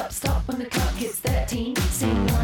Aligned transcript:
Up, 0.00 0.12
stop 0.12 0.48
when 0.48 0.58
the 0.58 0.66
clock 0.66 0.94
hits 0.94 1.18
13. 1.20 1.76
Sing 1.76 2.39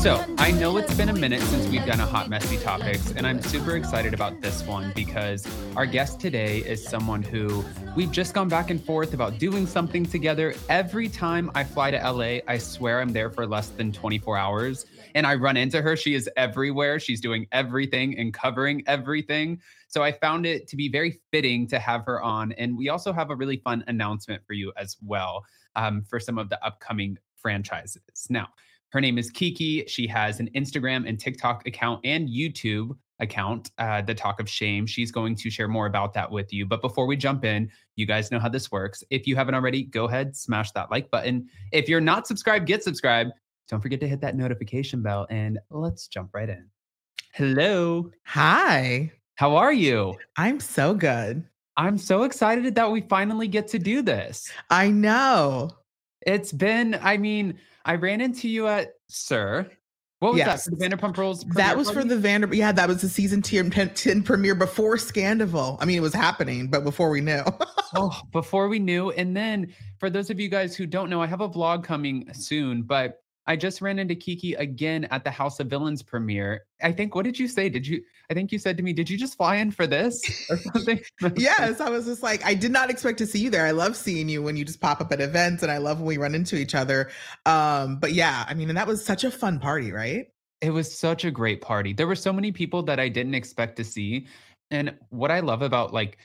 So, 0.00 0.24
I 0.38 0.50
know 0.50 0.76
it's 0.76 0.92
been 0.94 1.08
a 1.08 1.12
minute 1.12 1.40
since 1.42 1.68
we've 1.68 1.86
done 1.86 2.00
a 2.00 2.06
Hot 2.06 2.28
Messy 2.28 2.56
Topics, 2.56 3.12
and 3.12 3.24
I'm 3.24 3.40
super 3.40 3.76
excited 3.76 4.12
about 4.12 4.40
this 4.40 4.64
one 4.64 4.92
because 4.96 5.46
our 5.76 5.86
guest 5.86 6.18
today 6.18 6.58
is 6.58 6.84
someone 6.84 7.22
who 7.22 7.64
we've 7.94 8.10
just 8.10 8.34
gone 8.34 8.48
back 8.48 8.70
and 8.70 8.82
forth 8.82 9.14
about 9.14 9.38
doing 9.38 9.68
something 9.68 10.04
together. 10.04 10.52
Every 10.68 11.08
time 11.08 11.48
I 11.54 11.62
fly 11.62 11.92
to 11.92 11.96
LA, 11.98 12.38
I 12.48 12.58
swear 12.58 13.00
I'm 13.00 13.12
there 13.12 13.30
for 13.30 13.46
less 13.46 13.68
than 13.68 13.92
24 13.92 14.36
hours, 14.36 14.86
and 15.14 15.28
I 15.28 15.36
run 15.36 15.56
into 15.56 15.80
her. 15.80 15.96
She 15.96 16.14
is 16.14 16.28
everywhere, 16.36 16.98
she's 16.98 17.20
doing 17.20 17.46
everything 17.52 18.18
and 18.18 18.34
covering 18.34 18.82
everything. 18.88 19.60
So, 19.86 20.02
I 20.02 20.10
found 20.10 20.44
it 20.44 20.66
to 20.68 20.76
be 20.76 20.88
very 20.88 21.20
fitting 21.30 21.68
to 21.68 21.78
have 21.78 22.04
her 22.06 22.20
on. 22.20 22.50
And 22.52 22.76
we 22.76 22.88
also 22.88 23.12
have 23.12 23.30
a 23.30 23.36
really 23.36 23.58
fun 23.58 23.84
announcement 23.86 24.42
for 24.44 24.54
you 24.54 24.72
as 24.76 24.96
well 25.00 25.44
um, 25.76 26.02
for 26.02 26.18
some 26.18 26.36
of 26.36 26.48
the 26.48 26.64
upcoming 26.66 27.18
franchises. 27.46 28.26
Now, 28.28 28.48
her 28.90 29.00
name 29.00 29.18
is 29.18 29.30
Kiki. 29.30 29.84
She 29.86 30.08
has 30.08 30.40
an 30.40 30.50
Instagram 30.56 31.08
and 31.08 31.16
TikTok 31.16 31.64
account 31.64 32.00
and 32.02 32.28
YouTube 32.28 32.96
account, 33.20 33.70
uh, 33.78 34.02
The 34.02 34.16
Talk 34.16 34.40
of 34.40 34.48
Shame. 34.48 34.84
She's 34.84 35.12
going 35.12 35.36
to 35.36 35.48
share 35.48 35.68
more 35.68 35.86
about 35.86 36.12
that 36.14 36.28
with 36.28 36.52
you. 36.52 36.66
But 36.66 36.82
before 36.82 37.06
we 37.06 37.16
jump 37.16 37.44
in, 37.44 37.70
you 37.94 38.04
guys 38.04 38.32
know 38.32 38.40
how 38.40 38.48
this 38.48 38.72
works. 38.72 39.04
If 39.10 39.28
you 39.28 39.36
haven't 39.36 39.54
already, 39.54 39.84
go 39.84 40.06
ahead, 40.06 40.34
smash 40.34 40.72
that 40.72 40.90
like 40.90 41.08
button. 41.12 41.46
If 41.70 41.88
you're 41.88 42.00
not 42.00 42.26
subscribed, 42.26 42.66
get 42.66 42.82
subscribed. 42.82 43.30
Don't 43.68 43.80
forget 43.80 44.00
to 44.00 44.08
hit 44.08 44.20
that 44.22 44.34
notification 44.34 45.02
bell 45.02 45.28
and 45.30 45.60
let's 45.70 46.08
jump 46.08 46.30
right 46.34 46.48
in. 46.48 46.66
Hello. 47.32 48.10
Hi, 48.24 49.12
How 49.36 49.54
are 49.54 49.72
you? 49.72 50.16
I'm 50.36 50.58
so 50.58 50.94
good. 50.94 51.44
I'm 51.76 51.96
so 51.96 52.24
excited 52.24 52.74
that 52.74 52.90
we 52.90 53.02
finally 53.02 53.46
get 53.46 53.68
to 53.68 53.78
do 53.78 54.02
this. 54.02 54.50
I 54.68 54.90
know. 54.90 55.70
It's 56.26 56.52
been, 56.52 56.98
I 57.00 57.16
mean, 57.16 57.58
I 57.84 57.94
ran 57.94 58.20
into 58.20 58.48
you 58.48 58.66
at 58.66 58.94
SUR. 59.08 59.66
What 60.18 60.32
was 60.32 60.38
Yes. 60.38 60.64
that? 60.64 60.70
For 60.70 60.76
the 60.76 60.96
Vanderpump 60.96 61.16
Rules? 61.16 61.44
That 61.54 61.76
was 61.76 61.90
for 61.90 62.02
the 62.02 62.16
Vanderbilt. 62.16 62.58
Yeah, 62.58 62.72
that 62.72 62.88
was 62.88 63.00
the 63.02 63.08
season 63.08 63.42
10, 63.42 63.70
10, 63.70 63.90
10 63.94 64.22
premiere 64.22 64.54
before 64.54 64.96
Scandoval. 64.96 65.76
I 65.80 65.84
mean, 65.84 65.96
it 65.98 66.00
was 66.00 66.14
happening, 66.14 66.68
but 66.68 66.84
before 66.84 67.10
we 67.10 67.20
knew. 67.20 67.42
oh, 67.94 68.20
before 68.32 68.68
we 68.68 68.78
knew. 68.78 69.10
And 69.12 69.36
then 69.36 69.72
for 69.98 70.10
those 70.10 70.30
of 70.30 70.40
you 70.40 70.48
guys 70.48 70.74
who 70.74 70.86
don't 70.86 71.10
know, 71.10 71.22
I 71.22 71.26
have 71.26 71.42
a 71.42 71.48
vlog 71.48 71.84
coming 71.84 72.32
soon, 72.32 72.82
but 72.82 73.22
I 73.46 73.56
just 73.56 73.80
ran 73.80 73.98
into 73.98 74.14
Kiki 74.14 74.54
again 74.54 75.04
at 75.10 75.24
the 75.24 75.30
House 75.30 75.60
of 75.60 75.68
Villains 75.68 76.02
premiere. 76.02 76.64
I 76.82 76.92
think, 76.92 77.14
what 77.14 77.24
did 77.24 77.38
you 77.38 77.46
say? 77.46 77.68
Did 77.68 77.86
you, 77.86 78.02
I 78.30 78.34
think 78.34 78.50
you 78.50 78.58
said 78.58 78.76
to 78.76 78.82
me, 78.82 78.92
did 78.92 79.08
you 79.08 79.16
just 79.16 79.36
fly 79.36 79.56
in 79.56 79.70
for 79.70 79.86
this 79.86 80.20
or 80.50 80.56
something? 80.56 81.00
yes, 81.36 81.80
I 81.80 81.88
was 81.88 82.06
just 82.06 82.22
like, 82.22 82.44
I 82.44 82.54
did 82.54 82.72
not 82.72 82.90
expect 82.90 83.18
to 83.18 83.26
see 83.26 83.38
you 83.38 83.50
there. 83.50 83.64
I 83.64 83.70
love 83.70 83.96
seeing 83.96 84.28
you 84.28 84.42
when 84.42 84.56
you 84.56 84.64
just 84.64 84.80
pop 84.80 85.00
up 85.00 85.12
at 85.12 85.20
events, 85.20 85.62
and 85.62 85.70
I 85.70 85.78
love 85.78 85.98
when 85.98 86.06
we 86.06 86.18
run 86.18 86.34
into 86.34 86.56
each 86.56 86.74
other. 86.74 87.10
Um, 87.44 87.98
but 87.98 88.12
yeah, 88.12 88.44
I 88.48 88.54
mean, 88.54 88.68
and 88.68 88.76
that 88.76 88.86
was 88.86 89.04
such 89.04 89.24
a 89.24 89.30
fun 89.30 89.60
party, 89.60 89.92
right? 89.92 90.26
It 90.60 90.70
was 90.70 90.96
such 90.96 91.24
a 91.24 91.30
great 91.30 91.60
party. 91.60 91.92
There 91.92 92.06
were 92.06 92.16
so 92.16 92.32
many 92.32 92.50
people 92.50 92.82
that 92.84 92.98
I 92.98 93.08
didn't 93.08 93.34
expect 93.34 93.76
to 93.76 93.84
see. 93.84 94.26
And 94.70 94.96
what 95.10 95.30
I 95.30 95.40
love 95.40 95.62
about 95.62 95.92
like 95.92 96.18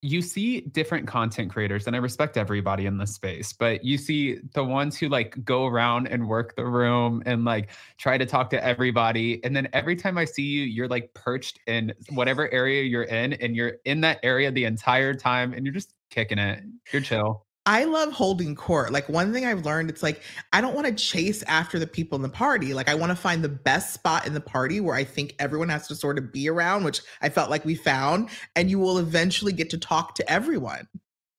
you 0.00 0.22
see 0.22 0.60
different 0.60 1.08
content 1.08 1.50
creators 1.50 1.86
and 1.86 1.96
I 1.96 1.98
respect 1.98 2.36
everybody 2.36 2.86
in 2.86 2.98
this 2.98 3.14
space, 3.14 3.52
but 3.52 3.84
you 3.84 3.98
see 3.98 4.38
the 4.54 4.62
ones 4.62 4.96
who 4.96 5.08
like 5.08 5.44
go 5.44 5.66
around 5.66 6.06
and 6.06 6.28
work 6.28 6.54
the 6.54 6.64
room 6.64 7.22
and 7.26 7.44
like 7.44 7.70
try 7.96 8.16
to 8.16 8.24
talk 8.24 8.50
to 8.50 8.64
everybody 8.64 9.42
and 9.44 9.56
then 9.56 9.68
every 9.72 9.96
time 9.96 10.16
I 10.16 10.24
see 10.24 10.42
you 10.42 10.62
you're 10.64 10.88
like 10.88 11.12
perched 11.14 11.58
in 11.66 11.92
whatever 12.10 12.52
area 12.52 12.84
you're 12.84 13.02
in 13.02 13.32
and 13.34 13.56
you're 13.56 13.78
in 13.84 14.00
that 14.02 14.20
area 14.22 14.52
the 14.52 14.64
entire 14.64 15.14
time 15.14 15.52
and 15.52 15.66
you're 15.66 15.74
just 15.74 15.94
kicking 16.10 16.38
it. 16.38 16.62
You're 16.92 17.02
chill. 17.02 17.44
I 17.68 17.84
love 17.84 18.14
holding 18.14 18.54
court. 18.54 18.92
Like 18.92 19.10
one 19.10 19.30
thing 19.30 19.44
I've 19.44 19.66
learned, 19.66 19.90
it's 19.90 20.02
like 20.02 20.22
I 20.54 20.62
don't 20.62 20.74
want 20.74 20.86
to 20.86 20.94
chase 20.94 21.42
after 21.42 21.78
the 21.78 21.86
people 21.86 22.16
in 22.16 22.22
the 22.22 22.28
party. 22.30 22.72
Like 22.72 22.88
I 22.88 22.94
want 22.94 23.10
to 23.10 23.16
find 23.16 23.44
the 23.44 23.48
best 23.50 23.92
spot 23.92 24.26
in 24.26 24.32
the 24.32 24.40
party 24.40 24.80
where 24.80 24.94
I 24.94 25.04
think 25.04 25.34
everyone 25.38 25.68
has 25.68 25.86
to 25.88 25.94
sort 25.94 26.16
of 26.16 26.32
be 26.32 26.48
around, 26.48 26.84
which 26.84 27.02
I 27.20 27.28
felt 27.28 27.50
like 27.50 27.66
we 27.66 27.74
found, 27.74 28.30
and 28.56 28.70
you 28.70 28.78
will 28.78 28.96
eventually 28.96 29.52
get 29.52 29.68
to 29.68 29.78
talk 29.78 30.14
to 30.14 30.32
everyone. 30.32 30.88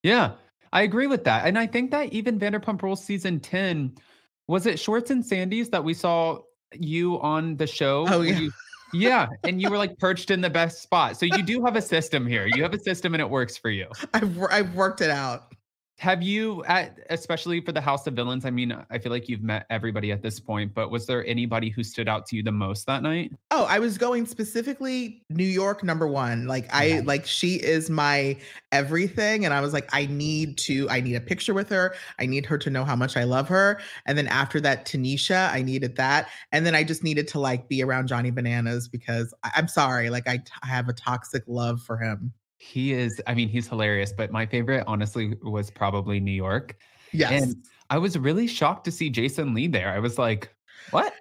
Yeah, 0.03 0.33
I 0.71 0.83
agree 0.83 1.07
with 1.07 1.23
that. 1.23 1.47
And 1.47 1.57
I 1.57 1.65
think 1.65 1.89
that 1.89 2.13
even 2.13 2.39
Vanderpump 2.39 2.83
Rules 2.83 3.03
season 3.03 3.39
10, 3.39 3.95
was 4.47 4.67
it 4.67 4.79
Schwartz 4.79 5.09
and 5.09 5.25
Sandy's 5.25 5.69
that 5.69 5.83
we 5.83 5.95
saw 5.95 6.37
you 6.73 7.19
on 7.21 7.57
the 7.57 7.65
show? 7.65 8.05
Oh, 8.07 8.21
yeah. 8.21 8.37
you- 8.37 8.51
yeah. 8.93 9.27
And 9.43 9.61
you 9.61 9.69
were 9.69 9.77
like 9.77 9.97
perched 9.97 10.31
in 10.31 10.41
the 10.41 10.49
best 10.49 10.81
spot. 10.81 11.17
So 11.17 11.25
you 11.25 11.43
do 11.43 11.63
have 11.63 11.75
a 11.75 11.81
system 11.81 12.25
here. 12.25 12.47
You 12.47 12.63
have 12.63 12.73
a 12.73 12.79
system 12.79 13.13
and 13.13 13.21
it 13.21 13.29
works 13.29 13.57
for 13.57 13.69
you. 13.69 13.87
I've 14.13 14.39
I've 14.49 14.73
worked 14.75 15.01
it 15.01 15.11
out. 15.11 15.48
Have 15.99 16.23
you, 16.23 16.63
at, 16.63 16.97
especially 17.09 17.59
for 17.59 17.73
the 17.73 17.81
House 17.81 18.07
of 18.07 18.13
Villains? 18.13 18.45
I 18.45 18.51
mean, 18.51 18.73
I 18.89 18.97
feel 18.97 19.11
like 19.11 19.27
you've 19.27 19.43
met 19.43 19.65
everybody 19.69 20.13
at 20.13 20.21
this 20.21 20.39
point, 20.39 20.73
but 20.73 20.91
was 20.91 21.05
there 21.05 21.25
anybody 21.27 21.69
who 21.69 21.83
stood 21.83 22.07
out 22.07 22.25
to 22.27 22.37
you 22.37 22.41
the 22.41 22.53
most 22.53 22.85
that 22.85 23.03
night? 23.03 23.33
Oh, 23.51 23.65
I 23.65 23.79
was 23.79 23.97
going 23.97 24.25
specifically 24.25 25.21
New 25.29 25.43
York 25.43 25.83
number 25.83 26.07
one. 26.07 26.47
Like 26.47 26.69
I 26.71 27.01
like 27.01 27.25
she 27.25 27.55
is 27.55 27.89
my 27.89 28.37
everything. 28.71 29.43
And 29.43 29.53
I 29.53 29.59
was 29.59 29.73
like, 29.73 29.89
I 29.93 30.05
need 30.05 30.57
to, 30.59 30.89
I 30.89 31.01
need 31.01 31.15
a 31.15 31.21
picture 31.21 31.53
with 31.53 31.67
her. 31.67 31.93
I 32.17 32.25
need 32.25 32.45
her 32.45 32.57
to 32.59 32.69
know 32.69 32.85
how 32.85 32.95
much 32.95 33.17
I 33.17 33.25
love 33.25 33.49
her. 33.49 33.81
And 34.05 34.17
then 34.17 34.27
after 34.27 34.61
that, 34.61 34.85
Tanisha, 34.85 35.51
I 35.51 35.61
needed 35.61 35.97
that. 35.97 36.29
And 36.53 36.65
then 36.65 36.75
I 36.75 36.85
just 36.85 37.03
needed 37.03 37.27
to 37.29 37.41
like 37.41 37.67
be 37.67 37.83
around 37.83 38.07
Johnny 38.07 38.31
Bananas 38.31 38.87
because 38.87 39.33
I, 39.43 39.51
I'm 39.57 39.67
sorry, 39.67 40.09
like 40.09 40.29
I, 40.29 40.37
t- 40.37 40.45
I 40.63 40.67
have 40.67 40.87
a 40.87 40.93
toxic 40.93 41.43
love 41.45 41.81
for 41.81 41.97
him. 41.97 42.31
He 42.59 42.93
is, 42.93 43.21
I 43.25 43.33
mean, 43.33 43.49
he's 43.49 43.67
hilarious, 43.67 44.13
but 44.13 44.31
my 44.31 44.45
favorite, 44.45 44.83
honestly, 44.85 45.33
was 45.41 45.71
probably 45.71 46.19
New 46.19 46.31
York. 46.31 46.75
Yes. 47.13 47.41
And 47.43 47.55
I 47.89 47.97
was 47.97 48.17
really 48.17 48.47
shocked 48.47 48.83
to 48.85 48.91
see 48.91 49.09
Jason 49.09 49.53
Lee 49.53 49.67
there. 49.67 49.89
I 49.89 49.99
was 49.99 50.17
like, 50.17 50.53
what? 50.91 51.13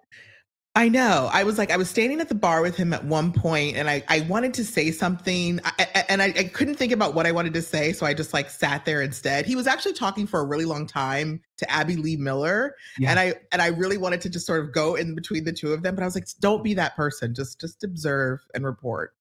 I 0.75 0.89
know. 0.89 1.29
I 1.33 1.43
was 1.43 1.59
like, 1.59 1.73
I 1.73 1.77
was 1.77 1.89
standing 1.91 2.21
at 2.21 2.29
the 2.29 2.37
bar 2.37 2.61
with 2.63 2.77
him 2.77 2.93
at 2.93 3.05
one 3.05 3.33
point, 3.33 3.77
and 3.77 3.89
I, 3.91 4.05
I 4.09 4.21
wanted 4.23 4.55
to 4.55 4.65
say 4.65 4.93
something, 4.93 5.59
I, 5.65 5.73
I- 5.95 6.05
and 6.09 6.23
I, 6.23 6.27
I 6.27 6.45
couldn't 6.45 6.77
think 6.77 6.93
about 6.93 7.15
what 7.15 7.27
I 7.27 7.33
wanted 7.33 7.53
to 7.55 7.63
say, 7.63 7.93
so 7.93 8.07
I 8.07 8.15
just 8.15 8.33
like 8.33 8.49
sat 8.49 8.85
there 8.85 9.03
instead. 9.03 9.45
He 9.45 9.57
was 9.57 9.67
actually 9.67 9.95
talking 9.95 10.27
for 10.27 10.39
a 10.41 10.45
really 10.45 10.65
long 10.67 10.87
time 10.87 11.41
to 11.57 11.69
Abby 11.71 11.97
Lee 11.97 12.17
Miller, 12.17 12.77
Yeah. 12.99 13.11
and 13.11 13.19
I 13.19 13.35
and 13.51 13.61
I 13.61 13.69
really 13.69 13.97
wanted 13.97 14.21
to 14.21 14.31
just 14.31 14.47
sort 14.47 14.61
of 14.65 14.73
go 14.73 14.95
in 14.95 15.15
between 15.17 15.43
the 15.45 15.53
two 15.53 15.73
of 15.73 15.83
them, 15.83 15.97
but 15.97 16.03
I 16.03 16.05
was 16.05 16.15
like, 16.15 16.27
don't 16.41 16.63
be 16.63 16.75
that 16.75 16.95
person. 16.95 17.35
Just 17.35 17.61
just 17.61 17.83
observe 17.83 18.41
and 18.55 18.65
report. 18.65 19.15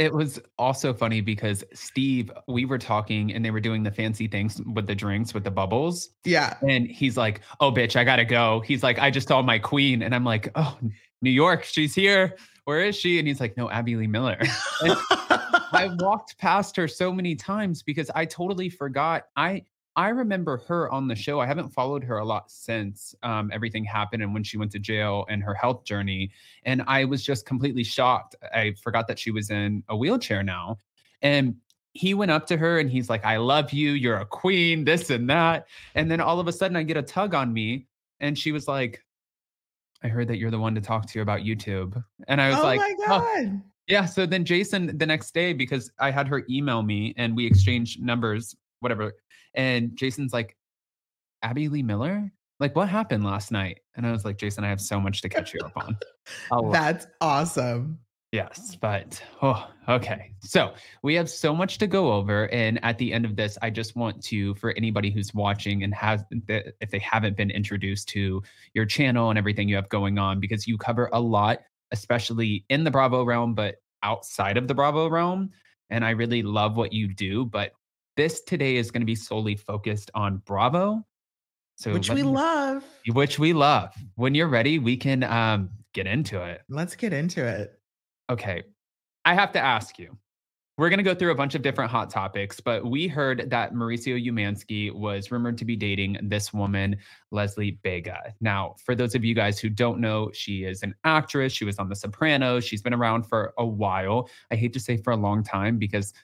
It 0.00 0.14
was 0.14 0.40
also 0.56 0.94
funny 0.94 1.20
because 1.20 1.62
Steve, 1.74 2.32
we 2.48 2.64
were 2.64 2.78
talking 2.78 3.34
and 3.34 3.44
they 3.44 3.50
were 3.50 3.60
doing 3.60 3.82
the 3.82 3.90
fancy 3.90 4.26
things 4.26 4.58
with 4.72 4.86
the 4.86 4.94
drinks 4.94 5.34
with 5.34 5.44
the 5.44 5.50
bubbles. 5.50 6.08
Yeah. 6.24 6.56
And 6.66 6.86
he's 6.86 7.18
like, 7.18 7.42
Oh, 7.60 7.70
bitch, 7.70 7.96
I 7.96 8.04
gotta 8.04 8.24
go. 8.24 8.60
He's 8.60 8.82
like, 8.82 8.98
I 8.98 9.10
just 9.10 9.28
saw 9.28 9.42
my 9.42 9.58
queen. 9.58 10.02
And 10.02 10.14
I'm 10.14 10.24
like, 10.24 10.50
Oh, 10.54 10.78
New 11.20 11.30
York, 11.30 11.64
she's 11.64 11.94
here. 11.94 12.38
Where 12.64 12.82
is 12.82 12.96
she? 12.96 13.18
And 13.18 13.28
he's 13.28 13.40
like, 13.40 13.58
No, 13.58 13.68
Abby 13.68 13.94
Lee 13.94 14.06
Miller. 14.06 14.38
I 14.80 15.94
walked 16.00 16.38
past 16.38 16.76
her 16.76 16.88
so 16.88 17.12
many 17.12 17.36
times 17.36 17.82
because 17.82 18.10
I 18.14 18.24
totally 18.24 18.70
forgot. 18.70 19.24
I 19.36 19.66
I 20.00 20.08
remember 20.08 20.62
her 20.66 20.90
on 20.90 21.08
the 21.08 21.14
show. 21.14 21.40
I 21.40 21.46
haven't 21.46 21.68
followed 21.68 22.02
her 22.04 22.16
a 22.16 22.24
lot 22.24 22.50
since 22.50 23.14
um, 23.22 23.50
everything 23.52 23.84
happened 23.84 24.22
and 24.22 24.32
when 24.32 24.42
she 24.42 24.56
went 24.56 24.72
to 24.72 24.78
jail 24.78 25.26
and 25.28 25.42
her 25.42 25.52
health 25.52 25.84
journey. 25.84 26.30
And 26.64 26.82
I 26.86 27.04
was 27.04 27.22
just 27.22 27.44
completely 27.44 27.84
shocked. 27.84 28.34
I 28.54 28.72
forgot 28.82 29.08
that 29.08 29.18
she 29.18 29.30
was 29.30 29.50
in 29.50 29.84
a 29.90 29.96
wheelchair 29.96 30.42
now. 30.42 30.78
And 31.20 31.56
he 31.92 32.14
went 32.14 32.30
up 32.30 32.46
to 32.46 32.56
her 32.56 32.78
and 32.78 32.90
he's 32.90 33.10
like, 33.10 33.26
I 33.26 33.36
love 33.36 33.74
you. 33.74 33.90
You're 33.90 34.16
a 34.16 34.24
queen, 34.24 34.86
this 34.86 35.10
and 35.10 35.28
that. 35.28 35.66
And 35.94 36.10
then 36.10 36.18
all 36.18 36.40
of 36.40 36.48
a 36.48 36.52
sudden, 36.52 36.78
I 36.78 36.82
get 36.82 36.96
a 36.96 37.02
tug 37.02 37.34
on 37.34 37.52
me. 37.52 37.86
And 38.20 38.38
she 38.38 38.52
was 38.52 38.66
like, 38.66 39.04
I 40.02 40.08
heard 40.08 40.28
that 40.28 40.38
you're 40.38 40.50
the 40.50 40.58
one 40.58 40.74
to 40.76 40.80
talk 40.80 41.10
to 41.10 41.20
about 41.20 41.40
YouTube. 41.40 42.02
And 42.26 42.40
I 42.40 42.48
was 42.48 42.60
like, 42.60 42.80
oh 42.80 42.82
like, 42.84 42.96
my 43.00 43.04
"Oh, 43.04 43.44
god. 43.44 43.62
yeah. 43.86 44.06
So 44.06 44.24
then 44.24 44.46
Jason, 44.46 44.96
the 44.96 45.04
next 45.04 45.34
day, 45.34 45.52
because 45.52 45.92
I 45.98 46.10
had 46.10 46.26
her 46.28 46.46
email 46.48 46.80
me 46.82 47.12
and 47.18 47.36
we 47.36 47.44
exchanged 47.46 48.00
numbers, 48.00 48.56
whatever. 48.80 49.14
And 49.54 49.96
Jason's 49.96 50.32
like, 50.32 50.56
Abby 51.42 51.68
Lee 51.68 51.82
Miller? 51.82 52.30
Like, 52.58 52.76
what 52.76 52.88
happened 52.88 53.24
last 53.24 53.50
night? 53.52 53.80
And 53.96 54.06
I 54.06 54.12
was 54.12 54.24
like, 54.24 54.36
Jason, 54.36 54.64
I 54.64 54.68
have 54.68 54.80
so 54.80 55.00
much 55.00 55.22
to 55.22 55.28
catch 55.30 55.54
you 55.54 55.60
up 55.64 55.72
on. 55.76 55.96
I'll- 56.50 56.70
That's 56.70 57.06
awesome. 57.20 57.98
Yes, 58.32 58.76
but 58.80 59.20
oh, 59.42 59.68
okay. 59.88 60.34
So 60.38 60.74
we 61.02 61.14
have 61.16 61.28
so 61.28 61.52
much 61.52 61.78
to 61.78 61.88
go 61.88 62.12
over, 62.12 62.48
and 62.52 62.78
at 62.84 62.96
the 62.96 63.12
end 63.12 63.24
of 63.24 63.34
this, 63.34 63.58
I 63.60 63.70
just 63.70 63.96
want 63.96 64.22
to, 64.26 64.54
for 64.54 64.70
anybody 64.76 65.10
who's 65.10 65.34
watching 65.34 65.82
and 65.82 65.92
has, 65.96 66.22
if 66.30 66.90
they 66.92 67.00
haven't 67.00 67.36
been 67.36 67.50
introduced 67.50 68.08
to 68.10 68.40
your 68.72 68.86
channel 68.86 69.30
and 69.30 69.38
everything 69.38 69.68
you 69.68 69.74
have 69.74 69.88
going 69.88 70.20
on, 70.20 70.38
because 70.38 70.68
you 70.68 70.78
cover 70.78 71.10
a 71.12 71.18
lot, 71.20 71.58
especially 71.90 72.64
in 72.68 72.84
the 72.84 72.90
Bravo 72.92 73.24
realm, 73.24 73.52
but 73.52 73.76
outside 74.04 74.56
of 74.56 74.68
the 74.68 74.74
Bravo 74.74 75.08
realm, 75.10 75.50
and 75.90 76.04
I 76.04 76.10
really 76.10 76.44
love 76.44 76.76
what 76.76 76.92
you 76.92 77.12
do. 77.12 77.44
But 77.46 77.72
this 78.20 78.42
today 78.42 78.76
is 78.76 78.90
going 78.90 79.00
to 79.00 79.06
be 79.06 79.14
solely 79.14 79.56
focused 79.56 80.10
on 80.14 80.42
Bravo, 80.44 81.02
so 81.76 81.94
Which 81.94 82.10
we 82.10 82.16
me- 82.16 82.22
love. 82.24 82.84
which 83.14 83.38
we 83.38 83.54
love. 83.54 83.94
When 84.16 84.34
you're 84.34 84.46
ready, 84.48 84.78
we 84.78 84.98
can 84.98 85.24
um, 85.24 85.70
get 85.94 86.06
into 86.06 86.42
it. 86.44 86.60
Let's 86.68 86.94
get 86.96 87.14
into 87.14 87.42
it. 87.46 87.80
Okay. 88.28 88.64
I 89.24 89.32
have 89.32 89.52
to 89.52 89.58
ask 89.58 89.98
you. 89.98 90.18
We're 90.76 90.88
going 90.90 90.98
to 90.98 91.02
go 91.04 91.14
through 91.14 91.30
a 91.30 91.34
bunch 91.34 91.54
of 91.54 91.60
different 91.62 91.90
hot 91.90 92.08
topics, 92.10 92.58
but 92.60 92.86
we 92.86 93.06
heard 93.06 93.48
that 93.50 93.74
Mauricio 93.74 94.16
Umansky 94.22 94.90
was 94.94 95.30
rumored 95.30 95.58
to 95.58 95.64
be 95.66 95.76
dating 95.76 96.18
this 96.22 96.52
woman, 96.54 96.96
Leslie 97.30 97.78
Vega. 97.82 98.34
Now, 98.40 98.76
for 98.84 98.94
those 98.94 99.14
of 99.14 99.22
you 99.24 99.34
guys 99.34 99.58
who 99.58 99.68
don't 99.68 99.98
know, 100.00 100.30
she 100.32 100.64
is 100.64 100.82
an 100.82 100.94
actress. 101.04 101.52
She 101.52 101.66
was 101.66 101.78
on 101.78 101.88
The 101.90 101.96
Sopranos. 101.96 102.64
She's 102.64 102.80
been 102.80 102.94
around 102.94 103.24
for 103.24 103.52
a 103.58 103.66
while. 103.66 104.28
I 104.50 104.56
hate 104.56 104.72
to 104.74 104.80
say 104.80 104.96
for 104.96 105.12
a 105.12 105.16
long 105.16 105.42
time 105.42 105.76
because 105.78 106.14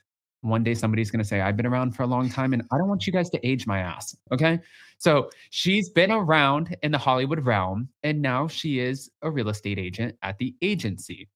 one 0.42 0.62
day 0.62 0.74
somebody's 0.74 1.10
going 1.10 1.22
to 1.22 1.28
say, 1.28 1.40
I've 1.40 1.56
been 1.56 1.66
around 1.66 1.92
for 1.92 2.02
a 2.02 2.06
long 2.06 2.28
time 2.28 2.52
and 2.52 2.62
I 2.70 2.78
don't 2.78 2.88
want 2.88 3.06
you 3.06 3.12
guys 3.12 3.30
to 3.30 3.46
age 3.46 3.66
my 3.66 3.80
ass. 3.80 4.16
Okay. 4.32 4.60
So 4.98 5.30
she's 5.50 5.90
been 5.90 6.10
around 6.10 6.76
in 6.82 6.92
the 6.92 6.98
Hollywood 6.98 7.44
realm 7.44 7.88
and 8.02 8.22
now 8.22 8.46
she 8.48 8.78
is 8.78 9.10
a 9.22 9.30
real 9.30 9.48
estate 9.48 9.78
agent 9.78 10.16
at 10.22 10.38
the 10.38 10.54
agency 10.62 11.28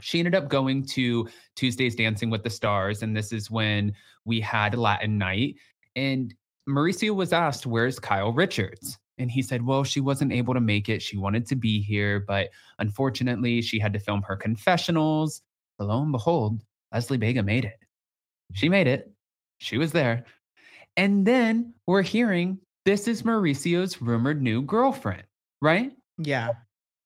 she 0.00 0.18
ended 0.18 0.34
up 0.34 0.48
going 0.48 0.84
to 0.86 1.28
Tuesdays 1.56 1.94
Dancing 1.94 2.30
with 2.30 2.42
the 2.42 2.50
Stars, 2.50 3.02
and 3.02 3.16
this 3.16 3.32
is 3.32 3.50
when 3.50 3.92
we 4.24 4.40
had 4.40 4.76
Latin 4.76 5.18
night. 5.18 5.56
And 5.96 6.34
Mauricio 6.68 7.14
was 7.14 7.32
asked, 7.32 7.66
Where's 7.66 7.98
Kyle 7.98 8.32
Richards? 8.32 8.98
And 9.18 9.30
he 9.30 9.42
said, 9.42 9.64
Well, 9.64 9.84
she 9.84 10.00
wasn't 10.00 10.32
able 10.32 10.54
to 10.54 10.60
make 10.60 10.88
it. 10.88 11.02
She 11.02 11.16
wanted 11.16 11.46
to 11.46 11.56
be 11.56 11.80
here, 11.80 12.20
but 12.20 12.50
unfortunately, 12.78 13.62
she 13.62 13.78
had 13.78 13.92
to 13.92 13.98
film 13.98 14.22
her 14.22 14.36
confessionals. 14.36 15.42
Lo 15.78 16.02
and 16.02 16.12
behold, 16.12 16.62
Leslie 16.92 17.18
Vega 17.18 17.42
made 17.42 17.64
it. 17.64 17.78
She 18.52 18.68
made 18.68 18.86
it. 18.86 19.12
She 19.58 19.78
was 19.78 19.92
there. 19.92 20.24
And 20.96 21.26
then 21.26 21.74
we're 21.86 22.02
hearing 22.02 22.58
this 22.84 23.06
is 23.06 23.24
Mauricio's 23.24 24.00
rumored 24.00 24.42
new 24.42 24.62
girlfriend, 24.62 25.22
right? 25.60 25.92
Yeah. 26.18 26.50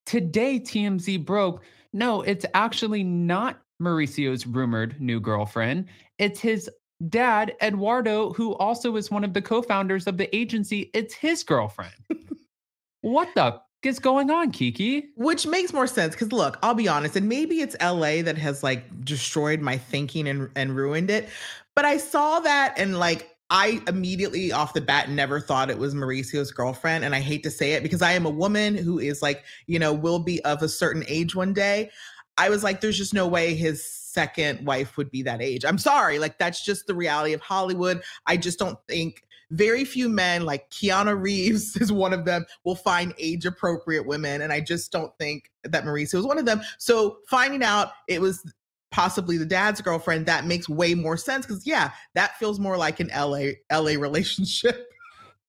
Today, 0.06 0.60
TMZ 0.60 1.24
broke 1.24 1.62
no, 1.94 2.22
it's 2.22 2.44
actually 2.54 3.04
not 3.04 3.62
Mauricio's 3.78 4.46
rumored 4.46 5.00
new 5.00 5.20
girlfriend. 5.20 5.86
It's 6.18 6.40
his 6.40 6.68
dad, 7.08 7.54
Eduardo, 7.62 8.32
who 8.32 8.54
also 8.56 8.96
is 8.96 9.12
one 9.12 9.22
of 9.22 9.32
the 9.32 9.40
co 9.40 9.62
founders 9.62 10.08
of 10.08 10.18
the 10.18 10.34
agency. 10.34 10.90
It's 10.92 11.14
his 11.14 11.44
girlfriend. 11.44 11.94
what 13.02 13.28
the 13.36 13.60
is 13.86 13.98
going 13.98 14.30
on, 14.30 14.50
Kiki? 14.50 15.10
Which 15.16 15.46
makes 15.46 15.72
more 15.72 15.86
sense 15.86 16.14
because 16.14 16.32
look, 16.32 16.58
I'll 16.62 16.74
be 16.74 16.88
honest, 16.88 17.16
and 17.16 17.28
maybe 17.28 17.60
it's 17.60 17.76
LA 17.80 18.22
that 18.22 18.38
has 18.38 18.62
like 18.62 19.04
destroyed 19.04 19.60
my 19.60 19.78
thinking 19.78 20.28
and, 20.28 20.50
and 20.56 20.74
ruined 20.76 21.10
it. 21.10 21.28
But 21.74 21.84
I 21.84 21.96
saw 21.96 22.40
that 22.40 22.74
and 22.76 22.98
like 22.98 23.34
I 23.50 23.80
immediately 23.86 24.52
off 24.52 24.74
the 24.74 24.80
bat 24.80 25.10
never 25.10 25.38
thought 25.38 25.70
it 25.70 25.78
was 25.78 25.94
Mauricio's 25.94 26.50
girlfriend. 26.50 27.04
And 27.04 27.14
I 27.14 27.20
hate 27.20 27.42
to 27.44 27.50
say 27.50 27.72
it 27.72 27.82
because 27.82 28.02
I 28.02 28.12
am 28.12 28.26
a 28.26 28.30
woman 28.30 28.74
who 28.74 28.98
is 28.98 29.22
like, 29.22 29.44
you 29.66 29.78
know, 29.78 29.92
will 29.92 30.18
be 30.18 30.42
of 30.44 30.62
a 30.62 30.68
certain 30.68 31.04
age 31.08 31.34
one 31.34 31.52
day. 31.52 31.90
I 32.36 32.48
was 32.48 32.64
like, 32.64 32.80
there's 32.80 32.98
just 32.98 33.14
no 33.14 33.28
way 33.28 33.54
his 33.54 33.84
second 33.84 34.66
wife 34.66 34.96
would 34.96 35.10
be 35.10 35.22
that 35.22 35.42
age. 35.42 35.64
I'm 35.64 35.78
sorry. 35.78 36.18
Like, 36.18 36.38
that's 36.38 36.64
just 36.64 36.86
the 36.86 36.94
reality 36.94 37.32
of 37.32 37.40
Hollywood. 37.40 38.02
I 38.26 38.36
just 38.36 38.58
don't 38.58 38.78
think 38.88 39.24
very 39.54 39.84
few 39.84 40.08
men, 40.08 40.44
like 40.44 40.68
Keanu 40.70 41.20
Reeves 41.20 41.76
is 41.80 41.92
one 41.92 42.12
of 42.12 42.24
them, 42.24 42.44
will 42.64 42.76
find 42.76 43.14
age 43.18 43.46
appropriate 43.46 44.06
women. 44.06 44.42
And 44.42 44.52
I 44.52 44.60
just 44.60 44.92
don't 44.92 45.16
think 45.18 45.50
that 45.64 45.84
Mauricio 45.84 46.14
was 46.14 46.26
one 46.26 46.38
of 46.38 46.44
them. 46.44 46.60
So 46.78 47.18
finding 47.28 47.62
out 47.62 47.92
it 48.08 48.20
was 48.20 48.44
possibly 48.90 49.36
the 49.38 49.46
dad's 49.46 49.80
girlfriend, 49.80 50.26
that 50.26 50.46
makes 50.46 50.68
way 50.68 50.94
more 50.94 51.16
sense. 51.16 51.46
Cause 51.46 51.66
yeah, 51.66 51.92
that 52.14 52.38
feels 52.38 52.60
more 52.60 52.76
like 52.76 53.00
an 53.00 53.10
LA 53.14 53.52
LA 53.72 53.92
relationship. 53.98 54.90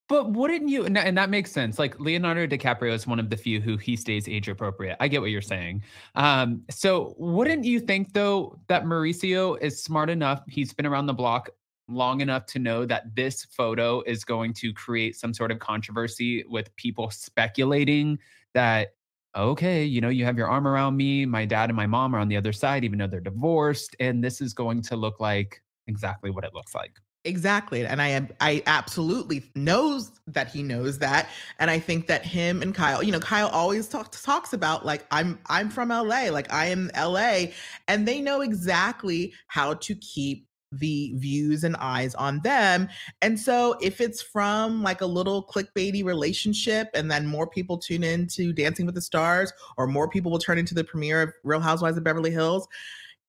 But 0.08 0.34
wouldn't 0.34 0.70
you? 0.70 0.86
And 0.86 0.96
that, 0.96 1.08
and 1.08 1.18
that 1.18 1.32
makes 1.32 1.52
sense. 1.52 1.80
Like 1.80 2.00
Leonardo 2.00 2.46
DiCaprio 2.46 2.94
is 2.94 3.08
one 3.08 3.20
of 3.20 3.32
the 3.32 3.38
few 3.38 3.60
who 3.60 3.76
he 3.76 3.96
stays 3.96 4.30
age 4.30 4.48
appropriate. 4.48 4.98
I 5.00 5.08
get 5.08 5.20
what 5.20 5.32
you're 5.32 5.42
saying. 5.42 5.82
Um, 6.14 6.62
so 6.70 7.16
wouldn't 7.18 7.66
you 7.66 7.80
think 7.80 8.14
though 8.14 8.60
that 8.68 8.86
Mauricio 8.86 9.60
is 9.62 9.82
smart 9.82 10.12
enough? 10.12 10.44
He's 10.48 10.74
been 10.74 10.86
around 10.86 11.08
the 11.08 11.16
block 11.16 11.50
long 11.88 12.22
enough 12.22 12.46
to 12.48 12.60
know 12.60 12.86
that 12.86 13.16
this 13.16 13.46
photo 13.46 14.02
is 14.04 14.24
going 14.24 14.54
to 14.54 14.74
create 14.74 15.16
some 15.16 15.34
sort 15.34 15.52
of 15.52 15.60
controversy 15.60 16.44
with 16.50 16.76
people 16.76 17.10
speculating 17.12 18.20
that 18.54 18.90
okay, 19.36 19.84
you 19.84 20.00
know, 20.00 20.08
you 20.10 20.24
have 20.24 20.38
your 20.38 20.48
arm 20.48 20.66
around 20.66 20.96
me. 20.96 21.26
My 21.26 21.44
dad 21.46 21.70
and 21.70 21.76
my 21.76 21.88
mom 21.88 22.16
are 22.16 22.20
on 22.20 22.30
the 22.30 22.38
other 22.38 22.54
side, 22.54 22.86
even 22.86 23.00
though 23.00 23.08
they're 23.08 23.20
divorced, 23.20 23.96
and 24.00 24.24
this 24.24 24.40
is 24.40 24.54
going 24.54 24.82
to 24.84 24.96
look 24.96 25.20
like 25.20 25.62
exactly 25.88 26.32
what 26.32 26.46
it 26.46 26.54
looks 26.54 26.74
like. 26.74 26.94
Exactly. 27.26 27.84
And 27.86 28.02
I 28.02 28.28
I 28.40 28.62
absolutely 28.68 29.52
knows 29.56 30.12
that 30.28 30.48
he 30.48 30.62
knows 30.62 31.00
that. 31.00 31.28
And 31.58 31.72
I 31.72 31.80
think 31.80 32.06
that 32.08 32.24
him 32.24 32.62
and 32.62 32.74
Kyle, 32.74 33.02
you 33.02 33.12
know, 33.12 33.20
Kyle 33.20 33.48
always 33.48 33.90
talks 33.90 34.22
talks 34.22 34.54
about 34.54 34.86
like 34.86 35.06
I'm 35.10 35.40
I'm 35.48 35.70
from 35.70 35.90
LA, 35.90 36.30
like 36.30 36.54
I 36.54 36.68
am 36.68 36.92
LA, 36.96 37.48
and 37.88 38.08
they 38.08 38.22
know 38.22 38.42
exactly 38.42 39.34
how 39.48 39.74
to 39.74 39.96
keep 39.96 40.48
the 40.80 41.14
views 41.16 41.64
and 41.64 41.76
eyes 41.78 42.16
on 42.16 42.40
them. 42.44 42.88
And 43.22 43.40
so 43.40 43.76
if 43.82 44.02
it's 44.02 44.22
from 44.22 44.84
like 44.84 45.02
a 45.02 45.06
little 45.06 45.46
clickbaity 45.46 46.04
relationship 46.04 46.90
and 46.94 47.10
then 47.10 47.28
more 47.28 47.48
people 47.48 47.78
tune 47.78 48.04
in 48.04 48.28
to 48.28 48.54
Dancing 48.54 48.86
with 48.86 48.96
the 48.96 49.02
Stars 49.02 49.52
or 49.78 49.88
more 49.88 50.10
people 50.10 50.32
will 50.32 50.40
turn 50.40 50.58
into 50.58 50.74
the 50.74 50.84
premiere 50.84 51.22
of 51.22 51.34
Real 51.44 51.60
Housewives 51.60 51.98
of 51.98 52.04
Beverly 52.04 52.32
Hills, 52.32 52.68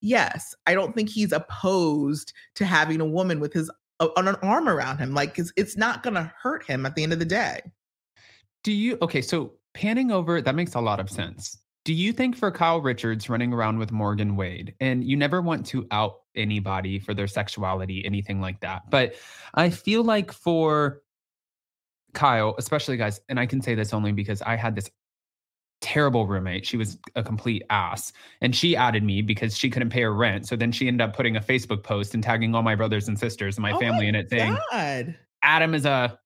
yes, 0.00 0.54
I 0.66 0.74
don't 0.74 0.94
think 0.94 1.08
he's 1.08 1.32
opposed 1.32 2.32
to 2.54 2.64
having 2.64 3.00
a 3.00 3.06
woman 3.06 3.40
with 3.40 3.52
his 3.52 3.70
on 4.00 4.28
an 4.28 4.36
arm 4.42 4.68
around 4.68 4.98
him. 4.98 5.14
Like 5.14 5.38
it's, 5.38 5.52
it's 5.56 5.76
not 5.76 6.02
going 6.02 6.14
to 6.14 6.32
hurt 6.40 6.64
him 6.64 6.84
at 6.84 6.94
the 6.94 7.02
end 7.02 7.12
of 7.12 7.18
the 7.18 7.24
day. 7.24 7.60
Do 8.62 8.72
you 8.72 8.98
okay? 9.00 9.22
So 9.22 9.52
panning 9.74 10.10
over, 10.10 10.40
that 10.40 10.54
makes 10.54 10.74
a 10.74 10.80
lot 10.80 11.00
of 11.00 11.08
sense. 11.08 11.58
Do 11.86 11.94
you 11.94 12.12
think 12.12 12.36
for 12.36 12.50
Kyle 12.50 12.80
Richards 12.80 13.30
running 13.30 13.52
around 13.52 13.78
with 13.78 13.92
Morgan 13.92 14.34
Wade, 14.34 14.74
and 14.80 15.04
you 15.04 15.16
never 15.16 15.40
want 15.40 15.64
to 15.66 15.86
out 15.92 16.22
anybody 16.34 16.98
for 16.98 17.14
their 17.14 17.28
sexuality, 17.28 18.04
anything 18.04 18.40
like 18.40 18.58
that, 18.60 18.90
but 18.90 19.14
I 19.54 19.70
feel 19.70 20.02
like 20.02 20.32
for 20.32 21.02
Kyle, 22.12 22.56
especially 22.58 22.96
guys, 22.96 23.20
and 23.28 23.38
I 23.38 23.46
can 23.46 23.62
say 23.62 23.76
this 23.76 23.94
only 23.94 24.10
because 24.10 24.42
I 24.42 24.56
had 24.56 24.74
this 24.74 24.90
terrible 25.80 26.26
roommate. 26.26 26.66
She 26.66 26.76
was 26.76 26.98
a 27.14 27.22
complete 27.22 27.62
ass. 27.70 28.12
And 28.40 28.56
she 28.56 28.74
added 28.74 29.04
me 29.04 29.22
because 29.22 29.56
she 29.56 29.70
couldn't 29.70 29.90
pay 29.90 30.02
her 30.02 30.12
rent. 30.12 30.48
So 30.48 30.56
then 30.56 30.72
she 30.72 30.88
ended 30.88 31.08
up 31.08 31.14
putting 31.14 31.36
a 31.36 31.40
Facebook 31.40 31.84
post 31.84 32.14
and 32.14 32.22
tagging 32.22 32.52
all 32.54 32.62
my 32.62 32.74
brothers 32.74 33.06
and 33.06 33.16
sisters 33.16 33.56
and 33.56 33.62
my 33.62 33.72
Oh 33.72 33.78
family 33.78 34.06
my 34.06 34.08
in 34.08 34.14
it 34.16 34.28
saying, 34.28 34.56
God. 34.72 35.14
Adam 35.42 35.72
is 35.74 35.84
a, 35.84 36.18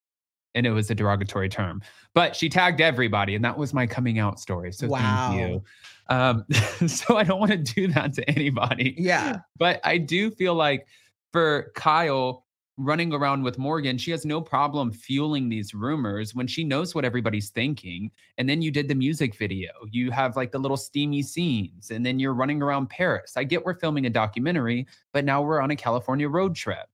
and 0.55 0.65
it 0.65 0.71
was 0.71 0.89
a 0.89 0.95
derogatory 0.95 1.49
term, 1.49 1.81
but 2.13 2.35
she 2.35 2.49
tagged 2.49 2.81
everybody. 2.81 3.35
And 3.35 3.43
that 3.45 3.57
was 3.57 3.73
my 3.73 3.87
coming 3.87 4.19
out 4.19 4.39
story. 4.39 4.71
So 4.71 4.87
thank 4.87 5.39
you. 5.39 5.63
Um, 6.09 6.45
so 6.87 7.17
I 7.17 7.23
don't 7.23 7.39
want 7.39 7.51
to 7.51 7.57
do 7.57 7.87
that 7.87 8.13
to 8.13 8.29
anybody. 8.29 8.95
Yeah. 8.97 9.39
But 9.57 9.79
I 9.83 9.97
do 9.97 10.31
feel 10.31 10.55
like 10.55 10.87
for 11.31 11.71
Kyle 11.75 12.45
running 12.77 13.13
around 13.13 13.43
with 13.43 13.57
Morgan, 13.57 13.97
she 13.97 14.11
has 14.11 14.25
no 14.25 14.41
problem 14.41 14.91
fueling 14.91 15.49
these 15.49 15.73
rumors 15.73 16.33
when 16.33 16.47
she 16.47 16.63
knows 16.63 16.95
what 16.95 17.05
everybody's 17.05 17.49
thinking. 17.49 18.11
And 18.37 18.49
then 18.49 18.61
you 18.61 18.71
did 18.71 18.87
the 18.87 18.95
music 18.95 19.35
video, 19.35 19.69
you 19.89 20.11
have 20.11 20.35
like 20.35 20.51
the 20.51 20.59
little 20.59 20.77
steamy 20.77 21.21
scenes, 21.21 21.91
and 21.91 22.05
then 22.05 22.19
you're 22.19 22.33
running 22.33 22.61
around 22.61 22.89
Paris. 22.89 23.33
I 23.37 23.43
get 23.43 23.63
we're 23.63 23.75
filming 23.75 24.05
a 24.05 24.09
documentary, 24.09 24.87
but 25.13 25.25
now 25.25 25.41
we're 25.41 25.61
on 25.61 25.71
a 25.71 25.75
California 25.75 26.27
road 26.27 26.55
trip. 26.55 26.87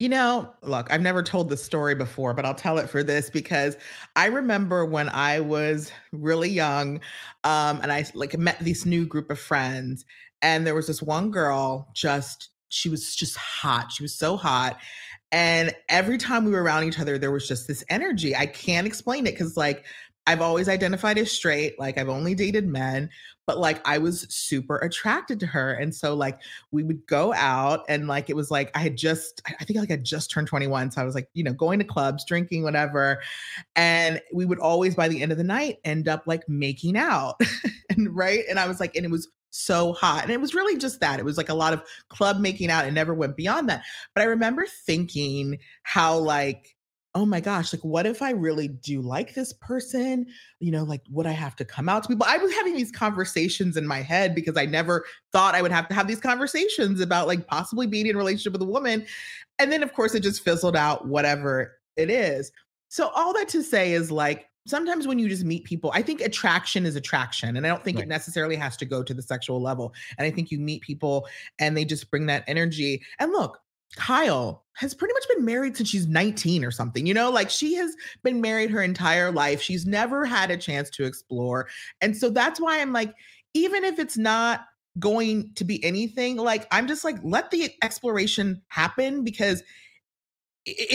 You 0.00 0.08
know, 0.08 0.50
look, 0.62 0.90
I've 0.90 1.02
never 1.02 1.22
told 1.22 1.50
this 1.50 1.62
story 1.62 1.94
before, 1.94 2.32
but 2.32 2.46
I'll 2.46 2.54
tell 2.54 2.78
it 2.78 2.88
for 2.88 3.02
this 3.02 3.28
because 3.28 3.76
I 4.16 4.26
remember 4.26 4.86
when 4.86 5.10
I 5.10 5.40
was 5.40 5.92
really 6.10 6.48
young, 6.48 7.00
um, 7.44 7.80
and 7.82 7.92
I 7.92 8.06
like 8.14 8.36
met 8.38 8.58
this 8.60 8.86
new 8.86 9.04
group 9.04 9.30
of 9.30 9.38
friends, 9.38 10.06
and 10.40 10.66
there 10.66 10.74
was 10.74 10.86
this 10.86 11.02
one 11.02 11.30
girl, 11.30 11.90
just 11.94 12.48
she 12.70 12.88
was 12.88 13.14
just 13.14 13.36
hot. 13.36 13.92
She 13.92 14.02
was 14.02 14.14
so 14.14 14.38
hot. 14.38 14.78
And 15.32 15.74
every 15.90 16.16
time 16.18 16.44
we 16.46 16.52
were 16.52 16.62
around 16.62 16.84
each 16.84 16.98
other, 16.98 17.18
there 17.18 17.30
was 17.30 17.46
just 17.46 17.68
this 17.68 17.84
energy. 17.90 18.34
I 18.34 18.46
can't 18.46 18.86
explain 18.86 19.26
it 19.26 19.32
because, 19.32 19.56
like, 19.56 19.84
I've 20.26 20.40
always 20.40 20.68
identified 20.68 21.18
as 21.18 21.30
straight, 21.30 21.78
like, 21.78 21.98
I've 21.98 22.08
only 22.08 22.34
dated 22.34 22.66
men, 22.66 23.10
but 23.50 23.58
like, 23.58 23.80
I 23.84 23.98
was 23.98 24.32
super 24.32 24.76
attracted 24.76 25.40
to 25.40 25.46
her. 25.46 25.72
And 25.72 25.92
so, 25.92 26.14
like, 26.14 26.38
we 26.70 26.84
would 26.84 27.04
go 27.08 27.34
out 27.34 27.84
and 27.88 28.06
like 28.06 28.30
it 28.30 28.36
was 28.36 28.48
like 28.48 28.70
I 28.76 28.78
had 28.78 28.96
just 28.96 29.42
I 29.44 29.64
think 29.64 29.76
like 29.76 29.90
I 29.90 29.96
just 29.96 30.30
turned 30.30 30.46
21 30.46 30.92
so 30.92 31.02
I 31.02 31.04
was 31.04 31.16
like 31.16 31.28
you 31.34 31.42
know 31.42 31.52
going 31.52 31.80
to 31.80 31.84
clubs 31.84 32.24
drinking 32.24 32.62
whatever 32.62 33.20
and 33.74 34.20
we 34.32 34.46
would 34.46 34.58
always 34.60 34.94
by 34.94 35.08
the 35.08 35.20
end 35.20 35.32
of 35.32 35.38
the 35.38 35.44
night 35.44 35.78
end 35.84 36.06
up 36.08 36.22
like 36.26 36.48
making 36.48 36.96
out 36.96 37.40
and 37.90 38.14
right 38.14 38.44
and 38.48 38.60
I 38.60 38.68
was 38.68 38.78
like 38.78 38.94
and 38.94 39.04
it 39.04 39.10
was 39.10 39.28
so 39.50 39.92
hot 39.94 40.22
and 40.22 40.30
it 40.30 40.40
was 40.40 40.54
really 40.54 40.78
just 40.78 41.00
that 41.00 41.18
it 41.18 41.24
was 41.24 41.36
like 41.36 41.48
a 41.48 41.54
lot 41.54 41.72
of 41.72 41.82
club 42.08 42.38
making 42.38 42.70
out 42.70 42.84
and 42.84 42.94
never 42.94 43.14
went 43.14 43.36
beyond 43.36 43.68
that 43.68 43.82
but 44.14 44.22
I 44.22 44.26
remember 44.26 44.64
thinking 44.86 45.58
how 45.82 46.16
like 46.16 46.76
oh 47.14 47.26
my 47.26 47.40
gosh, 47.40 47.72
like 47.72 47.82
what 47.82 48.06
if 48.06 48.22
I 48.22 48.30
really 48.30 48.68
do 48.68 49.00
like 49.00 49.34
this 49.34 49.52
person? 49.52 50.26
You 50.60 50.70
know, 50.70 50.84
like 50.84 51.02
would 51.10 51.26
I 51.26 51.32
have 51.32 51.56
to 51.56 51.64
come 51.64 51.88
out 51.88 52.04
to 52.04 52.08
people? 52.08 52.26
I 52.28 52.38
was 52.38 52.52
having 52.54 52.74
these 52.74 52.92
conversations 52.92 53.76
in 53.76 53.86
my 53.86 54.00
head 54.00 54.34
because 54.34 54.56
I 54.56 54.66
never 54.66 55.04
thought 55.32 55.54
I 55.54 55.62
would 55.62 55.72
have 55.72 55.88
to 55.88 55.94
have 55.94 56.06
these 56.06 56.20
conversations 56.20 57.00
about 57.00 57.26
like 57.26 57.46
possibly 57.48 57.86
being 57.86 58.06
in 58.06 58.14
a 58.14 58.18
relationship 58.18 58.52
with 58.52 58.62
a 58.62 58.66
woman. 58.66 59.04
And 59.58 59.72
then 59.72 59.82
of 59.82 59.92
course 59.92 60.14
it 60.14 60.22
just 60.22 60.44
fizzled 60.44 60.76
out, 60.76 61.08
whatever 61.08 61.78
it 61.96 62.10
is. 62.10 62.52
So 62.88 63.08
all 63.08 63.32
that 63.34 63.48
to 63.50 63.62
say 63.62 63.92
is 63.92 64.12
like 64.12 64.46
sometimes 64.66 65.08
when 65.08 65.18
you 65.18 65.28
just 65.28 65.44
meet 65.44 65.64
people, 65.64 65.90
I 65.94 66.02
think 66.02 66.20
attraction 66.20 66.86
is 66.86 66.94
attraction. 66.94 67.56
And 67.56 67.66
I 67.66 67.70
don't 67.70 67.82
think 67.82 67.96
Right. 67.96 68.04
it 68.04 68.08
necessarily 68.08 68.56
has 68.56 68.76
to 68.76 68.84
go 68.84 69.02
to 69.02 69.12
the 69.12 69.22
sexual 69.22 69.60
level. 69.60 69.92
And 70.16 70.26
I 70.26 70.30
think 70.30 70.50
you 70.52 70.60
meet 70.60 70.82
people 70.82 71.26
and 71.58 71.76
they 71.76 71.84
just 71.84 72.08
bring 72.10 72.26
that 72.26 72.44
energy. 72.46 73.02
And 73.18 73.32
look, 73.32 73.58
Kyle 73.96 74.64
has 74.74 74.94
pretty 74.94 75.12
much 75.14 75.28
been 75.28 75.44
married 75.44 75.76
since 75.76 75.88
she's 75.88 76.06
19 76.06 76.64
or 76.64 76.70
something. 76.70 77.06
You 77.06 77.14
know, 77.14 77.30
like 77.30 77.50
she 77.50 77.74
has 77.74 77.94
been 78.22 78.40
married 78.40 78.70
her 78.70 78.82
entire 78.82 79.30
life. 79.30 79.60
She's 79.60 79.86
never 79.86 80.24
had 80.24 80.50
a 80.50 80.56
chance 80.56 80.88
to 80.90 81.04
explore. 81.04 81.68
And 82.00 82.16
so 82.16 82.30
that's 82.30 82.60
why 82.60 82.80
I'm 82.80 82.92
like, 82.92 83.12
even 83.52 83.84
if 83.84 83.98
it's 83.98 84.16
not 84.16 84.64
going 84.98 85.52
to 85.56 85.64
be 85.64 85.84
anything, 85.84 86.36
like 86.36 86.66
I'm 86.70 86.86
just 86.86 87.04
like, 87.04 87.16
let 87.22 87.50
the 87.50 87.70
exploration 87.82 88.62
happen 88.68 89.22
because 89.24 89.62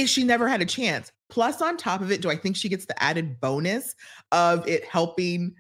she 0.06 0.24
never 0.24 0.48
had 0.48 0.62
a 0.62 0.66
chance. 0.66 1.12
Plus, 1.30 1.62
on 1.62 1.76
top 1.76 2.02
of 2.02 2.12
it, 2.12 2.22
do 2.22 2.30
I 2.30 2.36
think 2.36 2.56
she 2.56 2.70
gets 2.70 2.86
the 2.86 3.02
added 3.02 3.40
bonus 3.40 3.96
of 4.32 4.68
it 4.68 4.86
helping 4.86 5.56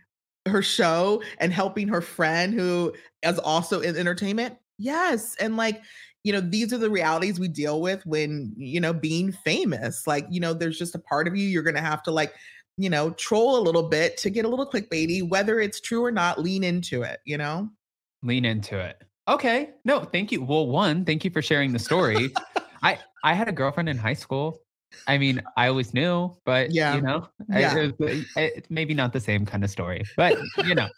her 0.47 0.61
show 0.61 1.23
and 1.39 1.51
helping 1.51 1.87
her 1.87 2.01
friend 2.01 2.53
who 2.53 2.93
is 3.23 3.39
also 3.39 3.81
in 3.81 3.95
entertainment? 3.95 4.57
Yes. 4.77 5.35
And 5.39 5.57
like, 5.57 5.81
you 6.23 6.33
know, 6.33 6.41
these 6.41 6.73
are 6.73 6.77
the 6.77 6.89
realities 6.89 7.39
we 7.39 7.47
deal 7.47 7.81
with 7.81 8.05
when, 8.05 8.53
you 8.57 8.79
know, 8.79 8.93
being 8.93 9.31
famous. 9.31 10.07
Like, 10.07 10.25
you 10.29 10.39
know, 10.39 10.53
there's 10.53 10.77
just 10.77 10.95
a 10.95 10.99
part 10.99 11.27
of 11.27 11.35
you 11.35 11.47
you're 11.47 11.63
going 11.63 11.75
to 11.75 11.81
have 11.81 12.01
to 12.03 12.11
like, 12.11 12.33
you 12.77 12.89
know, 12.89 13.11
troll 13.11 13.57
a 13.57 13.61
little 13.61 13.87
bit 13.87 14.17
to 14.17 14.29
get 14.29 14.43
a 14.43 14.47
little 14.47 14.69
clickbaity, 14.69 15.27
whether 15.27 15.59
it's 15.59 15.79
true 15.79 16.03
or 16.03 16.11
not, 16.11 16.41
lean 16.41 16.63
into 16.63 17.03
it, 17.03 17.19
you 17.25 17.37
know? 17.37 17.69
Lean 18.23 18.43
into 18.43 18.77
it. 18.79 19.01
Okay. 19.27 19.69
No, 19.85 20.01
thank 20.01 20.31
you. 20.31 20.43
Well, 20.43 20.67
one, 20.67 21.05
thank 21.05 21.23
you 21.23 21.31
for 21.31 21.41
sharing 21.41 21.71
the 21.71 21.79
story. 21.79 22.33
I 22.83 22.99
I 23.23 23.33
had 23.33 23.47
a 23.47 23.51
girlfriend 23.51 23.89
in 23.89 23.97
high 23.97 24.13
school. 24.13 24.61
I 25.07 25.17
mean, 25.17 25.41
I 25.57 25.67
always 25.67 25.93
knew, 25.93 26.35
but 26.45 26.71
Yeah. 26.71 26.95
you 26.95 27.01
know, 27.01 27.27
I- 27.51 27.59
Yeah. 27.59 27.77
it 27.77 27.99
was- 27.99 28.25
it- 28.35 28.65
maybe 28.69 28.93
not 28.93 29.13
the 29.13 29.19
same 29.19 29.45
kind 29.45 29.63
of 29.63 29.69
story, 29.69 30.03
but 30.17 30.37
you 30.65 30.75
know, 30.75 30.89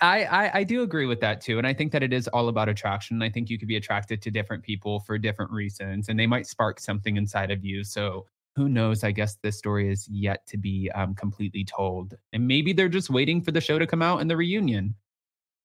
I, 0.00 0.24
I 0.24 0.58
I 0.58 0.64
do 0.64 0.82
agree 0.82 1.06
with 1.06 1.20
that 1.20 1.40
too, 1.40 1.58
and 1.58 1.66
I 1.66 1.74
think 1.74 1.92
that 1.92 2.02
it 2.02 2.12
is 2.12 2.28
all 2.28 2.48
about 2.48 2.68
attraction. 2.68 3.22
I 3.22 3.30
think 3.30 3.50
you 3.50 3.58
could 3.58 3.68
be 3.68 3.76
attracted 3.76 4.22
to 4.22 4.30
different 4.30 4.62
people 4.62 5.00
for 5.00 5.18
different 5.18 5.50
reasons, 5.50 6.08
and 6.08 6.18
they 6.18 6.26
might 6.26 6.46
spark 6.46 6.80
something 6.80 7.16
inside 7.16 7.50
of 7.50 7.64
you. 7.64 7.84
So 7.84 8.26
who 8.56 8.68
knows? 8.68 9.04
I 9.04 9.10
guess 9.10 9.36
this 9.42 9.58
story 9.58 9.90
is 9.90 10.08
yet 10.08 10.46
to 10.48 10.56
be 10.56 10.90
um, 10.94 11.14
completely 11.14 11.64
told, 11.64 12.14
and 12.32 12.46
maybe 12.46 12.72
they're 12.72 12.88
just 12.88 13.10
waiting 13.10 13.40
for 13.42 13.52
the 13.52 13.60
show 13.60 13.78
to 13.78 13.86
come 13.86 14.02
out 14.02 14.20
and 14.20 14.30
the 14.30 14.36
reunion. 14.36 14.94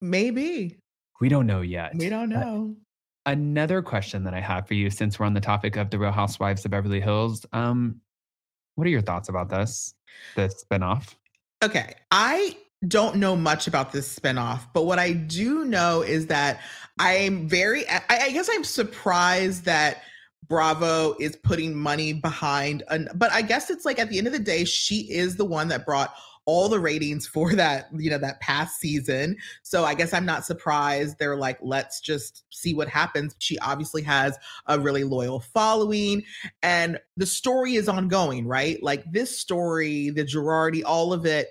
Maybe. 0.00 0.78
We 1.20 1.28
don't 1.28 1.46
know 1.46 1.62
yet. 1.62 1.92
We 1.94 2.08
don't 2.08 2.28
know. 2.28 2.76
Another 3.24 3.82
question 3.82 4.22
that 4.24 4.34
I 4.34 4.40
have 4.40 4.68
for 4.68 4.74
you, 4.74 4.90
since 4.90 5.18
we're 5.18 5.26
on 5.26 5.34
the 5.34 5.40
topic 5.40 5.76
of 5.76 5.90
the 5.90 5.98
Real 5.98 6.12
Housewives 6.12 6.64
of 6.64 6.70
Beverly 6.70 7.00
Hills, 7.00 7.44
um, 7.52 8.00
what 8.76 8.86
are 8.86 8.90
your 8.90 9.00
thoughts 9.00 9.28
about 9.28 9.48
this, 9.48 9.94
this 10.36 10.64
spinoff? 10.64 11.14
Okay. 11.64 11.94
I 12.10 12.56
don't 12.86 13.16
know 13.16 13.36
much 13.36 13.66
about 13.66 13.92
this 13.92 14.18
spinoff, 14.18 14.60
but 14.72 14.84
what 14.84 14.98
I 14.98 15.12
do 15.12 15.64
know 15.64 16.02
is 16.02 16.26
that 16.26 16.60
I'm 16.98 17.48
very, 17.48 17.88
I, 17.88 18.02
I 18.08 18.30
guess 18.30 18.48
I'm 18.52 18.64
surprised 18.64 19.64
that 19.64 20.02
Bravo 20.48 21.16
is 21.18 21.36
putting 21.36 21.74
money 21.74 22.12
behind, 22.12 22.82
an, 22.88 23.08
but 23.14 23.32
I 23.32 23.42
guess 23.42 23.70
it's 23.70 23.84
like 23.84 23.98
at 23.98 24.10
the 24.10 24.18
end 24.18 24.26
of 24.26 24.32
the 24.32 24.38
day, 24.38 24.64
she 24.64 25.10
is 25.10 25.36
the 25.36 25.44
one 25.44 25.68
that 25.68 25.84
brought 25.84 26.14
all 26.44 26.68
the 26.68 26.78
ratings 26.78 27.26
for 27.32 27.54
that, 27.54 27.88
you 27.96 28.10
know, 28.10 28.18
that 28.18 28.40
past 28.40 28.78
season. 28.78 29.36
So 29.62 29.84
I 29.84 29.94
guess 29.94 30.14
I'm 30.14 30.24
not 30.24 30.46
surprised. 30.46 31.18
They're 31.18 31.36
like, 31.36 31.58
let's 31.60 32.00
just 32.00 32.44
see 32.50 32.72
what 32.72 32.88
happens. 32.88 33.34
She 33.38 33.58
obviously 33.58 34.02
has 34.02 34.38
a 34.66 34.78
really 34.78 35.04
loyal 35.04 35.40
following 35.40 36.22
and 36.62 36.98
the 37.16 37.26
story 37.26 37.74
is 37.74 37.88
ongoing, 37.88 38.46
right? 38.46 38.80
Like 38.82 39.10
this 39.10 39.36
story, 39.36 40.10
the 40.10 40.24
Girardi, 40.24 40.82
all 40.84 41.12
of 41.12 41.26
it, 41.26 41.48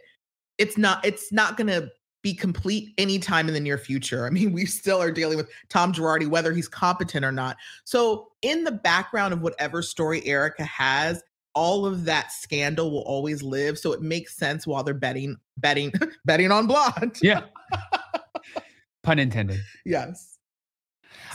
it's 0.58 0.78
not, 0.78 1.06
it's 1.06 1.32
not 1.32 1.58
gonna 1.58 1.90
be 2.22 2.34
complete 2.34 2.94
anytime 2.98 3.48
in 3.48 3.54
the 3.54 3.60
near 3.60 3.78
future. 3.78 4.26
I 4.26 4.30
mean, 4.30 4.52
we 4.54 4.66
still 4.66 5.02
are 5.02 5.12
dealing 5.12 5.38
with 5.38 5.50
Tom 5.70 5.94
Girardi, 5.94 6.28
whether 6.28 6.54
he's 6.54 6.68
competent 6.68 7.24
or 7.26 7.32
not. 7.32 7.58
So 7.84 8.30
in 8.42 8.64
the 8.64 8.72
background 8.72 9.34
of 9.34 9.42
whatever 9.42 9.82
story 9.82 10.26
Erika 10.26 10.64
has, 10.64 11.24
all 11.54 11.86
of 11.86 12.04
that 12.06 12.32
scandal 12.34 12.92
will 12.92 13.04
always 13.04 13.42
live. 13.42 13.78
So 13.80 13.94
it 13.94 14.02
makes 14.02 14.36
sense 14.36 14.68
while 14.68 14.84
they're 14.84 14.94
betting, 14.94 15.38
betting, 15.58 15.94
betting 16.26 16.52
on 16.52 16.68
blonde. 16.68 17.18
Yeah. 17.22 17.44
Pun 19.04 19.20
intended. 19.20 19.62
Yes. 19.86 20.38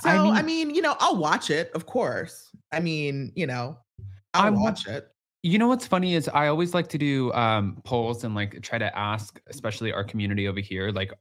So 0.02 0.08
I 0.10 0.16
I 0.16 0.42
mean- 0.42 0.68
mean, 0.68 0.74
you 0.74 0.82
know, 0.82 0.96
I'll 0.98 1.16
watch 1.16 1.50
it, 1.50 1.70
of 1.74 1.86
course. 1.86 2.50
I 2.72 2.80
mean, 2.80 3.32
you 3.34 3.46
know, 3.46 3.78
I'll 4.34 4.44
I'm- 4.44 4.60
watch 4.60 4.86
it. 4.86 5.06
You 5.42 5.58
know 5.58 5.68
what's 5.68 5.86
funny 5.86 6.14
is 6.14 6.28
I 6.28 6.48
always 6.48 6.74
like 6.74 6.88
to 6.88 6.98
do 6.98 7.32
um, 7.32 7.80
polls 7.84 8.24
and 8.24 8.34
like 8.34 8.60
try 8.60 8.76
to 8.76 8.96
ask, 8.96 9.40
especially 9.48 9.90
our 9.90 10.04
community 10.04 10.46
over 10.48 10.60
here, 10.60 10.90
like, 10.90 11.12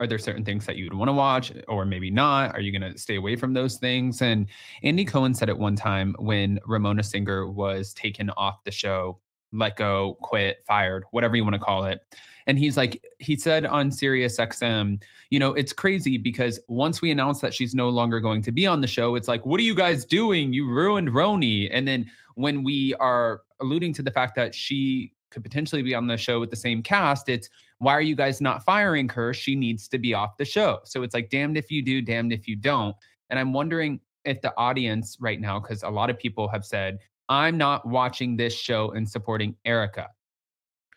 are 0.00 0.06
there 0.08 0.18
certain 0.18 0.44
things 0.44 0.66
that 0.66 0.74
you 0.74 0.86
would 0.86 0.94
want 0.94 1.08
to 1.08 1.12
watch 1.12 1.52
or 1.68 1.84
maybe 1.84 2.10
not? 2.10 2.56
Are 2.56 2.60
you 2.60 2.76
going 2.76 2.92
to 2.92 2.98
stay 2.98 3.14
away 3.14 3.36
from 3.36 3.54
those 3.54 3.76
things? 3.76 4.20
And 4.20 4.48
Andy 4.82 5.04
Cohen 5.04 5.32
said 5.32 5.48
it 5.48 5.56
one 5.56 5.76
time 5.76 6.16
when 6.18 6.58
Ramona 6.66 7.04
Singer 7.04 7.48
was 7.48 7.94
taken 7.94 8.30
off 8.30 8.64
the 8.64 8.72
show, 8.72 9.20
let 9.52 9.76
go, 9.76 10.18
quit, 10.20 10.64
fired, 10.66 11.04
whatever 11.12 11.36
you 11.36 11.44
want 11.44 11.54
to 11.54 11.60
call 11.60 11.84
it. 11.84 12.00
And 12.48 12.58
he's 12.58 12.76
like, 12.76 13.04
he 13.20 13.36
said 13.36 13.64
on 13.64 13.92
Sirius 13.92 14.38
XM, 14.38 15.00
you 15.30 15.38
know, 15.38 15.52
it's 15.54 15.72
crazy 15.72 16.18
because 16.18 16.58
once 16.66 17.00
we 17.00 17.12
announced 17.12 17.40
that 17.42 17.54
she's 17.54 17.72
no 17.72 17.88
longer 17.88 18.18
going 18.18 18.42
to 18.42 18.50
be 18.50 18.66
on 18.66 18.80
the 18.80 18.88
show, 18.88 19.14
it's 19.14 19.28
like, 19.28 19.46
what 19.46 19.60
are 19.60 19.64
you 19.64 19.76
guys 19.76 20.04
doing? 20.04 20.52
You 20.52 20.68
ruined 20.68 21.10
RHONY. 21.10 21.68
And 21.72 21.86
then 21.86 22.10
when 22.34 22.62
we 22.62 22.94
are 22.94 23.42
alluding 23.60 23.92
to 23.94 24.02
the 24.02 24.10
fact 24.10 24.34
that 24.36 24.54
she 24.54 25.12
could 25.30 25.42
potentially 25.42 25.82
be 25.82 25.94
on 25.94 26.06
the 26.06 26.16
show 26.16 26.40
with 26.40 26.50
the 26.50 26.56
same 26.56 26.82
cast, 26.82 27.28
it's 27.28 27.48
why 27.78 27.92
are 27.92 28.02
you 28.02 28.14
guys 28.14 28.40
not 28.40 28.64
firing 28.64 29.08
her? 29.08 29.34
She 29.34 29.56
needs 29.56 29.88
to 29.88 29.98
be 29.98 30.14
off 30.14 30.36
the 30.36 30.44
show. 30.44 30.80
So 30.84 31.02
it's 31.02 31.14
like 31.14 31.30
damned 31.30 31.56
if 31.56 31.70
you 31.70 31.82
do, 31.82 32.02
damned 32.02 32.32
if 32.32 32.46
you 32.46 32.54
don't. 32.54 32.94
And 33.30 33.38
I'm 33.38 33.52
wondering 33.52 34.00
if 34.24 34.40
the 34.40 34.56
audience 34.56 35.16
right 35.20 35.40
now, 35.40 35.58
because 35.58 35.82
a 35.82 35.88
lot 35.88 36.10
of 36.10 36.18
people 36.18 36.48
have 36.48 36.64
said, 36.64 36.98
I'm 37.28 37.56
not 37.56 37.86
watching 37.86 38.36
this 38.36 38.54
show 38.54 38.90
and 38.90 39.08
supporting 39.08 39.56
Erika. 39.64 40.08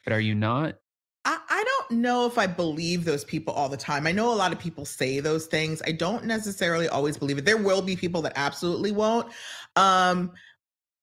But 0.03 0.13
are 0.13 0.19
you 0.19 0.35
not? 0.35 0.75
I, 1.23 1.39
I 1.49 1.63
don't 1.63 1.99
know 2.01 2.27
if 2.27 2.37
I 2.37 2.45
believe 2.45 3.03
those 3.03 3.23
people 3.23 3.53
all 3.53 3.67
the 3.67 3.77
time. 3.77 4.05
I 4.05 4.11
know 4.11 4.31
a 4.31 4.35
lot 4.35 4.51
of 4.51 4.59
people 4.59 4.85
say 4.85 5.19
those 5.19 5.47
things. 5.47 5.81
I 5.87 5.91
don't 5.91 6.25
necessarily 6.25 6.87
always 6.87 7.17
believe 7.17 7.39
it. 7.39 7.45
There 7.45 7.57
will 7.57 7.81
be 7.81 7.95
people 7.95 8.21
that 8.23 8.33
absolutely 8.35 8.91
won't. 8.91 9.31
Um, 9.75 10.33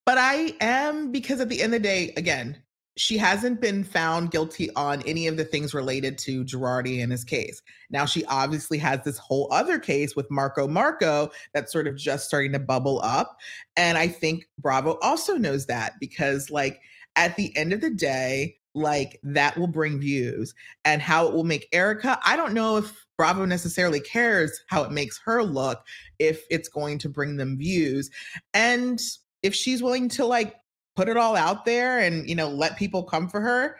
but 0.05 0.17
I 0.17 0.55
am 0.61 1.11
because 1.11 1.39
at 1.39 1.49
the 1.49 1.61
end 1.61 1.73
of 1.73 1.81
the 1.81 1.87
day, 1.87 2.13
again, 2.17 2.61
she 2.95 3.17
hasn't 3.17 3.59
been 3.59 3.83
found 3.83 4.31
guilty 4.31 4.69
on 4.75 5.01
any 5.03 5.27
of 5.27 5.35
the 5.35 5.45
things 5.45 5.73
related 5.73 6.17
to 6.19 6.43
Girardi 6.45 7.01
and 7.01 7.11
his 7.11 7.23
case. 7.23 7.61
Now 7.89 8.05
she 8.05 8.23
obviously 8.25 8.77
has 8.77 9.03
this 9.03 9.17
whole 9.17 9.47
other 9.51 9.79
case 9.79 10.15
with 10.15 10.29
Marco 10.29 10.67
Marco 10.67 11.31
that's 11.53 11.71
sort 11.71 11.87
of 11.87 11.95
just 11.95 12.27
starting 12.27 12.51
to 12.51 12.59
bubble 12.59 13.01
up. 13.03 13.37
And 13.75 13.97
I 13.97 14.07
think 14.07 14.45
Bravo 14.59 14.99
also 15.01 15.37
knows 15.37 15.65
that 15.67 15.93
because 15.99 16.51
like 16.51 16.81
at 17.15 17.35
the 17.35 17.55
end 17.57 17.73
of 17.73 17.81
the 17.81 17.89
day, 17.89 18.57
like 18.75 19.19
that 19.23 19.57
will 19.57 19.67
bring 19.67 19.99
views 19.99 20.53
and 20.85 21.01
how 21.01 21.27
it 21.27 21.33
will 21.33 21.43
make 21.43 21.67
Erika. 21.71 22.19
I 22.25 22.35
don't 22.35 22.53
know 22.53 22.77
if 22.77 23.05
Bravo 23.17 23.45
necessarily 23.45 23.99
cares 23.99 24.59
how 24.67 24.83
it 24.83 24.91
makes 24.91 25.19
her 25.25 25.43
look 25.43 25.83
if 26.19 26.43
it's 26.49 26.69
going 26.69 26.97
to 26.99 27.09
bring 27.09 27.37
them 27.37 27.57
views. 27.57 28.09
And 28.53 28.99
if 29.43 29.53
she's 29.53 29.83
willing 29.83 30.09
to 30.09 30.25
like 30.25 30.55
put 30.95 31.09
it 31.09 31.17
all 31.17 31.35
out 31.35 31.65
there 31.65 31.99
and 31.99 32.27
you 32.27 32.35
know 32.35 32.49
let 32.49 32.77
people 32.77 33.03
come 33.03 33.27
for 33.27 33.41
her 33.41 33.77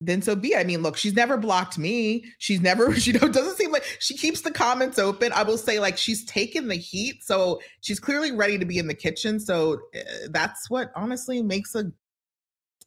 then 0.00 0.22
so 0.22 0.34
be. 0.34 0.56
I 0.56 0.64
mean, 0.64 0.82
look, 0.82 0.96
she's 0.96 1.14
never 1.14 1.36
blocked 1.36 1.78
me. 1.78 2.24
She's 2.38 2.60
never, 2.60 2.94
you 2.96 3.12
know, 3.12 3.28
doesn't 3.28 3.56
seem 3.56 3.70
like 3.70 3.84
she 3.98 4.16
keeps 4.16 4.40
the 4.40 4.50
comments 4.50 4.98
open. 4.98 5.32
I 5.32 5.42
will 5.42 5.58
say, 5.58 5.78
like, 5.78 5.98
she's 5.98 6.24
taken 6.24 6.68
the 6.68 6.76
heat. 6.76 7.22
So 7.22 7.60
she's 7.80 8.00
clearly 8.00 8.32
ready 8.32 8.58
to 8.58 8.64
be 8.64 8.78
in 8.78 8.86
the 8.86 8.94
kitchen. 8.94 9.38
So 9.38 9.74
uh, 9.94 10.00
that's 10.30 10.70
what 10.70 10.90
honestly 10.96 11.42
makes 11.42 11.74
a 11.74 11.92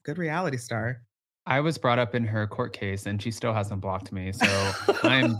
good 0.03 0.17
reality 0.17 0.57
star. 0.57 1.01
I 1.45 1.59
was 1.59 1.77
brought 1.77 1.99
up 1.99 2.15
in 2.15 2.25
her 2.25 2.47
court 2.47 2.73
case 2.73 3.05
and 3.05 3.21
she 3.21 3.29
still 3.29 3.53
hasn't 3.53 3.81
blocked 3.81 4.11
me. 4.11 4.31
So 4.31 4.71
I'm 5.03 5.35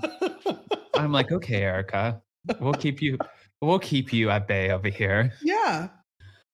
I'm 0.95 1.11
like, 1.13 1.31
okay, 1.31 1.63
Erika, 1.63 2.21
we'll 2.59 2.73
keep 2.73 3.01
you 3.01 3.17
we'll 3.61 3.79
keep 3.79 4.11
you 4.11 4.29
at 4.29 4.45
bay 4.45 4.69
over 4.71 4.89
here. 4.89 5.31
Yeah. 5.41 5.87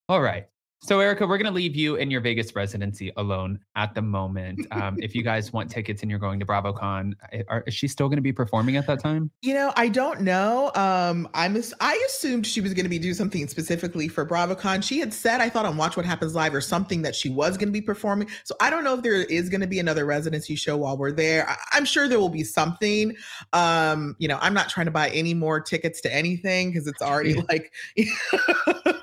All 0.09 0.21
right. 0.21 0.47
So, 0.81 1.01
Erika, 1.01 1.27
we're 1.27 1.37
going 1.37 1.45
to 1.45 1.53
leave 1.53 1.75
you 1.75 1.97
in 1.97 2.09
your 2.09 2.19
Vegas 2.19 2.55
residency 2.55 3.11
alone 3.15 3.59
at 3.75 3.93
the 3.93 4.01
moment. 4.01 4.65
Um, 4.71 4.97
if 4.99 5.13
you 5.13 5.21
guys 5.21 5.53
want 5.53 5.69
tickets 5.69 6.01
and 6.01 6.09
you're 6.09 6.19
going 6.19 6.39
to 6.39 6.47
BravoCon, 6.47 7.13
eh, 7.31 7.43
are, 7.47 7.63
is 7.67 7.75
she 7.75 7.87
still 7.87 8.07
going 8.07 8.17
to 8.17 8.23
be 8.23 8.31
performing 8.31 8.75
at 8.75 8.87
that 8.87 9.03
time? 9.03 9.29
You 9.43 9.53
know, 9.53 9.71
I 9.75 9.87
don't 9.87 10.21
know. 10.21 10.71
Um, 10.73 11.29
I'm 11.35 11.61
I 11.79 12.03
assumed 12.07 12.47
she 12.47 12.59
was 12.59 12.73
going 12.73 12.85
to 12.85 12.89
be 12.89 12.97
doing 12.97 13.13
something 13.13 13.47
specifically 13.47 14.07
for 14.07 14.25
BravoCon. 14.25 14.81
She 14.81 14.99
had 14.99 15.13
said, 15.13 15.41
I 15.41 15.49
thought 15.49 15.65
on 15.65 15.77
Watch 15.77 15.95
What 15.95 16.07
Happens 16.07 16.33
Live 16.33 16.55
or 16.55 16.61
something 16.61 17.03
that 17.03 17.13
she 17.13 17.29
was 17.29 17.55
going 17.55 17.67
to 17.67 17.73
be 17.73 17.81
performing. 17.81 18.29
So 18.45 18.55
I 18.59 18.71
don't 18.71 18.83
know 18.83 18.95
if 18.95 19.03
there 19.03 19.13
is 19.13 19.47
going 19.47 19.61
to 19.61 19.67
be 19.67 19.77
another 19.77 20.05
residency 20.05 20.55
show 20.55 20.77
while 20.77 20.97
we're 20.97 21.11
there. 21.11 21.47
I, 21.47 21.77
am 21.77 21.85
sure 21.85 22.07
there 22.07 22.19
will 22.19 22.29
be 22.29 22.43
something. 22.43 23.15
Um, 23.53 24.15
you 24.17 24.27
know, 24.27 24.39
I'm 24.41 24.55
not 24.55 24.69
trying 24.69 24.87
to 24.87 24.91
buy 24.91 25.09
any 25.09 25.35
more 25.35 25.59
tickets 25.59 26.01
to 26.01 26.11
anything 26.15 26.71
because 26.71 26.87
it's 26.87 27.01
already 27.01 27.35
like 27.49 27.71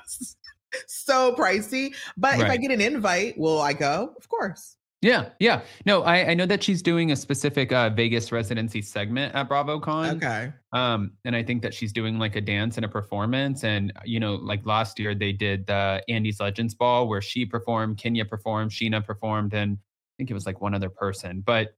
so 1.07 1.33
pricey. 1.33 1.95
But 2.17 2.33
right. 2.33 2.41
if 2.41 2.49
I 2.49 2.57
get 2.57 2.71
an 2.71 2.81
invite, 2.81 3.37
will 3.37 3.61
I 3.61 3.73
go? 3.73 4.13
Of 4.17 4.29
course. 4.29 4.77
Yeah, 5.01 5.29
yeah. 5.39 5.61
No, 5.85 6.01
I, 6.01 6.29
I 6.29 6.33
know 6.33 6.47
that 6.47 6.63
she's 6.63 6.81
doing 6.81 7.11
a 7.11 7.15
specific 7.15 7.71
uh, 7.71 7.91
Vegas 7.91 8.31
residency 8.31 8.81
segment 8.81 9.35
at 9.35 9.47
BravoCon. 9.47 10.15
Okay. 10.15 10.51
Um, 10.73 11.11
and 11.23 11.35
I 11.35 11.43
think 11.43 11.61
that 11.61 11.73
she's 11.73 11.93
doing 11.93 12.17
like 12.17 12.35
a 12.35 12.41
dance 12.41 12.77
and 12.77 12.85
a 12.85 12.89
performance. 12.89 13.63
And 13.63 13.93
you 14.05 14.19
know, 14.19 14.35
like 14.35 14.65
last 14.65 14.97
year 14.97 15.13
they 15.13 15.33
did 15.33 15.67
the 15.67 16.03
Andy's 16.09 16.39
Legends 16.39 16.73
Ball 16.73 17.07
where 17.07 17.21
she 17.21 17.45
performed, 17.45 17.99
Kenya 17.99 18.25
performed, 18.25 18.71
Scheana 18.71 19.05
performed, 19.05 19.53
and 19.53 19.77
I 19.77 20.13
think 20.17 20.31
it 20.31 20.33
was 20.33 20.47
like 20.47 20.61
one 20.61 20.73
other 20.73 20.89
person. 20.89 21.43
But 21.45 21.75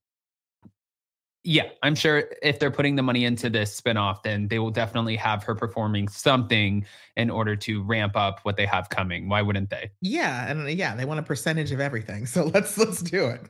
yeah, 1.43 1.69
I'm 1.83 1.95
sure 1.95 2.25
if 2.41 2.59
they're 2.59 2.71
putting 2.71 2.95
the 2.95 3.01
money 3.01 3.23
into 3.23 3.49
this 3.49 3.79
spinoff, 3.79 4.23
then 4.23 4.49
they 4.49 4.59
will 4.59 4.71
definitely 4.71 5.15
have 5.15 5.43
her 5.43 5.55
performing 5.55 6.09
something 6.09 6.85
in 7.15 7.29
order 7.29 7.55
to 7.55 7.81
ramp 7.83 8.17
up 8.17 8.39
what 8.43 8.57
they 8.57 8.65
have 8.65 8.89
coming. 8.89 9.29
Why 9.29 9.41
wouldn't 9.41 9.69
they? 9.69 9.89
Yeah, 10.01 10.49
and 10.49 10.63
uh, 10.63 10.69
yeah, 10.69 10.95
they 10.95 11.05
want 11.05 11.19
a 11.19 11.23
percentage 11.23 11.71
of 11.71 11.79
everything. 11.79 12.25
So 12.29 12.45
let's 12.45 12.77
let's 12.77 13.01
do 13.01 13.25
it. 13.25 13.41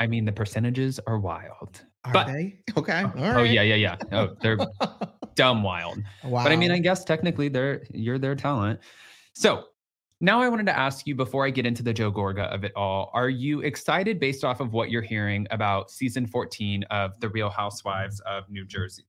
I 0.00 0.06
mean, 0.06 0.24
the 0.24 0.32
percentages 0.32 0.98
are 1.06 1.18
wild. 1.18 1.82
Are 2.04 2.12
but, 2.12 2.26
they? 2.26 2.58
Okay. 2.76 3.04
Oh, 3.04 3.12
oh 3.16 3.42
yeah, 3.42 3.62
yeah, 3.62 3.76
yeah. 3.76 3.96
Oh, 4.10 4.34
they're 4.40 4.58
dumb 5.36 5.62
wild. 5.62 5.98
Wow. 6.24 6.42
But 6.42 6.52
I 6.52 6.56
mean, 6.56 6.72
I 6.72 6.78
guess 6.78 7.04
technically 7.04 7.48
they're 7.48 7.84
you're 7.92 8.18
their 8.18 8.34
talent. 8.34 8.80
So 9.34 9.66
now, 10.20 10.40
I 10.42 10.48
wanted 10.48 10.66
to 10.66 10.76
ask 10.76 11.06
you 11.06 11.14
before 11.14 11.46
I 11.46 11.50
get 11.50 11.64
into 11.64 11.82
the 11.82 11.92
Joe 11.92 12.10
Gorga 12.10 12.52
of 12.52 12.64
it 12.64 12.72
all 12.74 13.10
are 13.14 13.28
you 13.28 13.60
excited 13.60 14.18
based 14.18 14.44
off 14.44 14.60
of 14.60 14.72
what 14.72 14.90
you're 14.90 15.02
hearing 15.02 15.46
about 15.50 15.90
season 15.90 16.26
14 16.26 16.82
of 16.84 17.12
The 17.20 17.28
Real 17.28 17.50
Housewives 17.50 18.20
of 18.20 18.48
New 18.50 18.66
Jersey? 18.66 19.04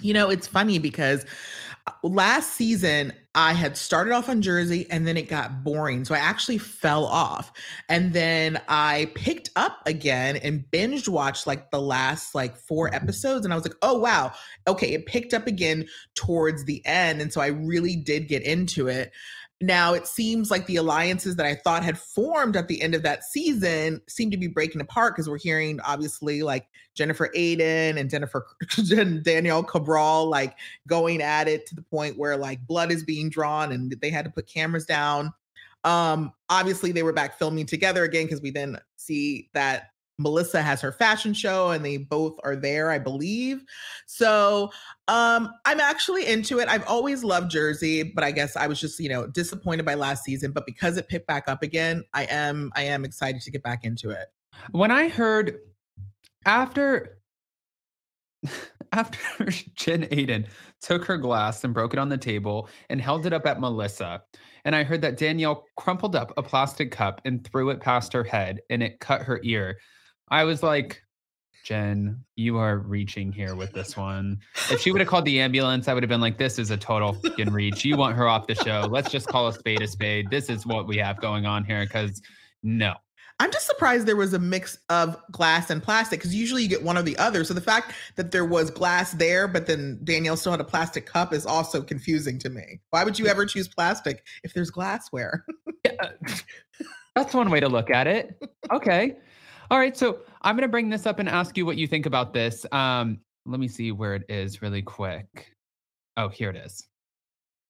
You 0.00 0.14
know, 0.14 0.30
it's 0.30 0.46
funny 0.46 0.78
because 0.78 1.26
uh, 1.86 1.92
last 2.02 2.54
season 2.54 3.12
I 3.34 3.52
had 3.52 3.76
started 3.76 4.12
off 4.12 4.30
on 4.30 4.40
Jersey 4.40 4.86
and 4.90 5.06
then 5.06 5.18
it 5.18 5.28
got 5.28 5.62
boring. 5.62 6.04
So 6.06 6.14
I 6.14 6.18
actually 6.18 6.58
fell 6.58 7.04
off. 7.04 7.52
And 7.90 8.14
then 8.14 8.60
I 8.68 9.12
picked 9.14 9.50
up 9.54 9.80
again 9.86 10.36
and 10.36 10.64
binged 10.72 11.08
watched 11.08 11.46
like 11.46 11.70
the 11.70 11.80
last 11.80 12.34
like 12.34 12.56
four 12.56 12.92
episodes. 12.94 13.44
And 13.44 13.52
I 13.52 13.56
was 13.56 13.64
like, 13.64 13.76
oh, 13.82 13.98
wow. 13.98 14.32
Okay. 14.66 14.94
It 14.94 15.06
picked 15.06 15.34
up 15.34 15.46
again 15.46 15.86
towards 16.14 16.64
the 16.64 16.84
end. 16.86 17.20
And 17.20 17.32
so 17.32 17.40
I 17.40 17.48
really 17.48 17.96
did 17.96 18.28
get 18.28 18.42
into 18.42 18.88
it. 18.88 19.12
Now 19.62 19.94
it 19.94 20.08
seems 20.08 20.50
like 20.50 20.66
the 20.66 20.74
alliances 20.74 21.36
that 21.36 21.46
I 21.46 21.54
thought 21.54 21.84
had 21.84 21.96
formed 21.96 22.56
at 22.56 22.66
the 22.66 22.82
end 22.82 22.96
of 22.96 23.04
that 23.04 23.22
season 23.22 24.00
seem 24.08 24.28
to 24.32 24.36
be 24.36 24.48
breaking 24.48 24.80
apart 24.80 25.14
because 25.14 25.28
we're 25.28 25.38
hearing 25.38 25.78
obviously 25.82 26.42
like 26.42 26.66
Jennifer 26.94 27.30
Aydin 27.36 27.96
and 27.96 28.10
Jennifer 28.10 28.44
Danielle 29.22 29.62
Cabral 29.62 30.28
like 30.28 30.56
going 30.88 31.22
at 31.22 31.46
it 31.46 31.64
to 31.66 31.76
the 31.76 31.82
point 31.82 32.18
where 32.18 32.36
like 32.36 32.66
blood 32.66 32.90
is 32.90 33.04
being 33.04 33.30
drawn 33.30 33.70
and 33.70 33.94
they 34.02 34.10
had 34.10 34.24
to 34.24 34.32
put 34.32 34.48
cameras 34.48 34.84
down. 34.84 35.32
Um 35.84 36.32
obviously 36.48 36.90
they 36.90 37.04
were 37.04 37.12
back 37.12 37.38
filming 37.38 37.66
together 37.66 38.02
again 38.02 38.26
because 38.26 38.42
we 38.42 38.50
then 38.50 38.78
see 38.96 39.48
that 39.54 39.91
Melissa 40.22 40.62
has 40.62 40.80
her 40.80 40.92
fashion 40.92 41.34
show 41.34 41.70
and 41.70 41.84
they 41.84 41.96
both 41.96 42.38
are 42.44 42.56
there, 42.56 42.90
I 42.90 42.98
believe. 42.98 43.64
So 44.06 44.70
um, 45.08 45.50
I'm 45.64 45.80
actually 45.80 46.26
into 46.26 46.58
it. 46.58 46.68
I've 46.68 46.86
always 46.86 47.24
loved 47.24 47.50
Jersey, 47.50 48.02
but 48.02 48.24
I 48.24 48.30
guess 48.30 48.56
I 48.56 48.66
was 48.66 48.80
just, 48.80 48.98
you 49.00 49.08
know, 49.08 49.26
disappointed 49.26 49.84
by 49.84 49.94
last 49.94 50.24
season. 50.24 50.52
But 50.52 50.66
because 50.66 50.96
it 50.96 51.08
picked 51.08 51.26
back 51.26 51.44
up 51.48 51.62
again, 51.62 52.04
I 52.14 52.24
am 52.24 52.70
I 52.74 52.84
am 52.84 53.04
excited 53.04 53.42
to 53.42 53.50
get 53.50 53.62
back 53.62 53.84
into 53.84 54.10
it. 54.10 54.28
When 54.70 54.90
I 54.90 55.08
heard 55.08 55.58
after 56.46 57.18
after 58.92 59.46
Jen 59.74 60.04
Aydin 60.04 60.46
took 60.80 61.04
her 61.04 61.16
glass 61.16 61.64
and 61.64 61.74
broke 61.74 61.92
it 61.92 61.98
on 61.98 62.08
the 62.08 62.18
table 62.18 62.68
and 62.88 63.00
held 63.00 63.26
it 63.26 63.32
up 63.32 63.46
at 63.46 63.60
Melissa, 63.60 64.22
and 64.64 64.76
I 64.76 64.84
heard 64.84 65.02
that 65.02 65.16
Danielle 65.16 65.64
crumpled 65.76 66.14
up 66.14 66.32
a 66.36 66.42
plastic 66.42 66.92
cup 66.92 67.20
and 67.24 67.44
threw 67.44 67.70
it 67.70 67.80
past 67.80 68.12
her 68.12 68.24
head 68.24 68.60
and 68.70 68.82
it 68.82 69.00
cut 69.00 69.22
her 69.22 69.40
ear. 69.42 69.78
I 70.32 70.44
was 70.44 70.62
like, 70.62 71.02
Jen, 71.62 72.24
you 72.36 72.56
are 72.56 72.78
reaching 72.78 73.30
here 73.30 73.54
with 73.54 73.72
this 73.72 73.98
one. 73.98 74.40
If 74.70 74.80
she 74.80 74.90
would 74.90 75.02
have 75.02 75.08
called 75.08 75.26
the 75.26 75.38
ambulance, 75.38 75.88
I 75.88 75.94
would 75.94 76.02
have 76.02 76.08
been 76.08 76.22
like, 76.22 76.38
this 76.38 76.58
is 76.58 76.70
a 76.70 76.76
total 76.78 77.12
fucking 77.12 77.52
reach. 77.52 77.84
You 77.84 77.98
want 77.98 78.16
her 78.16 78.26
off 78.26 78.46
the 78.46 78.54
show. 78.54 78.88
Let's 78.90 79.10
just 79.10 79.28
call 79.28 79.48
a 79.48 79.52
spade 79.52 79.82
a 79.82 79.86
spade. 79.86 80.30
This 80.30 80.48
is 80.48 80.66
what 80.66 80.88
we 80.88 80.96
have 80.96 81.20
going 81.20 81.44
on 81.44 81.66
here. 81.66 81.86
Cause 81.86 82.22
no. 82.62 82.94
I'm 83.40 83.52
just 83.52 83.66
surprised 83.66 84.06
there 84.06 84.16
was 84.16 84.32
a 84.32 84.38
mix 84.38 84.78
of 84.88 85.20
glass 85.30 85.68
and 85.68 85.82
plastic 85.82 86.20
because 86.20 86.34
usually 86.34 86.62
you 86.62 86.68
get 86.68 86.82
one 86.82 86.96
or 86.96 87.02
the 87.02 87.18
other. 87.18 87.44
So 87.44 87.52
the 87.52 87.60
fact 87.60 87.92
that 88.16 88.30
there 88.30 88.46
was 88.46 88.70
glass 88.70 89.12
there, 89.12 89.46
but 89.46 89.66
then 89.66 90.00
Danielle 90.02 90.38
still 90.38 90.52
had 90.52 90.62
a 90.62 90.64
plastic 90.64 91.04
cup 91.04 91.34
is 91.34 91.44
also 91.44 91.82
confusing 91.82 92.38
to 92.38 92.48
me. 92.48 92.80
Why 92.88 93.04
would 93.04 93.18
you 93.18 93.26
ever 93.26 93.44
choose 93.44 93.68
plastic 93.68 94.24
if 94.44 94.54
there's 94.54 94.70
glassware? 94.70 95.44
yeah, 95.84 95.92
uh, 96.00 96.34
that's 97.14 97.34
one 97.34 97.50
way 97.50 97.60
to 97.60 97.68
look 97.68 97.90
at 97.90 98.06
it. 98.06 98.42
Okay. 98.72 99.16
All 99.72 99.78
right, 99.78 99.96
so 99.96 100.18
I'm 100.42 100.54
going 100.54 100.68
to 100.68 100.70
bring 100.70 100.90
this 100.90 101.06
up 101.06 101.18
and 101.18 101.26
ask 101.26 101.56
you 101.56 101.64
what 101.64 101.78
you 101.78 101.86
think 101.86 102.04
about 102.04 102.34
this. 102.34 102.66
Um, 102.72 103.20
let 103.46 103.58
me 103.58 103.68
see 103.68 103.90
where 103.90 104.14
it 104.14 104.22
is 104.28 104.60
really 104.60 104.82
quick. 104.82 105.50
Oh, 106.18 106.28
here 106.28 106.50
it 106.50 106.56
is. 106.56 106.86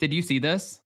Did 0.00 0.12
you 0.12 0.20
see 0.20 0.40
this? 0.40 0.80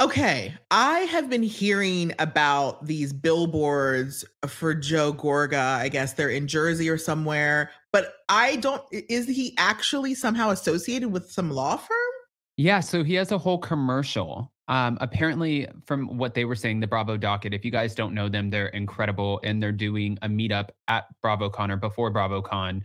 Okay, 0.00 0.52
I 0.72 1.00
have 1.02 1.30
been 1.30 1.44
hearing 1.44 2.12
about 2.18 2.84
these 2.84 3.12
billboards 3.12 4.24
for 4.48 4.74
Joe 4.74 5.12
Gorga. 5.12 5.76
I 5.76 5.88
guess 5.88 6.14
they're 6.14 6.30
in 6.30 6.48
Jersey 6.48 6.88
or 6.88 6.98
somewhere, 6.98 7.70
but 7.92 8.14
I 8.28 8.56
don't. 8.56 8.82
Is 8.90 9.28
he 9.28 9.54
actually 9.58 10.16
somehow 10.16 10.50
associated 10.50 11.12
with 11.12 11.30
some 11.30 11.52
law 11.52 11.76
firm? 11.76 12.09
Yeah, 12.60 12.80
so 12.80 13.02
he 13.02 13.14
has 13.14 13.32
a 13.32 13.38
whole 13.38 13.58
commercial 13.58 14.52
um, 14.70 14.98
apparently, 15.00 15.66
from 15.84 16.16
what 16.16 16.32
they 16.32 16.44
were 16.44 16.54
saying, 16.54 16.78
the 16.78 16.86
Bravo 16.86 17.16
docket, 17.16 17.52
if 17.52 17.64
you 17.64 17.72
guys 17.72 17.92
don't 17.92 18.14
know 18.14 18.28
them, 18.28 18.50
they're 18.50 18.68
incredible 18.68 19.40
and 19.42 19.60
they're 19.60 19.72
doing 19.72 20.16
a 20.22 20.28
meetup 20.28 20.68
at 20.86 21.06
BravoCon 21.24 21.70
or 21.70 21.76
before 21.76 22.12
BravoCon 22.12 22.82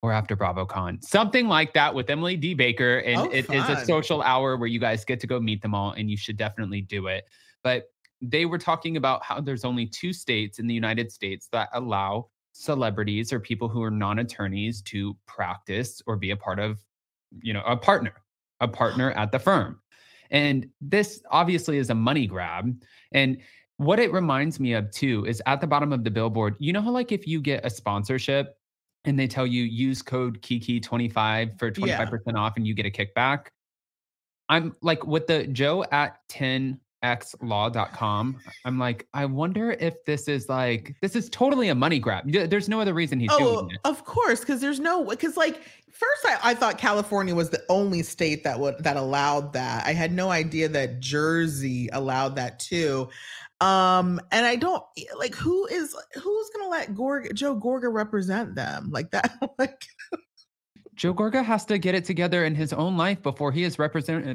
or 0.00 0.12
after 0.12 0.34
BravoCon, 0.34 1.04
something 1.04 1.46
like 1.46 1.74
that 1.74 1.94
with 1.94 2.08
Emily 2.08 2.36
D. 2.36 2.54
Baker. 2.54 2.98
And 3.00 3.20
oh, 3.20 3.24
it 3.30 3.52
is 3.52 3.68
a 3.68 3.84
social 3.84 4.22
hour 4.22 4.56
where 4.56 4.66
you 4.66 4.80
guys 4.80 5.04
get 5.04 5.20
to 5.20 5.26
go 5.26 5.38
meet 5.38 5.60
them 5.60 5.74
all, 5.74 5.92
and 5.92 6.10
you 6.10 6.16
should 6.16 6.38
definitely 6.38 6.80
do 6.80 7.08
it. 7.08 7.24
But 7.62 7.90
they 8.22 8.46
were 8.46 8.58
talking 8.58 8.96
about 8.96 9.22
how 9.22 9.42
there's 9.42 9.64
only 9.66 9.84
two 9.84 10.14
states 10.14 10.58
in 10.58 10.66
the 10.66 10.74
United 10.74 11.12
States 11.12 11.48
that 11.52 11.68
allow 11.74 12.30
celebrities 12.52 13.30
or 13.30 13.40
people 13.40 13.68
who 13.68 13.82
are 13.82 13.90
non-attorneys 13.90 14.80
to 14.82 15.14
practice 15.26 16.00
or 16.06 16.16
be 16.16 16.30
a 16.30 16.36
part 16.36 16.58
of, 16.58 16.78
you 17.42 17.52
know, 17.52 17.62
a 17.66 17.76
partner, 17.76 18.14
a 18.60 18.68
partner 18.68 19.12
at 19.12 19.32
the 19.32 19.38
firm. 19.38 19.80
And 20.30 20.68
this 20.80 21.22
obviously 21.30 21.78
is 21.78 21.90
a 21.90 21.94
money 21.94 22.26
grab. 22.26 22.82
And 23.12 23.38
what 23.76 24.00
it 24.00 24.12
reminds 24.12 24.58
me 24.58 24.72
of 24.72 24.90
too 24.90 25.24
is 25.26 25.42
at 25.46 25.60
the 25.60 25.66
bottom 25.66 25.92
of 25.92 26.02
the 26.02 26.10
billboard, 26.10 26.56
you 26.58 26.72
know 26.72 26.80
how 26.80 26.90
like 26.90 27.12
if 27.12 27.26
you 27.26 27.40
get 27.40 27.64
a 27.64 27.70
sponsorship 27.70 28.56
and 29.04 29.18
they 29.18 29.26
tell 29.26 29.46
you 29.46 29.62
use 29.62 30.02
code 30.02 30.40
Kiki25 30.42 31.58
for 31.58 31.70
25% 31.70 32.20
Yeah. 32.26 32.32
off 32.36 32.56
and 32.56 32.66
you 32.66 32.74
get 32.74 32.86
a 32.86 32.90
kickback. 32.90 33.46
I'm 34.48 34.74
like 34.80 35.06
with 35.06 35.26
the 35.26 35.46
Joe 35.46 35.84
at 35.92 36.18
10xlaw.com. 37.02 38.36
I'm 38.64 38.78
like, 38.78 39.06
I 39.14 39.24
wonder 39.26 39.72
if 39.72 40.04
this 40.04 40.28
is 40.28 40.48
like 40.48 40.94
this 41.02 41.16
is 41.16 41.28
totally 41.30 41.68
a 41.68 41.74
money 41.74 41.98
grab. 41.98 42.30
There's 42.30 42.68
no 42.68 42.80
other 42.80 42.94
reason 42.94 43.20
he's 43.20 43.30
Oh, 43.32 43.62
doing 43.62 43.70
it. 43.74 43.80
of 43.84 44.04
course, 44.04 44.40
because 44.40 44.60
there's 44.60 44.80
no 44.80 45.04
because 45.04 45.36
like 45.36 45.60
first 45.90 46.24
I, 46.26 46.38
I 46.50 46.54
thought 46.54 46.78
California 46.78 47.34
was 47.34 47.50
the 47.50 47.62
only 47.68 48.02
state 48.02 48.44
that 48.44 48.58
would 48.58 48.82
that 48.82 48.96
allowed 48.96 49.52
that. 49.54 49.86
I 49.86 49.92
had 49.92 50.12
no 50.12 50.30
idea 50.30 50.68
that 50.68 51.00
Jersey 51.00 51.88
allowed 51.92 52.36
that 52.36 52.58
too. 52.58 53.08
Um, 53.62 54.20
and 54.32 54.44
I 54.44 54.56
don't 54.56 54.82
like 55.18 55.34
who 55.34 55.66
is 55.68 55.96
who's 56.14 56.50
gonna 56.54 56.68
let 56.68 56.94
Gorga 56.94 57.32
Joe 57.34 57.56
Gorga 57.58 57.92
represent 57.92 58.54
them 58.54 58.90
like 58.90 59.10
that. 59.12 59.32
like 59.58 59.86
Joe 60.96 61.12
Gorga 61.12 61.44
has 61.44 61.66
to 61.66 61.76
get 61.76 61.94
it 61.94 62.06
together 62.06 62.44
in 62.46 62.54
his 62.54 62.72
own 62.72 62.96
life 62.96 63.22
before 63.22 63.52
he 63.52 63.64
is 63.64 63.78
represent 63.78 64.26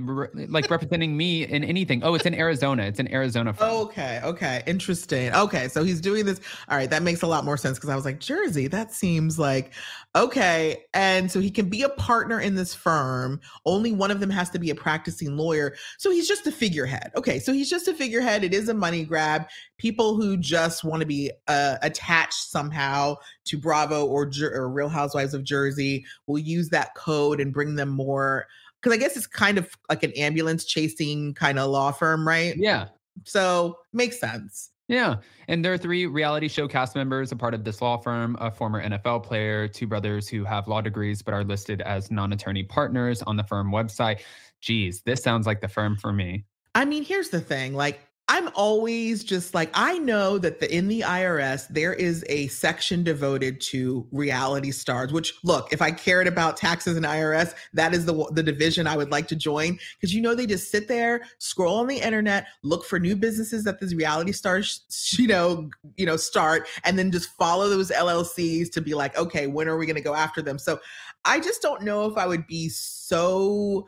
like 0.51 0.69
representing 0.69 1.17
me 1.17 1.43
in 1.43 1.63
anything. 1.63 2.03
Oh, 2.03 2.13
it's 2.13 2.27
in 2.27 2.35
Arizona. 2.35 2.83
It's 2.83 2.99
in 2.99 3.11
Arizona. 3.11 3.51
firm. 3.51 3.69
okay, 3.69 4.21
okay, 4.23 4.61
interesting. 4.67 5.33
Okay, 5.33 5.67
so 5.67 5.83
he's 5.83 5.99
doing 5.99 6.23
this. 6.23 6.39
All 6.69 6.77
right, 6.77 6.89
that 6.89 7.01
makes 7.01 7.23
a 7.23 7.27
lot 7.27 7.45
more 7.45 7.57
sense 7.57 7.79
because 7.79 7.89
I 7.89 7.95
was 7.95 8.05
like, 8.05 8.19
Jersey, 8.19 8.67
that 8.67 8.93
seems 8.93 9.39
like 9.39 9.73
okay. 10.15 10.85
And 10.93 11.31
so 11.31 11.39
he 11.39 11.49
can 11.49 11.67
be 11.67 11.81
a 11.81 11.89
partner 11.89 12.39
in 12.39 12.53
this 12.53 12.75
firm. 12.75 13.41
Only 13.65 13.91
one 13.91 14.11
of 14.11 14.19
them 14.19 14.29
has 14.29 14.51
to 14.51 14.59
be 14.59 14.69
a 14.69 14.75
practicing 14.75 15.35
lawyer. 15.35 15.75
So 15.97 16.11
he's 16.11 16.27
just 16.27 16.45
a 16.45 16.51
figurehead. 16.51 17.11
Okay, 17.15 17.39
so 17.39 17.53
he's 17.53 17.71
just 17.71 17.87
a 17.87 17.93
figurehead. 17.93 18.43
It 18.43 18.53
is 18.53 18.69
a 18.69 18.73
money 18.73 19.03
grab. 19.03 19.47
People 19.81 20.15
who 20.15 20.37
just 20.37 20.83
want 20.83 20.99
to 20.99 21.07
be 21.07 21.31
uh, 21.47 21.77
attached 21.81 22.51
somehow 22.51 23.15
to 23.45 23.57
Bravo 23.57 24.05
or, 24.05 24.27
Jer- 24.27 24.53
or 24.53 24.69
Real 24.69 24.89
Housewives 24.89 25.33
of 25.33 25.43
Jersey 25.43 26.05
will 26.27 26.37
use 26.37 26.69
that 26.69 26.93
code 26.93 27.41
and 27.41 27.51
bring 27.51 27.73
them 27.73 27.89
more. 27.89 28.45
Because 28.79 28.95
I 28.95 28.99
guess 28.99 29.17
it's 29.17 29.25
kind 29.25 29.57
of 29.57 29.75
like 29.89 30.03
an 30.03 30.11
ambulance 30.11 30.65
chasing 30.65 31.33
kind 31.33 31.57
of 31.57 31.71
law 31.71 31.91
firm, 31.91 32.27
right? 32.27 32.55
Yeah. 32.55 32.89
So 33.23 33.79
makes 33.91 34.19
sense. 34.19 34.69
Yeah. 34.87 35.15
And 35.47 35.65
there 35.65 35.73
are 35.73 35.79
three 35.79 36.05
reality 36.05 36.47
show 36.47 36.67
cast 36.67 36.95
members, 36.95 37.31
a 37.31 37.35
part 37.35 37.55
of 37.55 37.63
this 37.63 37.81
law 37.81 37.97
firm, 37.97 38.37
a 38.39 38.51
former 38.51 38.87
NFL 38.87 39.23
player, 39.23 39.67
two 39.67 39.87
brothers 39.87 40.27
who 40.27 40.43
have 40.43 40.67
law 40.67 40.81
degrees 40.81 41.23
but 41.23 41.33
are 41.33 41.43
listed 41.43 41.81
as 41.81 42.11
non 42.11 42.33
attorney 42.33 42.61
partners 42.61 43.23
on 43.23 43.35
the 43.35 43.43
firm 43.43 43.71
website. 43.71 44.19
Geez, 44.59 45.01
this 45.01 45.23
sounds 45.23 45.47
like 45.47 45.59
the 45.59 45.67
firm 45.67 45.97
for 45.97 46.13
me. 46.13 46.45
I 46.75 46.85
mean, 46.85 47.03
here's 47.03 47.29
the 47.29 47.41
thing. 47.41 47.73
Like, 47.73 47.99
I'm 48.31 48.49
always 48.55 49.25
just 49.25 49.53
like, 49.53 49.69
I 49.73 49.97
know 49.97 50.37
that 50.37 50.61
the 50.61 50.73
in 50.73 50.87
the 50.87 51.01
IRS, 51.01 51.67
there 51.67 51.93
is 51.93 52.23
a 52.29 52.47
section 52.47 53.03
devoted 53.03 53.59
to 53.59 54.07
reality 54.13 54.71
stars, 54.71 55.11
which 55.11 55.33
look, 55.43 55.73
if 55.73 55.81
I 55.81 55.91
cared 55.91 56.27
about 56.27 56.55
taxes 56.55 56.95
and 56.95 57.05
IRS, 57.05 57.53
that 57.73 57.93
is 57.93 58.05
the 58.05 58.13
the 58.31 58.41
division 58.41 58.87
I 58.87 58.95
would 58.95 59.11
like 59.11 59.27
to 59.27 59.35
join. 59.35 59.77
Because 59.97 60.15
you 60.15 60.21
know, 60.21 60.33
they 60.33 60.45
just 60.45 60.71
sit 60.71 60.87
there, 60.87 61.23
scroll 61.39 61.79
on 61.79 61.87
the 61.87 61.97
internet, 61.97 62.47
look 62.63 62.85
for 62.85 62.99
new 62.99 63.17
businesses 63.17 63.65
that 63.65 63.81
these 63.81 63.93
reality 63.93 64.31
stars, 64.31 64.85
you 65.19 65.27
know, 65.27 65.69
you 65.97 66.05
know, 66.05 66.15
start, 66.15 66.69
and 66.85 66.97
then 66.97 67.11
just 67.11 67.31
follow 67.31 67.67
those 67.67 67.91
LLCs 67.91 68.71
to 68.71 68.79
be 68.79 68.93
like, 68.93 69.17
okay, 69.17 69.47
when 69.47 69.67
are 69.67 69.75
we 69.75 69.85
gonna 69.85 69.99
go 69.99 70.15
after 70.15 70.41
them? 70.41 70.57
So 70.57 70.79
I 71.25 71.41
just 71.41 71.61
don't 71.61 71.81
know 71.81 72.05
if 72.05 72.17
I 72.17 72.27
would 72.27 72.47
be 72.47 72.69
so 72.69 73.87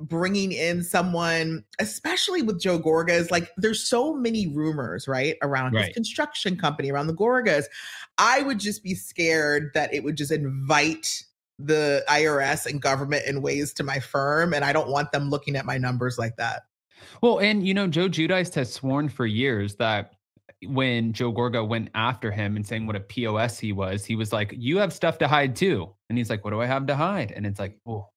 bringing 0.00 0.52
in 0.52 0.82
someone, 0.82 1.64
especially 1.78 2.42
with 2.42 2.60
Joe 2.60 2.78
Gorgas, 2.78 3.30
like 3.30 3.50
there's 3.58 3.86
so 3.86 4.14
many 4.14 4.46
rumors, 4.46 5.06
right, 5.06 5.36
around 5.42 5.74
Right. 5.74 5.86
his 5.86 5.94
construction 5.94 6.56
company, 6.56 6.90
around 6.90 7.06
the 7.06 7.14
Gorgas. 7.14 7.64
I 8.18 8.42
would 8.42 8.58
just 8.58 8.82
be 8.82 8.94
scared 8.94 9.70
that 9.74 9.92
it 9.92 10.02
would 10.02 10.16
just 10.16 10.32
invite 10.32 11.22
the 11.58 12.02
IRS 12.08 12.64
and 12.66 12.80
government 12.80 13.24
in 13.26 13.42
ways 13.42 13.72
to 13.74 13.82
my 13.82 13.98
firm. 13.98 14.54
And 14.54 14.64
I 14.64 14.72
don't 14.72 14.88
want 14.88 15.12
them 15.12 15.28
looking 15.28 15.56
at 15.56 15.66
my 15.66 15.76
numbers 15.76 16.18
like 16.18 16.36
that. 16.36 16.62
Well, 17.22 17.38
and 17.38 17.66
you 17.66 17.74
know, 17.74 17.86
Joe 17.86 18.08
Giudice 18.08 18.54
has 18.54 18.72
sworn 18.72 19.08
for 19.10 19.26
years 19.26 19.76
that 19.76 20.12
when 20.66 21.12
Joe 21.12 21.32
Gorga 21.32 21.66
went 21.66 21.90
after 21.94 22.30
him 22.30 22.56
and 22.56 22.66
saying 22.66 22.86
what 22.86 22.96
a 22.96 23.00
POS 23.00 23.58
he 23.58 23.72
was, 23.72 24.04
he 24.04 24.16
was 24.16 24.32
like, 24.32 24.54
You 24.56 24.78
have 24.78 24.92
stuff 24.92 25.18
to 25.18 25.28
hide 25.28 25.56
too. 25.56 25.94
And 26.08 26.16
he's 26.18 26.30
like, 26.30 26.44
What 26.44 26.50
do 26.50 26.60
I 26.62 26.66
have 26.66 26.86
to 26.86 26.96
hide? 26.96 27.32
And 27.32 27.46
it's 27.46 27.58
like, 27.58 27.78
Oh, 27.86 28.08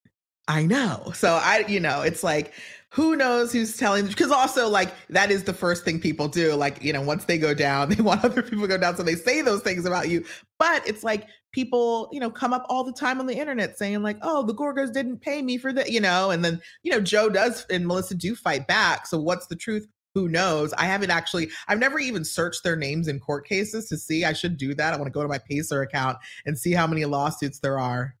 I 0.46 0.66
know. 0.66 1.12
So 1.14 1.34
I, 1.34 1.64
you 1.68 1.80
know, 1.80 2.02
it's 2.02 2.22
like, 2.22 2.52
who 2.90 3.16
knows 3.16 3.52
who's 3.52 3.76
telling? 3.76 4.06
Because 4.06 4.30
also, 4.30 4.68
like, 4.68 4.94
that 5.08 5.30
is 5.30 5.44
the 5.44 5.52
first 5.52 5.84
thing 5.84 5.98
people 5.98 6.28
do. 6.28 6.54
Like, 6.54 6.82
you 6.82 6.92
know, 6.92 7.00
once 7.00 7.24
they 7.24 7.38
go 7.38 7.54
down, 7.54 7.88
they 7.90 8.02
want 8.02 8.24
other 8.24 8.42
people 8.42 8.62
to 8.62 8.68
go 8.68 8.78
down. 8.78 8.96
So 8.96 9.02
they 9.02 9.16
say 9.16 9.42
those 9.42 9.62
things 9.62 9.84
about 9.84 10.08
you. 10.08 10.24
But 10.58 10.86
it's 10.86 11.02
like 11.02 11.26
people, 11.52 12.08
you 12.12 12.20
know, 12.20 12.30
come 12.30 12.52
up 12.52 12.66
all 12.68 12.84
the 12.84 12.92
time 12.92 13.20
on 13.20 13.26
the 13.26 13.34
internet 13.34 13.78
saying, 13.78 14.02
like, 14.02 14.18
oh, 14.22 14.44
the 14.44 14.54
Gorgas 14.54 14.92
didn't 14.92 15.22
pay 15.22 15.42
me 15.42 15.56
for 15.56 15.72
that, 15.72 15.90
you 15.90 16.00
know, 16.00 16.30
and 16.30 16.44
then, 16.44 16.60
you 16.82 16.92
know, 16.92 17.00
Joe 17.00 17.28
does 17.28 17.66
and 17.70 17.86
Melissa 17.86 18.14
do 18.14 18.36
fight 18.36 18.66
back. 18.66 19.06
So 19.06 19.18
what's 19.18 19.46
the 19.46 19.56
truth? 19.56 19.86
Who 20.14 20.28
knows? 20.28 20.72
I 20.74 20.84
haven't 20.84 21.10
actually, 21.10 21.50
I've 21.66 21.80
never 21.80 21.98
even 21.98 22.24
searched 22.24 22.62
their 22.62 22.76
names 22.76 23.08
in 23.08 23.18
court 23.18 23.48
cases 23.48 23.88
to 23.88 23.96
see. 23.96 24.24
I 24.24 24.32
should 24.32 24.56
do 24.56 24.72
that. 24.74 24.94
I 24.94 24.96
want 24.96 25.06
to 25.06 25.12
go 25.12 25.22
to 25.22 25.28
my 25.28 25.38
Pacer 25.38 25.82
account 25.82 26.18
and 26.46 26.56
see 26.56 26.72
how 26.72 26.86
many 26.86 27.04
lawsuits 27.04 27.58
there 27.58 27.80
are. 27.80 28.14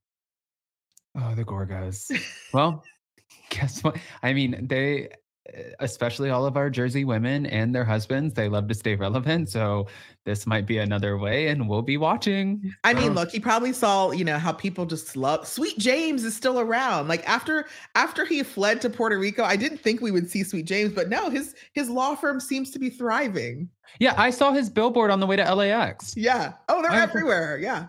Oh, 1.16 1.34
the 1.34 1.44
Gorgas. 1.44 2.10
well, 2.52 2.82
guess 3.50 3.82
what? 3.82 3.96
I 4.22 4.32
mean, 4.32 4.66
they 4.66 5.10
uh, 5.52 5.62
especially 5.80 6.30
all 6.30 6.46
of 6.46 6.56
our 6.56 6.70
Jersey 6.70 7.04
women 7.04 7.44
and 7.46 7.74
their 7.74 7.84
husbands, 7.84 8.32
they 8.32 8.48
love 8.48 8.66
to 8.68 8.74
stay 8.74 8.94
relevant. 8.94 9.50
So 9.50 9.86
this 10.24 10.46
might 10.46 10.66
be 10.66 10.78
another 10.78 11.18
way, 11.18 11.48
and 11.48 11.68
we'll 11.68 11.82
be 11.82 11.98
watching. 11.98 12.72
I 12.82 12.94
mean, 12.94 13.12
look, 13.12 13.30
he 13.30 13.40
probably 13.40 13.74
saw, 13.74 14.10
you 14.10 14.24
know, 14.24 14.38
how 14.38 14.52
people 14.52 14.86
just 14.86 15.16
love 15.16 15.46
Sweet 15.46 15.78
James 15.78 16.24
is 16.24 16.34
still 16.34 16.58
around. 16.60 17.08
Like 17.08 17.28
after 17.28 17.66
after 17.94 18.24
he 18.24 18.42
fled 18.42 18.80
to 18.82 18.90
Puerto 18.90 19.18
Rico, 19.18 19.44
I 19.44 19.56
didn't 19.56 19.78
think 19.78 20.00
we 20.00 20.10
would 20.10 20.30
see 20.30 20.44
Sweet 20.44 20.64
James, 20.64 20.92
but 20.94 21.10
no, 21.10 21.28
his 21.28 21.54
his 21.74 21.90
law 21.90 22.14
firm 22.14 22.40
seems 22.40 22.70
to 22.70 22.78
be 22.78 22.88
thriving. 22.88 23.68
Yeah, 24.00 24.14
I 24.16 24.30
saw 24.30 24.52
his 24.52 24.70
billboard 24.70 25.10
on 25.10 25.20
the 25.20 25.26
way 25.26 25.36
to 25.36 25.54
LAX. 25.54 26.16
Yeah. 26.16 26.54
Oh, 26.68 26.80
they're 26.80 26.90
I- 26.90 27.02
everywhere. 27.02 27.58
Yeah. 27.58 27.86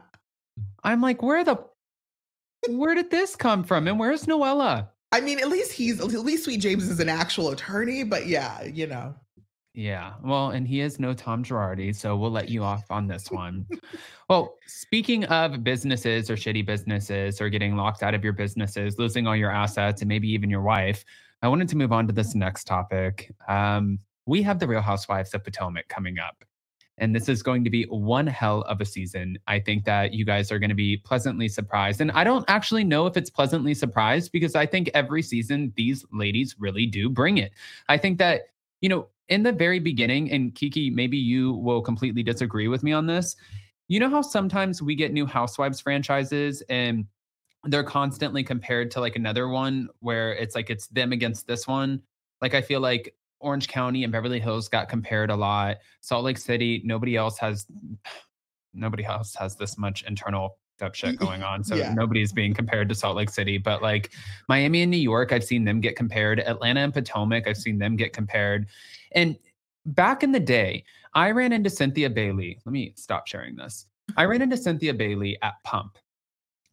I'm 0.83 1.01
like, 1.01 1.23
where 1.23 1.43
the 1.43 1.57
where 2.69 2.95
did 2.95 3.11
this 3.11 3.35
come 3.35 3.63
from? 3.63 3.87
And 3.87 3.99
where's 3.99 4.25
Noella? 4.25 4.89
I 5.11 5.21
mean, 5.21 5.39
at 5.39 5.49
least 5.49 5.71
he's 5.71 5.99
at 5.99 6.07
least 6.07 6.45
Sweet 6.45 6.59
James 6.59 6.89
is 6.89 6.99
an 6.99 7.09
actual 7.09 7.51
attorney, 7.51 8.03
but 8.03 8.27
yeah, 8.27 8.63
you 8.63 8.87
know. 8.87 9.15
Yeah, 9.73 10.13
well, 10.23 10.51
and 10.51 10.65
he 10.65 10.79
is 10.79 10.99
no 10.99 11.13
Tom 11.13 11.43
Girardi, 11.43 11.93
so 11.93 12.15
we'll 12.15 12.31
let 12.31 12.47
you 12.47 12.63
off 12.63 12.85
on 12.89 13.07
this 13.07 13.29
one. 13.31 13.65
well, 14.29 14.55
speaking 14.67 15.25
of 15.25 15.63
businesses 15.63 16.29
or 16.29 16.35
shitty 16.35 16.65
businesses 16.65 17.41
or 17.41 17.49
getting 17.49 17.75
locked 17.75 18.01
out 18.01 18.13
of 18.13 18.23
your 18.23 18.33
businesses, 18.33 18.97
losing 18.97 19.27
all 19.27 19.35
your 19.35 19.51
assets, 19.51 20.01
and 20.01 20.07
maybe 20.07 20.29
even 20.29 20.49
your 20.49 20.61
wife, 20.61 21.03
I 21.41 21.49
wanted 21.49 21.67
to 21.69 21.77
move 21.77 21.91
on 21.91 22.07
to 22.07 22.13
this 22.13 22.35
next 22.35 22.65
topic. 22.65 23.33
Um, 23.49 23.99
we 24.25 24.41
have 24.43 24.59
the 24.59 24.67
Real 24.67 24.81
Housewives 24.81 25.33
of 25.33 25.43
Potomac 25.43 25.87
coming 25.89 26.19
up. 26.19 26.43
And 26.97 27.13
this 27.13 27.27
is 27.27 27.43
going 27.43 27.63
to 27.65 27.69
be 27.69 27.83
one 27.83 28.25
hell 28.25 28.61
of 28.61 28.79
a 28.79 28.85
season. 28.85 29.37
I 29.47 29.59
think 29.59 29.83
that 29.85 30.13
you 30.13 30.23
guys 30.23 30.51
are 30.51 30.59
going 30.59 30.69
to 30.69 30.75
be 30.75 30.97
pleasantly 30.97 31.49
surprised. 31.49 31.99
And 31.99 32.11
I 32.11 32.23
don't 32.23 32.45
actually 32.47 32.85
know 32.85 33.05
if 33.05 33.17
it's 33.17 33.29
pleasantly 33.29 33.73
surprised 33.73 34.31
because 34.31 34.55
I 34.55 34.65
think 34.65 34.89
every 34.93 35.21
season 35.21 35.73
these 35.75 36.05
ladies 36.13 36.55
really 36.57 36.85
do 36.85 37.09
bring 37.09 37.37
it. 37.37 37.51
I 37.89 37.97
think 37.97 38.17
that, 38.19 38.43
you 38.79 38.87
know, 38.87 39.07
in 39.27 39.43
the 39.43 39.51
very 39.51 39.79
beginning, 39.79 40.31
and 40.31 40.53
Kiki, 40.55 40.89
maybe 40.89 41.17
you 41.17 41.53
will 41.53 41.81
completely 41.81 42.23
disagree 42.23 42.67
with 42.67 42.83
me 42.83 42.93
on 42.93 43.07
this. 43.07 43.35
You 43.87 43.99
know 43.99 44.09
how 44.09 44.21
sometimes 44.21 44.81
we 44.81 44.95
get 44.95 45.11
new 45.11 45.25
Housewives 45.25 45.81
franchises 45.81 46.63
and 46.69 47.05
they're 47.65 47.83
constantly 47.83 48.43
compared 48.43 48.91
to 48.91 48.99
like 48.99 49.15
another 49.15 49.47
one 49.47 49.89
where 49.99 50.33
it's 50.33 50.55
like 50.55 50.69
it's 50.69 50.87
them 50.87 51.11
against 51.11 51.47
this 51.47 51.67
one. 51.67 52.01
Like 52.41 52.53
I 52.53 52.61
feel 52.61 52.79
like 52.79 53.15
Orange 53.45 53.67
County 53.67 54.03
and 54.03 54.11
Beverly 54.11 54.39
Hills 54.39 54.67
got 54.67 54.89
compared 54.89 55.29
a 55.29 55.35
lot. 55.35 55.77
Salt 56.01 56.25
Lake 56.25 56.37
City, 56.37 56.81
nobody 56.83 57.15
else 57.15 57.37
has 57.37 57.67
nobody 58.73 59.05
else 59.05 59.35
has 59.35 59.55
this 59.55 59.77
much 59.77 60.03
internal 60.03 60.57
up 60.81 60.95
shit 60.95 61.17
going 61.19 61.43
on. 61.43 61.63
So 61.63 61.75
Yeah. 61.75 61.93
nobody's 61.93 62.33
being 62.33 62.53
compared 62.53 62.89
to 62.89 62.95
Salt 62.95 63.15
Lake 63.15 63.29
City. 63.29 63.57
But 63.57 63.81
like 63.81 64.11
Miami 64.49 64.81
and 64.81 64.91
New 64.91 64.97
York, 64.97 65.31
I've 65.31 65.43
seen 65.43 65.63
them 65.63 65.79
get 65.79 65.95
compared. 65.95 66.39
Atlanta 66.41 66.81
and 66.81 66.93
Potomac, 66.93 67.47
I've 67.47 67.57
seen 67.57 67.77
them 67.77 67.95
get 67.95 68.11
compared. 68.11 68.67
And 69.13 69.37
back 69.85 70.23
in 70.23 70.31
the 70.31 70.39
day, 70.39 70.83
I 71.13 71.31
ran 71.31 71.53
into 71.53 71.69
Cynthia 71.69 72.09
Bailey. 72.09 72.59
Let 72.65 72.73
me 72.73 72.93
stop 72.97 73.27
sharing 73.27 73.55
this. 73.55 73.85
I 74.17 74.25
ran 74.25 74.41
into 74.41 74.57
Cynthia 74.57 74.93
Bailey 74.93 75.37
at 75.41 75.53
Pump. 75.63 75.97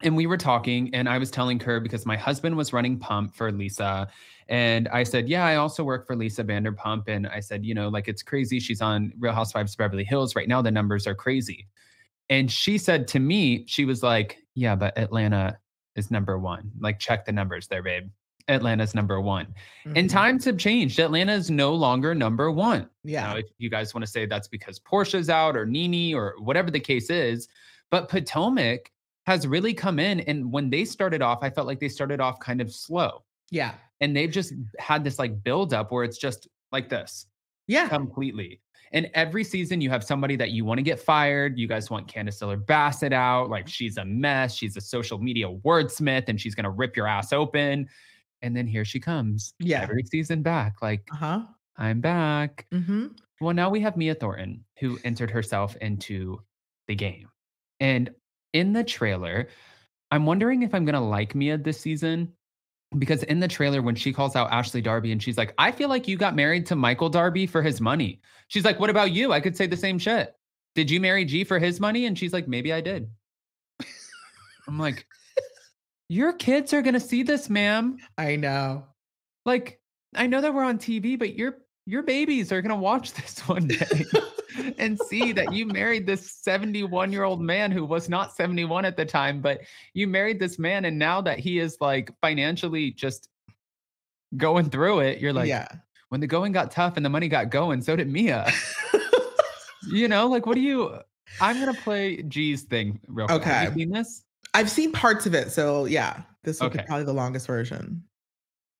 And 0.02 0.16
we 0.16 0.26
were 0.26 0.36
talking, 0.36 0.90
and 0.94 1.08
I 1.08 1.18
was 1.18 1.30
telling 1.30 1.60
her 1.60 1.80
because 1.80 2.04
my 2.06 2.16
husband 2.16 2.56
was 2.56 2.72
running 2.72 2.98
Pump 2.98 3.34
for 3.34 3.50
Lisa. 3.52 4.08
And 4.48 4.88
I 4.88 5.02
said, 5.04 5.28
Yeah, 5.28 5.46
I 5.46 5.56
also 5.56 5.84
work 5.84 6.06
for 6.06 6.16
Lisa 6.16 6.44
Vanderpump. 6.44 7.04
And 7.08 7.26
I 7.26 7.40
said, 7.40 7.64
You 7.64 7.74
know, 7.74 7.88
like 7.88 8.08
it's 8.08 8.22
crazy. 8.22 8.58
She's 8.60 8.80
on 8.82 9.12
Real 9.18 9.32
Housewives 9.32 9.72
of 9.74 9.78
Beverly 9.78 10.04
Hills. 10.04 10.34
Right 10.34 10.48
now, 10.48 10.60
the 10.62 10.70
numbers 10.70 11.06
are 11.06 11.14
crazy. 11.14 11.68
And 12.28 12.50
she 12.50 12.78
said 12.78 13.06
to 13.08 13.18
me, 13.20 13.64
she 13.66 13.84
was 13.84 14.02
like, 14.02 14.38
Yeah, 14.54 14.74
but 14.74 14.96
Atlanta 14.98 15.58
is 15.96 16.10
number 16.10 16.38
one. 16.38 16.70
Like, 16.80 16.98
check 16.98 17.24
the 17.24 17.32
numbers 17.32 17.68
there, 17.68 17.82
babe. 17.82 18.08
Atlanta's 18.48 18.94
number 18.94 19.20
one. 19.20 19.46
And 19.84 20.08
Mhm. 20.08 20.10
times 20.10 20.44
have 20.46 20.58
changed. 20.58 20.98
Atlanta 20.98 21.32
is 21.32 21.48
no 21.50 21.74
longer 21.74 22.12
number 22.12 22.50
one. 22.50 22.88
Yeah. 23.04 23.28
Now, 23.28 23.36
if 23.36 23.46
you 23.58 23.70
guys 23.70 23.94
want 23.94 24.04
to 24.04 24.10
say 24.10 24.26
that's 24.26 24.48
because 24.48 24.80
Porsha's 24.80 25.30
out 25.30 25.56
or 25.56 25.64
NeNe 25.64 26.12
or 26.14 26.34
whatever 26.40 26.68
the 26.70 26.80
case 26.80 27.08
is, 27.08 27.46
but 27.90 28.08
Potomac 28.08 28.90
has 29.26 29.46
really 29.46 29.72
come 29.74 29.98
in. 29.98 30.20
And 30.20 30.52
when 30.52 30.70
they 30.70 30.84
started 30.84 31.22
off, 31.22 31.38
I 31.42 31.50
felt 31.50 31.66
like 31.66 31.80
they 31.80 31.88
started 31.88 32.20
off 32.20 32.40
kind 32.40 32.60
of 32.60 32.72
slow. 32.72 33.22
Yeah. 33.50 33.74
And 34.00 34.16
they've 34.16 34.30
just 34.30 34.52
had 34.78 35.04
this 35.04 35.18
like 35.18 35.42
build 35.44 35.72
up 35.74 35.92
where 35.92 36.04
it's 36.04 36.18
just 36.18 36.48
like 36.72 36.88
this 36.88 37.26
Yeah. 37.68 37.88
completely. 37.88 38.60
And 38.94 39.10
every 39.14 39.44
season 39.44 39.80
you 39.80 39.88
have 39.90 40.04
somebody 40.04 40.36
that 40.36 40.50
you 40.50 40.64
want 40.64 40.78
to 40.78 40.82
get 40.82 41.00
fired. 41.00 41.58
You 41.58 41.66
guys 41.66 41.88
want 41.88 42.08
Candiace 42.08 42.38
Dillard 42.38 42.66
Bassett 42.66 43.12
out. 43.12 43.48
Like 43.48 43.68
she's 43.68 43.96
a 43.96 44.04
mess. 44.04 44.54
She's 44.54 44.76
a 44.76 44.80
social 44.80 45.18
media 45.18 45.48
wordsmith 45.48 46.28
and 46.28 46.38
she's 46.40 46.54
going 46.54 46.64
to 46.64 46.70
rip 46.70 46.96
your 46.96 47.06
ass 47.06 47.32
open. 47.32 47.88
And 48.42 48.56
then 48.56 48.66
here 48.66 48.84
she 48.84 48.98
comes. 49.00 49.54
Yeah. 49.60 49.82
Every 49.82 50.02
season 50.04 50.42
back. 50.42 50.82
Like, 50.82 51.06
Uh 51.12 51.16
huh. 51.16 51.42
I'm 51.78 52.00
back. 52.00 52.66
Mm-hmm. 52.72 53.06
Well, 53.40 53.54
now 53.54 53.70
we 53.70 53.80
have 53.80 53.96
Mia 53.96 54.14
Thornton, 54.14 54.64
who 54.78 54.98
entered 55.04 55.30
herself 55.30 55.74
into 55.76 56.40
the 56.86 56.94
game. 56.94 57.28
And 57.80 58.10
in 58.52 58.72
the 58.72 58.84
trailer, 58.84 59.48
I'm 60.10 60.26
wondering 60.26 60.62
if 60.62 60.74
I'm 60.74 60.84
going 60.84 60.94
to 60.94 61.00
like 61.00 61.34
Mia 61.34 61.58
this 61.58 61.80
season. 61.80 62.32
Because 62.98 63.22
in 63.22 63.40
the 63.40 63.48
trailer, 63.48 63.80
when 63.80 63.94
she 63.94 64.12
calls 64.12 64.36
out 64.36 64.52
Ashley 64.52 64.82
Darby 64.82 65.12
and 65.12 65.22
she's 65.22 65.38
like, 65.38 65.54
I 65.56 65.72
feel 65.72 65.88
like 65.88 66.06
you 66.06 66.18
got 66.18 66.36
married 66.36 66.66
to 66.66 66.76
Michael 66.76 67.08
Darby 67.08 67.46
for 67.46 67.62
his 67.62 67.80
money. 67.80 68.20
She's 68.48 68.66
like, 68.66 68.78
What 68.78 68.90
about 68.90 69.12
you? 69.12 69.32
I 69.32 69.40
could 69.40 69.56
say 69.56 69.66
the 69.66 69.78
same 69.78 69.98
shit. 69.98 70.34
Did 70.74 70.90
you 70.90 71.00
marry 71.00 71.24
G 71.24 71.42
for 71.44 71.58
his 71.58 71.80
money? 71.80 72.04
And 72.04 72.18
she's 72.18 72.34
like, 72.34 72.46
Maybe 72.48 72.70
I 72.70 72.82
did. 72.82 73.08
I'm 74.68 74.78
like, 74.78 75.06
Your 76.10 76.34
kids 76.34 76.74
are 76.74 76.82
going 76.82 76.92
to 76.94 77.00
see 77.00 77.22
this, 77.22 77.48
ma'am 77.48 77.96
I 78.18 78.36
know. 78.36 78.84
like 79.46 79.80
I 80.14 80.26
know 80.26 80.42
that 80.42 80.52
we're 80.52 80.64
on 80.64 80.76
TV, 80.76 81.18
but 81.18 81.34
your 81.34 81.56
your 81.86 82.02
babies 82.02 82.52
are 82.52 82.60
gonna 82.60 82.76
watch 82.76 83.12
this 83.14 83.40
one 83.48 83.66
day 83.68 84.04
and 84.78 84.98
see 84.98 85.32
that 85.32 85.52
you 85.52 85.66
married 85.66 86.06
this 86.06 86.30
71 86.42 87.12
year 87.12 87.24
old 87.24 87.40
man 87.40 87.70
who 87.70 87.84
was 87.84 88.08
not 88.08 88.34
71 88.34 88.84
at 88.84 88.96
the 88.96 89.04
time, 89.04 89.40
but 89.40 89.60
you 89.94 90.06
married 90.06 90.38
this 90.40 90.58
man, 90.58 90.84
and 90.84 90.98
now 90.98 91.20
that 91.20 91.38
he 91.38 91.58
is 91.58 91.76
like 91.80 92.10
financially 92.20 92.90
just 92.90 93.28
going 94.36 94.70
through 94.70 95.00
it, 95.00 95.18
you're 95.18 95.32
like, 95.32 95.48
yeah. 95.48 95.68
when 96.08 96.20
the 96.20 96.26
going 96.26 96.52
got 96.52 96.70
tough 96.70 96.96
and 96.96 97.04
the 97.04 97.10
money 97.10 97.28
got 97.28 97.50
going, 97.50 97.82
so 97.82 97.96
did 97.96 98.08
Mia. 98.08 98.50
you 99.90 100.08
know, 100.08 100.26
like 100.28 100.46
what 100.46 100.54
do 100.54 100.60
you? 100.60 100.98
I'm 101.40 101.58
gonna 101.58 101.74
play 101.74 102.22
G's 102.22 102.62
thing 102.62 103.00
real 103.08 103.26
quick. 103.26 103.42
Have 103.44 103.68
Okay. 103.72 103.80
you 103.80 103.84
seen 103.86 103.90
this? 103.92 104.24
I've 104.54 104.70
seen 104.70 104.92
parts 104.92 105.26
of 105.26 105.34
it, 105.34 105.50
so 105.50 105.86
yeah, 105.86 106.22
this 106.44 106.60
will 106.60 106.66
Okay. 106.68 106.78
be 106.78 106.84
probably 106.84 107.04
the 107.04 107.12
longest 107.14 107.46
version. 107.46 108.02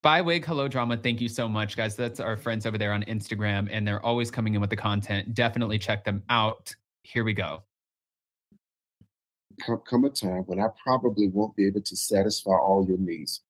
By 0.02 0.20
Wig 0.20 0.44
Hello 0.44 0.66
Drama, 0.66 0.96
thank 0.96 1.20
you 1.20 1.28
so 1.28 1.48
much, 1.48 1.76
guys. 1.76 1.94
That's 1.94 2.18
our 2.18 2.36
friends 2.36 2.66
over 2.66 2.76
there 2.76 2.92
on 2.92 3.04
Instagram, 3.04 3.68
and 3.70 3.86
they're 3.86 4.04
always 4.04 4.32
coming 4.32 4.56
in 4.56 4.60
with 4.60 4.70
the 4.70 4.76
content. 4.76 5.32
Definitely 5.32 5.78
check 5.78 6.04
them 6.04 6.24
out. 6.28 6.74
Here 7.02 7.22
we 7.22 7.32
go. 7.32 7.62
come, 9.64 10.04
a 10.04 10.10
time 10.10 10.42
when 10.46 10.58
I 10.58 10.66
probably 10.82 11.28
won't 11.28 11.54
be 11.54 11.68
able 11.68 11.82
to 11.82 11.96
satisfy 11.96 12.50
all 12.50 12.84
your 12.84 12.98
needs. 12.98 13.42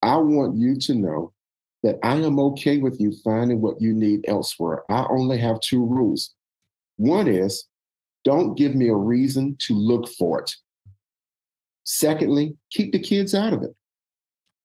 I 0.00 0.16
want 0.16 0.56
you 0.56 0.76
to 0.76 0.94
know 0.94 1.34
that 1.82 1.98
I 2.02 2.14
am 2.14 2.40
okay 2.40 2.78
with 2.78 2.98
you 2.98 3.12
finding 3.22 3.60
what 3.60 3.78
you 3.78 3.92
need 3.92 4.24
elsewhere. 4.26 4.84
I 4.88 5.06
only 5.10 5.36
have 5.36 5.60
two 5.60 5.84
rules. 5.84 6.34
One 6.96 7.28
is 7.28 7.66
don't 8.24 8.56
give 8.56 8.74
me 8.74 8.88
a 8.88 8.94
reason 8.94 9.56
to 9.60 9.74
look 9.74 10.08
for 10.08 10.40
it. 10.40 10.56
Secondly, 11.84 12.56
keep 12.70 12.92
the 12.92 12.98
kids 12.98 13.34
out 13.34 13.52
of 13.52 13.62
it. 13.62 13.76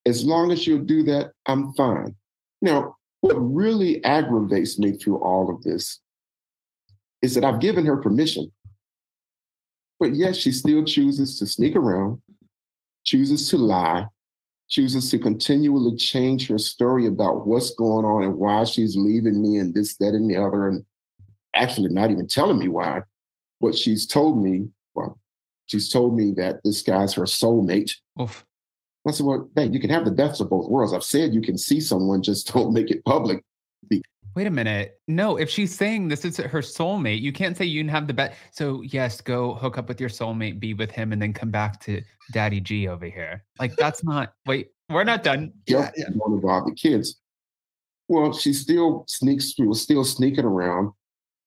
As 0.05 0.23
long 0.25 0.51
as 0.51 0.67
you'll 0.67 0.85
do 0.85 1.03
that, 1.03 1.31
I'm 1.45 1.73
fine. 1.73 2.15
Now, 2.61 2.95
what 3.21 3.35
really 3.35 4.03
aggravates 4.03 4.77
me 4.77 4.93
through 4.93 5.17
all 5.17 5.49
of 5.49 5.63
this 5.63 5.99
is 7.21 7.35
that 7.35 7.45
I've 7.45 7.61
given 7.61 7.85
her 7.85 7.97
permission 7.97 8.51
but 10.03 10.15
yet 10.15 10.35
she 10.35 10.51
still 10.51 10.83
chooses 10.83 11.39
to 11.39 11.47
sneak 11.47 11.77
around, 11.77 12.21
chooses 13.05 13.49
to 13.49 13.57
lie, 13.57 14.05
chooses 14.67 15.09
to 15.11 15.17
continually 15.17 15.95
change 15.95 16.49
her 16.49 16.57
story 16.57 17.05
about 17.07 17.47
what's 17.47 17.73
going 17.75 18.03
on 18.03 18.23
and 18.23 18.35
why 18.35 18.65
she's 18.65 18.97
leaving 18.97 19.41
me 19.41 19.59
and 19.59 19.73
this, 19.73 19.95
that, 19.97 20.13
and 20.13 20.29
the 20.29 20.35
other, 20.35 20.67
and 20.67 20.83
actually 21.55 21.87
not 21.87 22.11
even 22.11 22.27
telling 22.27 22.59
me 22.59 22.67
why. 22.67 23.01
What 23.59 23.77
she's 23.77 24.05
told 24.05 24.43
me, 24.43 24.67
well, 24.93 25.17
she's 25.67 25.87
told 25.87 26.17
me 26.17 26.33
that 26.35 26.59
this 26.65 26.81
guy's 26.81 27.13
her 27.13 27.23
soulmate. 27.23 27.93
Oof. 28.21 28.45
I 29.05 29.11
said, 29.11 29.25
well, 29.25 29.49
babe, 29.53 29.73
you 29.73 29.79
can 29.79 29.89
have 29.89 30.05
the 30.05 30.11
best 30.11 30.39
of 30.39 30.49
both 30.49 30.69
worlds. 30.69 30.93
I've 30.93 31.03
said 31.03 31.33
you 31.33 31.41
can 31.41 31.57
see 31.57 31.79
someone, 31.79 32.21
just 32.21 32.47
don't 32.53 32.73
make 32.73 32.89
it 32.91 33.03
public. 33.05 33.43
Wait 34.35 34.47
a 34.47 34.51
minute. 34.51 34.99
No, 35.07 35.37
if 35.37 35.47
she's 35.47 35.75
saying 35.75 36.07
this 36.07 36.25
is 36.25 36.37
her 36.37 36.61
soulmate, 36.61 37.21
you 37.21 37.31
can't 37.31 37.55
say 37.55 37.65
you 37.65 37.81
can 37.81 37.89
have 37.89 38.07
the 38.07 38.13
best. 38.13 38.35
So 38.51 38.81
yes, 38.81 39.21
go 39.21 39.53
hook 39.53 39.77
up 39.77 39.87
with 39.87 39.99
your 39.99 40.09
soulmate, 40.09 40.59
be 40.59 40.73
with 40.73 40.89
him, 40.89 41.13
and 41.13 41.21
then 41.21 41.33
come 41.33 41.51
back 41.51 41.79
to 41.81 42.01
Daddy 42.31 42.59
G 42.59 42.87
over 42.87 43.05
here. 43.05 43.43
Like 43.59 43.75
that's 43.75 44.03
not. 44.03 44.33
Wait, 44.47 44.69
we're 44.89 45.03
not 45.03 45.21
done. 45.23 45.53
Yeah, 45.67 45.91
Guilt 45.95 46.17
don't 46.17 46.33
involve 46.33 46.65
the 46.65 46.73
kids. 46.73 47.19
Well, 48.07 48.33
she 48.33 48.53
still 48.53 49.05
sneaks, 49.07 49.53
she 49.53 49.63
was 49.63 49.81
still 49.81 50.03
sneaking 50.03 50.45
around 50.45 50.93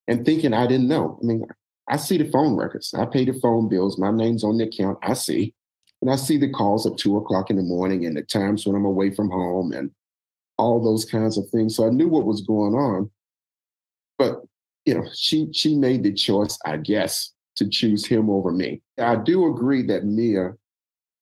and 0.07 0.25
thinking 0.25 0.55
I 0.55 0.69
didn't 0.69 0.89
know. 0.89 1.19
I 1.21 1.27
mean, 1.27 1.45
I 1.89 1.97
see 1.97 2.19
the 2.19 2.31
phone 2.31 2.57
records. 2.57 2.95
I 2.95 3.05
pay 3.07 3.25
the 3.25 3.35
phone 3.35 3.69
bills. 3.69 3.99
My 3.99 4.13
name's 4.13 4.45
on 4.45 4.59
the 4.59 4.65
account. 4.65 4.99
I 5.03 5.15
see. 5.15 5.55
And 6.03 6.11
I 6.11 6.17
see 6.17 6.37
the 6.37 6.51
calls 6.51 6.87
at 6.87 6.99
two 6.99 7.17
o'clock 7.17 7.51
in 7.51 7.57
the 7.57 7.63
morning 7.63 8.05
and 8.05 8.17
the 8.17 8.23
times 8.23 8.67
when 8.67 8.77
I'm 8.77 8.85
away 8.85 9.15
from 9.15 9.31
home 9.31 9.73
and 9.73 9.91
all 10.59 10.83
those 10.83 11.05
kinds 11.05 11.39
of 11.39 11.49
things. 11.51 11.77
So 11.77 11.87
I 11.87 11.91
knew 11.91 12.09
what 12.09 12.27
was 12.27 12.43
going 12.43 12.75
on. 12.75 13.11
But 14.19 14.43
you 14.85 14.95
know, 14.95 15.05
she 15.15 15.49
she 15.53 15.75
made 15.75 16.03
the 16.03 16.13
choice, 16.13 16.59
I 16.65 16.77
guess, 16.77 17.33
to 17.57 17.69
choose 17.69 18.07
him 18.07 18.31
over 18.31 18.53
me. 18.53 18.83
I 18.99 19.17
do 19.17 19.51
agree 19.51 19.83
that 19.87 20.05
Mia 20.05 20.53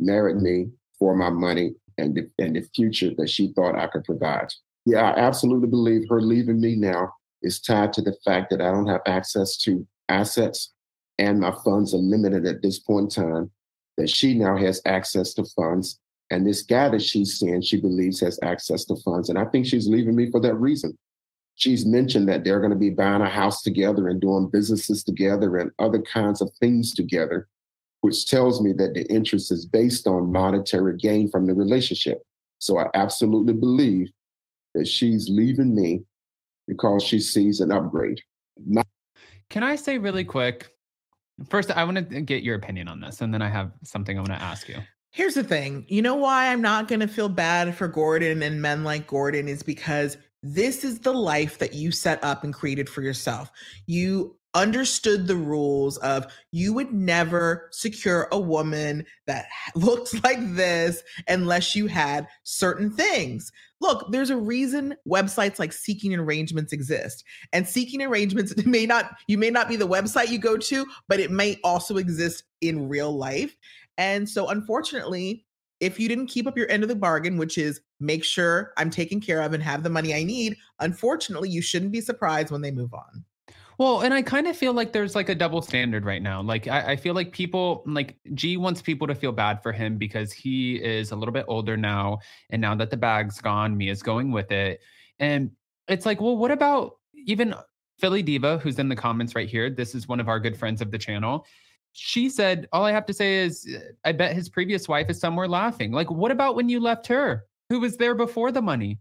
married 0.01 0.37
me 0.37 0.69
for 0.99 1.15
my 1.15 1.31
money 1.31 1.75
and 1.99 2.15
the, 2.15 2.31
and 2.39 2.57
the 2.57 2.63
future 2.75 3.11
that 3.17 3.31
she 3.31 3.53
thought 3.55 3.79
I 3.79 3.87
could 3.87 4.05
provide. 4.05 4.53
Yeah, 4.85 5.11
I 5.11 5.19
absolutely 5.19 5.69
believe 5.69 6.09
her 6.09 6.21
leaving 6.21 6.61
me 6.61 6.77
now 6.77 7.15
is 7.43 7.61
tied 7.61 7.93
to 7.95 8.03
the 8.03 8.17
fact 8.25 8.51
that 8.51 8.61
I 8.61 8.71
don't 8.71 8.89
have 8.89 9.01
access 9.07 9.57
to 9.59 9.87
assets 10.09 10.73
and 11.19 11.41
my 11.41 11.53
funds 11.65 11.95
are 11.95 11.99
limited 11.99 12.47
at 12.47 12.63
this 12.63 12.79
point 12.79 13.17
in 13.17 13.25
time, 13.25 13.51
that 13.97 14.11
she 14.11 14.35
now 14.35 14.57
has 14.57 14.81
access 14.87 15.35
to 15.35 15.45
funds. 15.57 15.99
And 16.31 16.47
this 16.47 16.63
guy 16.63 16.89
that 16.89 17.03
she's 17.03 17.39
seeing, 17.39 17.61
she 17.63 17.81
believes 17.81 18.21
has 18.21 18.39
access 18.43 18.85
to 18.87 18.97
funds. 18.97 19.29
And 19.29 19.39
I 19.39 19.45
think 19.47 19.67
she's 19.67 19.87
leaving 19.87 20.17
me 20.17 20.31
for 20.31 20.41
that 20.41 20.55
reason. 20.55 20.97
She's 21.57 21.87
mentioned 21.87 22.29
that 22.29 22.43
they're 22.43 22.59
going 22.59 22.73
to 22.73 22.79
be 22.79 22.91
buying 22.91 23.23
a 23.23 23.29
house 23.29 23.63
together 23.63 24.09
and 24.09 24.21
doing 24.21 24.51
businesses 24.51 25.05
together 25.05 25.59
and 25.59 25.71
other 25.79 26.03
kinds 26.03 26.41
of 26.41 26.51
things 26.59 26.93
together, 26.95 27.49
which 28.01 28.27
tells 28.27 28.61
me 28.61 28.73
that 28.73 28.95
the 28.95 29.05
interest 29.05 29.53
is 29.53 29.65
based 29.65 30.09
on 30.09 30.33
monetary 30.33 30.97
gain 30.97 31.31
from 31.31 31.47
the 31.47 31.55
relationship. 31.55 32.23
So 32.59 32.79
I 32.79 32.89
absolutely 32.95 33.53
believe 33.53 34.11
that 34.75 34.89
she's 34.89 35.29
leaving 35.29 35.75
me 35.75 36.03
because 36.67 37.03
she 37.05 37.21
sees 37.21 37.61
an 37.61 37.71
upgrade. 37.71 38.21
Not 38.67 38.87
Can 39.51 39.63
I 39.63 39.77
say 39.77 39.99
really 39.99 40.25
quick? 40.25 40.74
First, 41.49 41.71
I 41.71 41.85
want 41.85 42.11
to 42.11 42.21
get 42.21 42.43
your 42.43 42.55
opinion 42.55 42.89
on 42.89 43.01
this, 43.01 43.21
and 43.21 43.35
then 43.35 43.43
I 43.43 43.49
have 43.49 43.73
something 43.83 44.17
I 44.17 44.21
want 44.21 44.33
to 44.33 44.43
ask 44.43 44.69
you. 44.69 44.77
Here's 45.11 45.35
the 45.35 45.45
thing. 45.45 45.85
You 45.89 46.03
know 46.03 46.17
why 46.17 46.49
I'm 46.49 46.61
not 46.61 46.89
going 46.89 47.01
to 47.01 47.09
feel 47.09 47.29
bad 47.29 47.75
for 47.77 47.87
Gordon 47.87 48.43
and 48.43 48.61
men 48.61 48.83
like 48.83 49.07
Gordon 49.07 49.49
is 49.49 49.63
because 49.63 50.17
this 50.43 50.85
is 50.85 51.01
the 51.01 51.13
life 51.13 51.59
that 51.59 51.73
you 51.73 51.93
set 51.93 52.23
up 52.23 52.45
and 52.45 52.53
created 52.53 52.89
for 52.89 53.01
yourself. 53.01 53.51
You 53.87 54.37
understood 54.55 55.27
the 55.27 55.37
rules 55.37 55.99
of 55.99 56.27
you 56.53 56.73
would 56.73 56.93
never 56.93 57.69
secure 57.73 58.29
a 58.31 58.39
woman 58.39 59.05
that 59.27 59.47
looks 59.75 60.15
like 60.23 60.39
this 60.55 61.03
unless 61.29 61.75
you 61.75 61.87
had 61.87 62.27
certain 62.43 62.91
things. 62.91 63.53
Look, 63.85 64.11
there's 64.11 64.31
a 64.31 64.37
reason 64.39 64.95
websites 65.07 65.59
like 65.59 65.71
Seeking 65.71 66.15
Arrangements 66.15 66.73
exist. 66.73 67.23
And 67.53 67.69
Seeking 67.69 68.01
Arrangements 68.01 68.55
may 68.65 68.87
not 68.87 69.15
you 69.29 69.37
may 69.37 69.51
not 69.51 69.69
be 69.69 69.77
the 69.77 69.87
website 69.87 70.31
you 70.31 70.39
go 70.39 70.57
to, 70.57 70.87
but 71.07 71.21
it 71.21 71.31
may 71.31 71.61
also 71.63 71.99
exist 71.99 72.45
in 72.63 72.89
real 72.89 73.15
life. 73.15 73.55
And 73.99 74.27
so, 74.27 74.49
unfortunately, 74.49 75.45
if 75.81 76.01
you 76.01 76.09
didn't 76.09 76.29
keep 76.29 76.47
up 76.47 76.57
your 76.57 76.71
end 76.71 76.83
of 76.83 76.89
the 76.89 76.97
bargain, 76.97 77.37
which 77.37 77.59
is 77.59 77.83
make 78.01 78.25
sure 78.25 78.73
I'm 78.79 78.89
taken 78.89 79.21
care 79.21 79.43
of 79.43 79.53
and 79.53 79.63
have 79.63 79.83
the 79.83 79.91
money 79.91 80.15
I 80.15 80.25
need, 80.25 80.57
unfortunately, 80.81 81.51
you 81.51 81.61
shouldn't 81.61 81.93
be 81.93 82.01
surprised 82.01 82.51
when 82.51 82.63
they 82.63 82.71
move 82.71 82.95
on. 82.95 83.23
Well, 83.79 84.03
and 84.03 84.15
I 84.15 84.23
kind 84.23 84.47
of 84.47 84.57
feel 84.57 84.73
like 84.73 84.93
there's 84.93 85.15
like 85.15 85.29
a 85.29 85.35
double 85.35 85.61
standard 85.63 86.05
right 86.05 86.23
now. 86.23 86.41
Like 86.43 86.69
I, 86.69 86.93
I 86.93 86.97
feel 86.97 87.15
like 87.15 87.33
people 87.33 87.83
like 87.87 88.17
G 88.35 88.57
wants 88.57 88.81
people 88.83 89.07
to 89.09 89.15
feel 89.15 89.33
bad 89.33 89.63
for 89.63 89.73
him 89.73 89.99
because 89.99 90.33
he 90.33 90.77
is 90.77 91.11
a 91.11 91.17
little 91.17 91.33
bit 91.33 91.45
older 91.49 91.77
now, 91.77 92.19
and 92.51 92.61
now 92.63 92.75
that 92.77 92.91
the 92.91 92.97
bag's 92.97 93.41
gone, 93.41 93.77
Mia's 93.77 94.03
going 94.03 94.31
with 94.31 94.53
it, 94.53 94.81
and 95.19 95.51
it's 95.89 96.07
like, 96.07 96.21
well, 96.21 96.37
what 96.37 96.51
about 96.51 96.99
even 97.27 97.55
Philly 97.99 98.23
Diva, 98.23 98.59
who's 98.59 98.79
in 98.79 98.89
the 98.89 98.97
comments 98.97 99.35
right 99.35 99.49
here? 99.49 99.71
This 99.71 99.95
is 99.95 100.09
one 100.09 100.21
of 100.21 100.29
our 100.29 100.41
good 100.41 100.57
friends 100.57 100.81
of 100.81 100.91
the 100.91 100.99
channel. 100.99 101.47
she 101.93 102.29
said, 102.29 102.69
All 102.73 102.85
I 102.85 102.93
have 102.93 103.07
to 103.07 103.13
say 103.13 103.37
is, 103.45 103.69
"Uh, 103.73 103.81
I 104.05 104.13
bet 104.13 104.35
his 104.35 104.49
previous 104.49 104.89
wife 104.89 105.09
is 105.11 105.21
somewhere 105.21 105.49
laughing. 105.49 105.93
Like, 105.93 106.11
what 106.11 106.31
about 106.33 106.57
when 106.57 106.69
you 106.69 106.81
left 106.81 107.07
her, 107.09 107.45
who 107.69 107.81
was 107.81 107.97
there 107.97 108.15
before 108.15 108.51
the 108.53 108.63
money? 108.63 108.99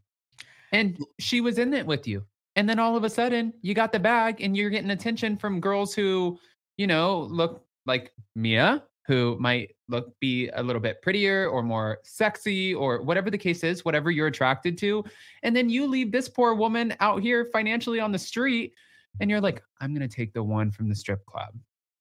And 0.72 0.98
she 1.20 1.42
was 1.42 1.58
in 1.58 1.74
it 1.74 1.86
with 1.86 2.08
you. 2.08 2.24
And 2.56 2.70
then 2.70 2.80
all 2.80 2.96
of 2.96 3.04
a 3.04 3.10
sudden, 3.10 3.54
you 3.62 3.74
got 3.74 3.92
the 3.92 4.00
bag 4.00 4.42
and 4.42 4.56
you're 4.56 4.70
getting 4.70 4.92
attention 4.92 5.38
from 5.38 5.60
girls 5.60 5.94
who, 5.94 6.40
you 6.78 6.88
know, 6.88 7.22
look 7.22 7.66
like 7.86 8.14
Mia, 8.36 8.84
who 9.08 9.38
might 9.40 9.76
look 9.90 10.18
be 10.20 10.50
a 10.50 10.64
little 10.64 10.82
bit 10.82 11.02
prettier 11.02 11.48
or 11.48 11.62
more 11.62 12.00
sexy 12.04 12.74
or 12.74 13.02
whatever 13.02 13.30
the 13.30 13.38
case 13.38 13.64
is, 13.64 13.84
whatever 13.84 14.12
you're 14.12 14.28
attracted 14.28 14.78
to. 14.78 15.04
And 15.42 15.56
then 15.56 15.70
you 15.70 15.88
leave 15.88 16.12
this 16.12 16.30
poor 16.30 16.54
woman 16.54 16.96
out 17.00 17.22
here 17.22 17.46
financially 17.52 18.00
on 18.00 18.12
the 18.12 18.20
street 18.20 18.74
and 19.20 19.30
you're 19.30 19.42
like, 19.42 19.62
I'm 19.82 19.94
going 19.94 20.08
to 20.08 20.16
take 20.16 20.34
the 20.34 20.44
one 20.44 20.72
from 20.72 20.90
the 20.90 20.96
strip 20.96 21.26
club. 21.26 21.54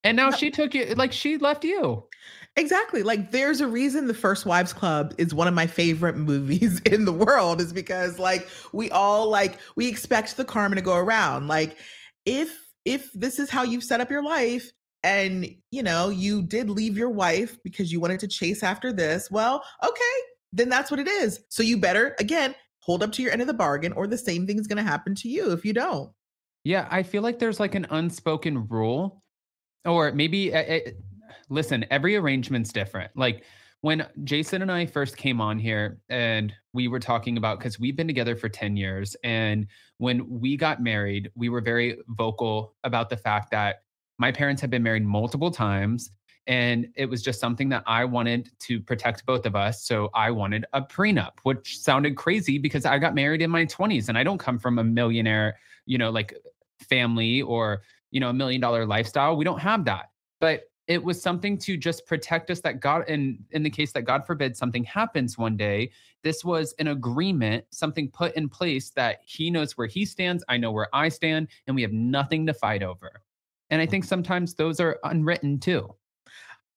And 0.05 0.17
now 0.17 0.31
No. 0.31 0.37
she 0.37 0.51
took 0.51 0.75
you, 0.75 0.95
like 0.95 1.13
she 1.13 1.37
left 1.39 1.65
you. 1.65 2.05
Exactly. 2.57 3.03
Like 3.03 3.31
there's 3.31 3.61
a 3.61 3.67
reason 3.67 4.07
the 4.09 4.15
First 4.15 4.45
Wives 4.45 4.73
Club 4.73 5.15
is 5.17 5.33
one 5.33 5.49
of 5.49 5.55
my 5.55 5.67
favorite 5.67 6.17
movies 6.17 6.81
in 6.87 7.05
the 7.05 7.13
world 7.13 7.61
is 7.61 7.73
because 7.73 8.19
like 8.19 8.49
we 8.73 8.91
all 8.91 9.29
like 9.31 9.59
we 9.77 9.89
expect 9.89 10.37
the 10.37 10.45
karma 10.45 10.75
to 10.77 10.83
go 10.83 10.97
around. 10.97 11.49
Like 11.49 11.79
if 12.27 12.59
if 12.85 13.13
this 13.13 13.39
is 13.39 13.49
how 13.49 13.63
you've 13.63 13.85
set 13.85 14.01
up 14.01 14.11
your 14.11 14.23
life 14.23 14.71
and 15.05 15.47
you 15.71 15.83
know 15.83 16.11
you 16.11 16.43
did 16.43 16.69
leave 16.69 16.99
your 16.99 17.11
wife 17.11 17.57
because 17.65 17.91
you 17.91 18.01
wanted 18.01 18.21
to 18.21 18.29
chase 18.29 18.63
after 18.63 18.93
this, 18.93 19.31
well, 19.31 19.63
okay, 19.83 20.19
then 20.53 20.69
that's 20.69 20.91
what 20.91 21.01
it 21.01 21.09
is. 21.09 21.41
So 21.49 21.63
you 21.63 21.79
better 21.79 22.15
again 22.21 22.55
hold 22.81 23.03
up 23.03 23.13
to 23.13 23.23
your 23.23 23.33
end 23.33 23.41
of 23.41 23.47
the 23.47 23.55
bargain 23.55 23.93
or 23.93 24.07
the 24.07 24.19
same 24.19 24.47
thing 24.47 24.59
is 24.59 24.67
going 24.67 24.77
to 24.77 24.83
happen 24.83 25.15
to 25.15 25.29
you 25.29 25.53
if 25.53 25.65
you 25.65 25.73
don't. 25.73 26.11
Yeah, 26.65 26.87
I 26.91 27.03
feel 27.03 27.23
like 27.23 27.39
there's 27.39 27.61
like 27.61 27.75
an 27.75 27.87
unspoken 27.91 28.69
rule, 28.69 29.22
or 29.85 30.13
maybe, 30.13 30.55
uh, 30.55 30.63
uh, 30.63 30.91
listen, 31.49 31.85
every 31.91 32.17
arrangement's 32.17 32.73
different. 32.73 33.11
Like 33.17 33.45
when 33.83 34.07
Jason 34.25 34.63
and 34.63 34.71
I 34.71 34.87
first 34.87 35.17
came 35.17 35.41
on 35.41 35.59
here 35.59 35.99
and 36.09 36.53
we 36.73 36.89
were 36.89 37.01
talking 37.01 37.37
about, 37.37 37.59
because 37.59 37.81
we've 37.81 37.97
been 37.97 38.07
together 38.07 38.37
for 38.37 38.49
10 38.49 38.77
years. 38.77 39.17
And 39.25 39.67
when 39.99 40.41
we 40.41 40.57
got 40.57 40.83
married, 40.83 41.31
we 41.35 41.49
were 41.49 41.61
very 41.61 41.99
vocal 42.09 42.75
about 42.85 43.11
the 43.11 43.17
fact 43.17 43.51
that 43.51 43.83
my 44.19 44.31
parents 44.31 44.61
had 44.61 44.71
been 44.71 44.85
married 44.85 45.05
multiple 45.05 45.51
times. 45.51 46.11
And 46.47 46.89
it 46.97 47.07
was 47.07 47.23
just 47.23 47.41
something 47.41 47.69
that 47.71 47.83
I 47.87 48.05
wanted 48.05 48.51
to 48.61 48.81
protect 48.81 49.27
both 49.27 49.47
of 49.47 49.55
us. 49.55 49.85
So 49.85 50.11
I 50.15 50.31
wanted 50.31 50.65
a 50.73 50.83
prenup, 50.83 51.33
which 51.43 51.79
sounded 51.79 52.17
crazy 52.17 52.59
because 52.59 52.85
I 52.85 52.99
got 52.99 53.15
married 53.15 53.43
in 53.43 53.51
my 53.51 53.67
20s 53.67 54.09
and 54.09 54.19
I 54.19 54.25
don't 54.25 54.39
come 54.39 54.59
from 54.59 54.79
a 54.79 54.85
millionaire, 54.85 55.57
you 55.87 55.99
know, 55.99 56.11
like 56.11 56.35
family 56.89 57.43
or 57.43 57.83
you 58.13 58.21
know 58.21 58.29
a 58.29 58.33
million 58.33 58.61
dollar 58.61 58.87
lifestyle 58.87 59.37
we 59.37 59.45
don't 59.45 59.61
have 59.61 59.85
that 59.85 60.11
but 60.41 60.65
it 60.87 61.03
was 61.03 61.21
something 61.21 61.57
to 61.57 61.77
just 61.77 62.07
protect 62.07 62.51
us 62.51 62.61
that 62.61 62.79
god 62.79 63.09
in 63.09 63.39
in 63.51 63.65
the 63.65 63.71
case 63.71 63.93
that 63.93 64.03
god 64.03 64.25
forbid 64.25 64.57
something 64.57 64.85
happens 64.85 65.37
one 65.37 65.57
day 65.57 65.91
this 66.23 66.45
was 66.45 66.73
an 66.79 66.89
agreement 66.89 67.65
something 67.71 68.09
put 68.09 68.35
in 68.37 68.49
place 68.49 68.91
that 68.91 69.19
he 69.25 69.51
knows 69.51 69.77
where 69.77 69.89
he 69.89 70.05
stands 70.05 70.45
i 70.49 70.57
know 70.57 70.71
where 70.71 70.89
i 70.93 71.09
stand 71.09 71.49
and 71.67 71.75
we 71.75 71.83
have 71.83 71.93
nothing 71.93 72.47
to 72.47 72.55
fight 72.55 72.83
over 72.83 73.23
and 73.71 73.83
i 73.83 73.87
think 73.87 74.05
sometimes 74.05 74.55
those 74.55 74.79
are 74.79 75.01
unwritten 75.03 75.59
too 75.59 75.93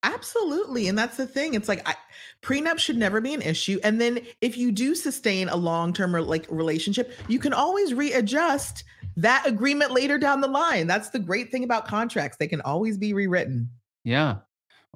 Absolutely. 0.05 0.87
And 0.87 0.95
that's 0.95 1.17
the 1.17 1.25
thing. 1.25 1.55
It's 1.55 1.67
like 1.67 1.81
I, 1.89 1.95
prenup 2.43 2.77
should 2.77 2.95
never 2.95 3.19
be 3.19 3.33
an 3.33 3.41
issue. 3.41 3.79
And 3.83 3.99
then 3.99 4.19
if 4.39 4.55
you 4.55 4.71
do 4.71 4.93
sustain 4.93 5.49
a 5.49 5.55
long-term 5.55 6.13
re- 6.13 6.21
like 6.21 6.45
relationship, 6.47 7.11
you 7.27 7.39
can 7.39 7.53
always 7.53 7.91
readjust 7.91 8.83
that 9.17 9.45
agreement 9.45 9.91
later 9.91 10.17
down 10.17 10.41
the 10.41 10.47
line. 10.47 10.87
That's 10.87 11.09
the 11.09 11.19
great 11.19 11.51
thing 11.51 11.63
about 11.63 11.87
contracts. 11.87 12.37
They 12.37 12.47
can 12.47 12.61
always 12.61 12.97
be 12.97 13.13
rewritten. 13.13 13.69
yeah 14.03 14.37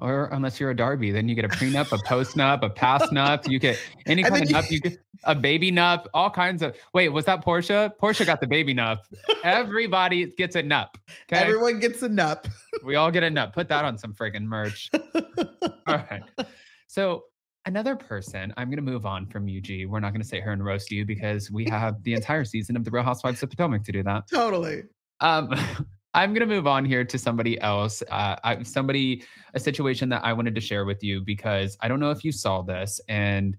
or 0.00 0.28
unless 0.32 0.58
you're 0.58 0.70
a 0.70 0.76
Darby, 0.76 1.10
then 1.10 1.28
you 1.28 1.34
get 1.34 1.44
a 1.44 1.48
prenup, 1.48 1.92
a 1.92 2.02
post 2.06 2.36
nup, 2.36 2.62
a 2.62 2.70
pass 2.70 3.02
nup. 3.08 3.48
You 3.48 3.58
get 3.58 3.78
any 4.06 4.22
kind 4.24 4.42
of 4.42 4.48
nup. 4.48 4.70
You 4.70 4.80
get 4.80 4.98
a 5.24 5.34
baby 5.34 5.70
nup, 5.70 6.06
all 6.14 6.30
kinds 6.30 6.62
of. 6.62 6.74
Wait, 6.94 7.10
was 7.10 7.26
that 7.26 7.44
Porsha? 7.44 7.92
Porsha 8.00 8.24
got 8.24 8.40
the 8.40 8.46
baby 8.46 8.74
nup. 8.74 8.98
Everybody 9.44 10.26
gets 10.26 10.56
a 10.56 10.62
nup. 10.62 10.94
Okay, 11.30 11.42
Everyone 11.42 11.78
gets 11.80 12.02
a 12.02 12.08
nup. 12.08 12.46
we 12.84 12.96
all 12.96 13.10
get 13.10 13.22
a 13.22 13.28
nup. 13.28 13.52
Put 13.52 13.68
that 13.68 13.84
on 13.84 13.98
some 13.98 14.14
friggin' 14.14 14.44
merch. 14.44 14.90
All 15.86 15.96
right. 16.10 16.22
So 16.86 17.24
another 17.66 17.96
person, 17.96 18.52
I'm 18.56 18.70
gonna 18.70 18.82
move 18.82 19.06
on 19.06 19.26
from 19.26 19.44
UG. 19.44 19.86
We're 19.86 20.00
not 20.00 20.12
gonna 20.12 20.24
sit 20.24 20.42
here 20.42 20.52
and 20.52 20.64
roast 20.64 20.90
you 20.90 21.04
because 21.04 21.50
we 21.50 21.64
have 21.66 22.02
the 22.02 22.14
entire 22.14 22.44
season 22.44 22.76
of 22.76 22.84
the 22.84 22.90
Real 22.90 23.02
Housewives 23.02 23.42
of 23.42 23.50
Potomac 23.50 23.84
to 23.84 23.92
do 23.92 24.02
that. 24.02 24.28
totally. 24.28 24.84
Um, 25.20 25.54
I'm 26.14 26.34
gonna 26.34 26.46
move 26.46 26.66
on 26.66 26.84
here 26.84 27.04
to 27.04 27.18
somebody 27.18 27.60
else. 27.60 28.02
Uh, 28.10 28.36
I, 28.42 28.62
somebody, 28.62 29.24
a 29.54 29.60
situation 29.60 30.08
that 30.08 30.24
I 30.24 30.32
wanted 30.32 30.54
to 30.56 30.60
share 30.60 30.84
with 30.84 31.02
you 31.04 31.20
because 31.20 31.76
I 31.80 31.88
don't 31.88 32.00
know 32.00 32.10
if 32.10 32.24
you 32.24 32.32
saw 32.32 32.62
this. 32.62 33.00
And 33.08 33.56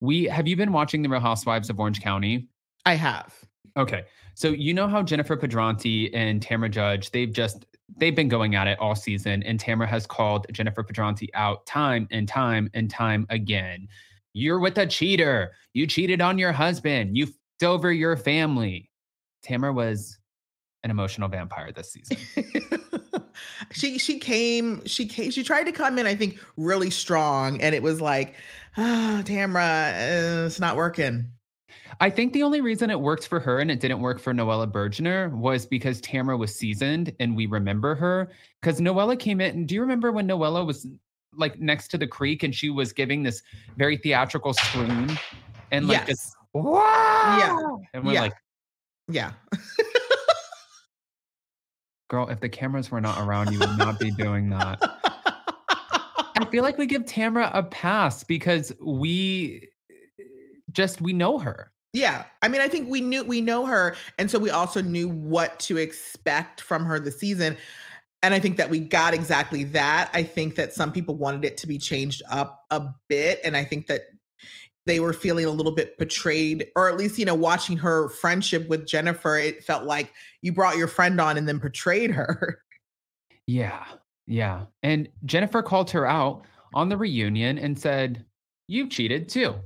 we 0.00 0.24
have 0.24 0.46
you 0.46 0.56
been 0.56 0.72
watching 0.72 1.02
the 1.02 1.08
Real 1.08 1.20
Housewives 1.20 1.70
of 1.70 1.80
Orange 1.80 2.00
County? 2.02 2.48
I 2.84 2.94
have. 2.94 3.34
Okay, 3.76 4.04
so 4.34 4.48
you 4.48 4.74
know 4.74 4.88
how 4.88 5.02
Jennifer 5.02 5.36
Pedranti 5.36 6.10
and 6.12 6.40
Tamra 6.40 6.70
Judge 6.70 7.10
they've 7.12 7.32
just 7.32 7.64
they've 7.96 8.14
been 8.14 8.28
going 8.28 8.54
at 8.54 8.66
it 8.66 8.78
all 8.78 8.94
season, 8.94 9.42
and 9.42 9.60
Tamra 9.60 9.86
has 9.86 10.06
called 10.06 10.46
Jennifer 10.52 10.82
Pedranti 10.82 11.28
out 11.34 11.66
time 11.66 12.08
and 12.10 12.28
time 12.28 12.70
and 12.74 12.90
time 12.90 13.26
again. 13.30 13.88
You're 14.32 14.60
with 14.60 14.78
a 14.78 14.86
cheater. 14.86 15.52
You 15.72 15.86
cheated 15.86 16.20
on 16.20 16.38
your 16.38 16.52
husband. 16.52 17.16
You 17.16 17.24
f***ed 17.24 17.66
over 17.66 17.92
your 17.92 18.16
family. 18.16 18.90
Tamra 19.44 19.74
was 19.74 20.18
an 20.82 20.90
emotional 20.90 21.28
vampire 21.28 21.72
this 21.72 21.92
season. 21.92 22.16
she 23.72 23.98
she 23.98 24.18
came 24.18 24.84
she 24.86 25.06
came 25.06 25.30
she 25.30 25.42
tried 25.42 25.64
to 25.64 25.72
come 25.72 25.98
in 25.98 26.06
I 26.06 26.14
think 26.14 26.38
really 26.56 26.90
strong 26.90 27.60
and 27.60 27.74
it 27.74 27.82
was 27.82 28.00
like 28.00 28.34
ah 28.76 29.22
Tamra 29.24 30.42
uh, 30.42 30.46
it's 30.46 30.60
not 30.60 30.76
working. 30.76 31.30
I 32.02 32.08
think 32.08 32.32
the 32.32 32.42
only 32.42 32.62
reason 32.62 32.88
it 32.90 32.98
worked 32.98 33.28
for 33.28 33.38
her 33.40 33.58
and 33.58 33.70
it 33.70 33.78
didn't 33.78 34.00
work 34.00 34.18
for 34.18 34.32
Noella 34.32 34.66
Bergner 34.70 35.30
was 35.32 35.66
because 35.66 36.00
Tamara 36.00 36.36
was 36.36 36.54
seasoned 36.54 37.14
and 37.20 37.36
we 37.36 37.44
remember 37.44 37.94
her. 37.94 38.30
Because 38.60 38.80
Noella 38.80 39.18
came 39.18 39.40
in. 39.40 39.50
and 39.54 39.68
Do 39.68 39.74
you 39.74 39.82
remember 39.82 40.10
when 40.10 40.26
Noella 40.26 40.66
was 40.66 40.86
like 41.36 41.60
next 41.60 41.88
to 41.88 41.98
the 41.98 42.06
creek 42.06 42.42
and 42.42 42.54
she 42.54 42.70
was 42.70 42.92
giving 42.94 43.22
this 43.22 43.42
very 43.76 43.98
theatrical 43.98 44.54
scream 44.54 45.10
and 45.70 45.86
like 45.88 46.06
this 46.06 46.34
yes. 46.54 46.64
wow, 46.64 47.80
and 47.94 48.04
we're 48.04 48.14
Yeah. 48.14 48.20
like, 48.22 48.32
Yeah. 49.08 49.32
girl, 52.08 52.28
if 52.28 52.40
the 52.40 52.48
cameras 52.48 52.90
were 52.90 53.00
not 53.00 53.20
around, 53.20 53.52
you 53.52 53.58
would 53.60 53.78
not 53.78 54.00
be 54.00 54.10
doing 54.10 54.48
that. 54.50 54.78
I 56.36 56.46
feel 56.50 56.64
like 56.64 56.78
we 56.78 56.86
give 56.86 57.04
Tamara 57.04 57.50
a 57.54 57.62
pass 57.62 58.24
because 58.24 58.72
we 58.80 59.68
just 60.72 61.00
we 61.02 61.12
know 61.12 61.38
her. 61.38 61.70
Yeah. 61.92 62.24
I 62.42 62.48
mean, 62.48 62.60
I 62.60 62.68
think 62.68 62.88
we 62.88 63.00
knew 63.00 63.24
we 63.24 63.40
know 63.40 63.66
her. 63.66 63.96
And 64.18 64.30
so 64.30 64.38
we 64.38 64.50
also 64.50 64.80
knew 64.80 65.08
what 65.08 65.58
to 65.60 65.76
expect 65.76 66.60
from 66.60 66.84
her 66.84 67.00
this 67.00 67.18
season. 67.18 67.56
And 68.22 68.34
I 68.34 68.38
think 68.38 68.58
that 68.58 68.70
we 68.70 68.80
got 68.80 69.14
exactly 69.14 69.64
that. 69.64 70.10
I 70.12 70.22
think 70.22 70.54
that 70.56 70.72
some 70.72 70.92
people 70.92 71.16
wanted 71.16 71.44
it 71.44 71.56
to 71.58 71.66
be 71.66 71.78
changed 71.78 72.22
up 72.30 72.64
a 72.70 72.82
bit. 73.08 73.40
And 73.44 73.56
I 73.56 73.64
think 73.64 73.86
that 73.88 74.02
they 74.86 75.00
were 75.00 75.12
feeling 75.12 75.46
a 75.46 75.50
little 75.50 75.72
bit 75.72 75.98
betrayed, 75.98 76.68
or 76.76 76.88
at 76.88 76.96
least, 76.96 77.18
you 77.18 77.24
know, 77.24 77.34
watching 77.34 77.76
her 77.78 78.08
friendship 78.08 78.68
with 78.68 78.86
Jennifer, 78.86 79.36
it 79.36 79.64
felt 79.64 79.84
like 79.84 80.12
you 80.42 80.52
brought 80.52 80.76
your 80.76 80.88
friend 80.88 81.20
on 81.20 81.36
and 81.36 81.48
then 81.48 81.58
betrayed 81.58 82.10
her. 82.10 82.62
Yeah. 83.46 83.84
Yeah. 84.28 84.66
And 84.84 85.08
Jennifer 85.24 85.60
called 85.60 85.90
her 85.90 86.06
out 86.06 86.44
on 86.72 86.88
the 86.88 86.96
reunion 86.96 87.58
and 87.58 87.76
said, 87.76 88.24
You 88.68 88.88
cheated 88.88 89.28
too. 89.28 89.56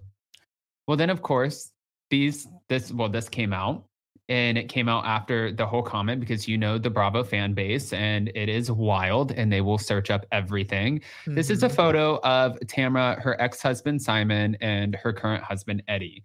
Well, 0.88 0.96
then 0.96 1.10
of 1.10 1.20
course, 1.20 1.70
these 2.10 2.48
this 2.68 2.92
well, 2.92 3.08
this 3.08 3.28
came 3.28 3.52
out 3.52 3.84
and 4.28 4.56
it 4.56 4.68
came 4.70 4.88
out 4.88 5.04
after 5.04 5.52
the 5.52 5.66
whole 5.66 5.82
comment 5.82 6.18
because 6.20 6.48
you 6.48 6.56
know 6.56 6.78
the 6.78 6.88
Bravo 6.88 7.22
fan 7.22 7.52
base 7.52 7.92
and 7.92 8.30
it 8.34 8.48
is 8.48 8.70
wild 8.70 9.32
and 9.32 9.52
they 9.52 9.60
will 9.60 9.76
search 9.78 10.10
up 10.10 10.24
everything. 10.32 11.00
This 11.26 11.50
is 11.50 11.62
a 11.62 11.68
Mhm. 11.68 11.74
photo 11.76 12.20
of 12.22 12.58
Tamra, 12.60 13.20
her 13.20 13.38
ex-husband 13.40 14.00
Simon, 14.00 14.56
and 14.62 14.94
her 14.96 15.12
current 15.12 15.44
husband 15.44 15.82
Eddie. 15.88 16.24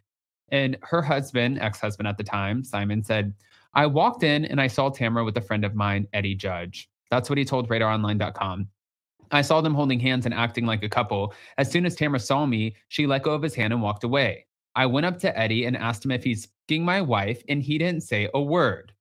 And 0.52 0.78
her 0.82 1.02
husband, 1.02 1.60
ex-husband 1.60 2.08
at 2.08 2.18
the 2.18 2.24
time, 2.24 2.64
Simon 2.64 3.04
said, 3.04 3.34
I 3.74 3.86
walked 3.86 4.24
in 4.24 4.46
and 4.46 4.60
I 4.62 4.68
saw 4.68 4.90
Tamara 4.90 5.24
with 5.26 5.36
a 5.38 5.42
friend 5.42 5.66
of 5.66 5.76
mine, 5.76 6.08
Eddie 6.14 6.36
Judge. 6.36 6.90
That's 7.12 7.30
what 7.30 7.38
he 7.38 7.44
told 7.46 7.68
radaronline.com. 7.70 8.68
I 9.32 9.42
saw 9.42 9.62
them 9.62 9.76
holding 9.76 10.00
hands 10.00 10.26
and 10.26 10.34
acting 10.34 10.66
like 10.66 10.84
a 10.84 10.90
couple. 10.90 11.34
As 11.58 11.70
soon 11.70 11.86
as 11.86 11.96
Tamara 11.96 12.20
saw 12.20 12.46
me, 12.46 12.76
she 12.88 13.06
let 13.06 13.24
go 13.24 13.32
of 13.34 13.44
his 13.44 13.54
hand 13.54 13.74
and 13.74 13.82
walked 13.82 14.04
away. 14.04 14.46
I 14.76 14.86
went 14.86 15.06
up 15.06 15.20
to 15.20 15.38
Eddie 15.38 15.66
and 15.66 15.76
asked 15.76 16.06
him 16.06 16.12
if 16.12 16.24
he's 16.24 16.46
f***ing 16.46 16.84
my 16.84 17.02
wife, 17.02 17.42
and 17.50 17.62
he 17.62 17.78
didn't 17.78 18.04
say 18.04 18.30
a 18.34 18.42
word. 18.42 18.94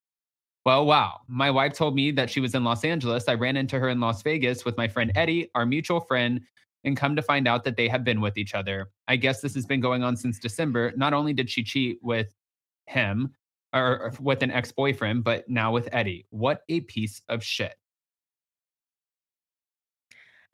Well, 0.65 0.87
wow. 0.87 1.21
My 1.29 1.51
wife 1.51 1.73
told 1.73 1.95
me 1.95 2.11
that 2.13 2.29
she 2.31 2.41
was 2.41 2.55
in 2.55 2.65
Los 2.65 2.85
Angeles. 2.85 3.29
I 3.29 3.35
ran 3.35 3.57
into 3.57 3.79
her 3.79 3.89
in 3.89 4.01
Las 4.01 4.23
Vegas 4.23 4.65
with 4.65 4.77
my 4.77 4.89
friend 4.89 5.13
Eddie, 5.15 5.51
our 5.55 5.65
mutual 5.65 6.01
friend, 6.01 6.41
and 6.85 6.97
come 6.97 7.17
to 7.17 7.23
find 7.23 7.49
out 7.49 7.65
that 7.65 7.77
they 7.77 7.89
have 7.89 8.05
been 8.05 8.21
with 8.21 8.37
each 8.37 8.55
other. 8.55 8.91
I 9.07 9.17
guess 9.17 9.41
this 9.41 9.55
has 9.55 9.67
been 9.67 9.81
going 9.81 10.03
on 10.03 10.17
since 10.17 10.39
December. 10.39 10.93
Not 10.97 11.13
only 11.13 11.33
did 11.33 11.51
she 11.51 11.63
cheat 11.65 11.99
with 12.03 12.35
him 12.87 13.35
or 13.73 13.99
or 13.99 14.13
with 14.21 14.43
an 14.43 14.51
ex 14.51 14.73
boyfriend, 14.73 15.25
but 15.25 15.49
now 15.49 15.73
with 15.73 15.89
Eddie. 15.93 16.27
What 16.31 16.63
a 16.69 16.81
piece 16.81 17.23
of 17.29 17.43
shit. 17.43 17.75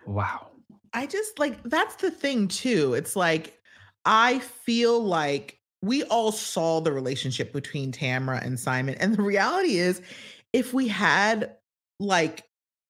Wow. 0.06 0.50
I 0.92 1.06
just 1.06 1.38
like 1.38 1.62
that's 1.64 1.96
the 1.96 2.10
thing 2.10 2.48
too. 2.48 2.94
It's 2.94 3.16
like 3.16 3.58
I 4.04 4.38
feel 4.38 5.02
like 5.02 5.58
we 5.82 6.02
all 6.04 6.32
saw 6.32 6.80
the 6.80 6.92
relationship 6.92 7.52
between 7.52 7.92
Tamra 7.92 8.44
and 8.44 8.58
Simon. 8.58 8.94
And 8.96 9.14
the 9.14 9.22
reality 9.22 9.76
is, 9.76 10.00
if 10.52 10.72
we 10.72 10.88
had 10.88 11.56
like 11.98 12.44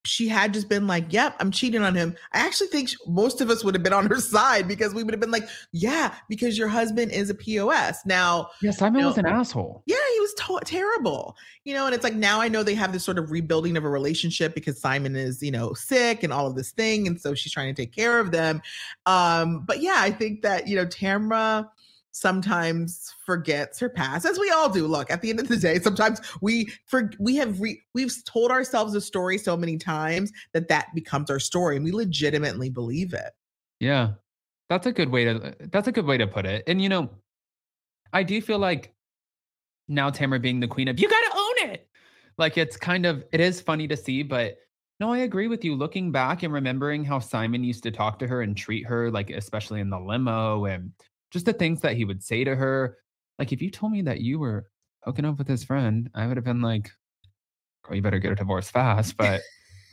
she 0.07 0.29
had 0.29 0.53
just 0.53 0.69
been 0.69 0.87
like, 0.87 1.13
"Yep, 1.13 1.37
I'm 1.41 1.51
cheating 1.51 1.83
on 1.83 1.95
him." 1.95 2.15
I 2.33 2.41
actually 2.41 2.67
think 2.69 2.91
most 3.07 3.41
of 3.41 3.49
us 3.51 3.65
would 3.65 3.75
have 3.75 3.83
been 3.83 3.93
on 3.93 4.07
her 4.07 4.21
side 4.21 4.69
because 4.69 4.93
we 4.95 5.03
would 5.03 5.15
have 5.15 5.21
been 5.21 5.31
like, 5.31 5.49
"Yeah, 5.73 6.15
because 6.29 6.57
your 6.59 6.69
husband 6.69 7.11
is 7.13 7.31
a 7.31 7.35
POS." 7.35 8.05
Now, 8.07 8.51
Yeah, 8.63 8.71
Simon 8.71 9.01
No. 9.03 9.09
was 9.09 9.19
an 9.19 9.27
asshole. 9.27 9.83
yeah, 9.87 9.97
he 10.15 10.21
was 10.21 10.35
to- 10.35 10.61
terrible. 10.65 11.37
You 11.65 11.73
know, 11.75 11.87
and 11.87 11.95
it's 11.95 12.05
like 12.05 12.15
now 12.15 12.41
I 12.43 12.49
know 12.49 12.63
they 12.63 12.75
have 12.75 12.93
this 12.93 13.05
sort 13.05 13.19
of 13.19 13.31
rebuilding 13.31 13.77
of 13.79 13.85
a 13.85 13.89
relationship 13.89 14.55
because 14.55 14.79
Simon 14.79 15.17
is, 15.17 15.43
you 15.43 15.51
know, 15.51 15.73
sick 15.73 16.23
and 16.23 16.33
all 16.33 16.47
of 16.47 16.55
this 16.57 16.73
thing. 16.73 17.07
And 17.07 17.19
so 17.19 17.35
she's 17.35 17.53
trying 17.53 17.75
to 17.75 17.83
take 17.83 17.93
care 17.95 18.19
of 18.21 18.31
them. 18.33 18.61
Um, 19.07 19.65
but 19.67 19.81
yeah, 19.81 19.97
I 19.97 20.11
think 20.11 20.43
that, 20.43 20.69
you 20.69 20.77
know, 20.77 20.85
Tamra 20.87 21.69
sometimes 22.17 23.13
forgets 23.27 23.79
her 23.81 23.89
past 23.89 24.25
as 24.25 24.39
we 24.39 24.49
all 24.51 24.69
do 24.69 24.87
look 24.87 25.11
at 25.11 25.21
the 25.21 25.31
end 25.31 25.41
of 25.41 25.49
the 25.49 25.57
day 25.57 25.79
sometimes 25.81 26.21
we 26.41 26.73
for 26.87 27.11
we 27.19 27.35
have 27.35 27.61
re, 27.61 27.81
we've 27.93 28.15
told 28.25 28.51
ourselves 28.51 28.95
a 28.95 29.01
story 29.01 29.37
so 29.37 29.57
many 29.57 29.77
times 29.77 30.31
that 30.53 30.69
that 30.69 30.87
becomes 30.95 31.29
our 31.29 31.41
story 31.41 31.75
and 31.75 31.85
we 31.85 31.91
legitimately 31.91 32.71
believe 32.71 33.13
it 33.13 33.33
Yeah. 33.81 34.13
That's 34.69 34.87
a 34.87 34.93
good 34.93 35.11
way 35.11 35.25
to 35.25 35.49
uh, 35.49 35.53
that's 35.73 35.89
a 35.89 35.93
good 35.93 36.07
way 36.07 36.17
to 36.19 36.27
put 36.27 36.47
it. 36.47 36.65
And 36.67 36.81
you 36.81 36.89
know, 36.89 37.11
I 38.13 38.23
do 38.23 38.41
feel 38.41 38.59
like 38.59 38.95
now 39.89 40.11
Tamara 40.11 40.41
being 40.41 40.61
the 40.61 40.69
queen 40.69 40.89
of 40.89 40.99
you 40.99 41.09
gotta 41.09 41.37
own 41.37 41.71
it. 41.71 41.89
Like 42.39 42.57
it's 42.57 42.77
kind 42.77 43.07
of 43.07 43.25
it 43.33 43.41
is 43.41 43.61
funny 43.61 43.87
to 43.89 43.97
see, 43.97 44.23
but 44.23 44.57
no, 45.01 45.13
I 45.13 45.19
agree 45.19 45.49
with 45.49 45.65
you. 45.65 45.75
Looking 45.75 46.13
back 46.13 46.45
and 46.45 46.53
remembering 46.53 47.05
how 47.05 47.19
Simon 47.19 47.65
used 47.65 47.83
to 47.83 47.91
talk 47.91 48.19
to 48.21 48.27
her 48.27 48.43
and 48.43 48.57
treat 48.57 48.87
her, 48.87 49.11
like 49.11 49.31
especially 49.31 49.81
in 49.81 49.91
the 49.91 49.99
limo 49.99 50.65
and 50.65 50.93
just 51.35 51.45
the 51.47 51.53
things 51.53 51.83
that 51.83 51.97
he 51.97 52.07
would 52.07 52.23
say 52.23 52.45
to 52.45 52.55
her. 52.57 52.97
Like 53.39 53.53
if 53.53 53.61
you 53.61 53.71
told 53.71 53.93
me 53.93 54.01
that 54.03 54.21
you 54.23 54.39
were 54.39 54.69
hooking 55.03 55.27
up 55.27 55.37
with 55.37 55.49
his 55.49 55.65
friend, 55.65 56.09
I 56.15 56.27
would 56.27 56.39
have 56.39 56.45
been 56.45 56.63
like, 56.63 56.91
girl, 57.85 57.97
you 57.97 58.01
better 58.03 58.19
get 58.21 58.33
a 58.33 58.37
divorce 58.37 58.71
fast, 58.71 59.17
but 59.19 59.43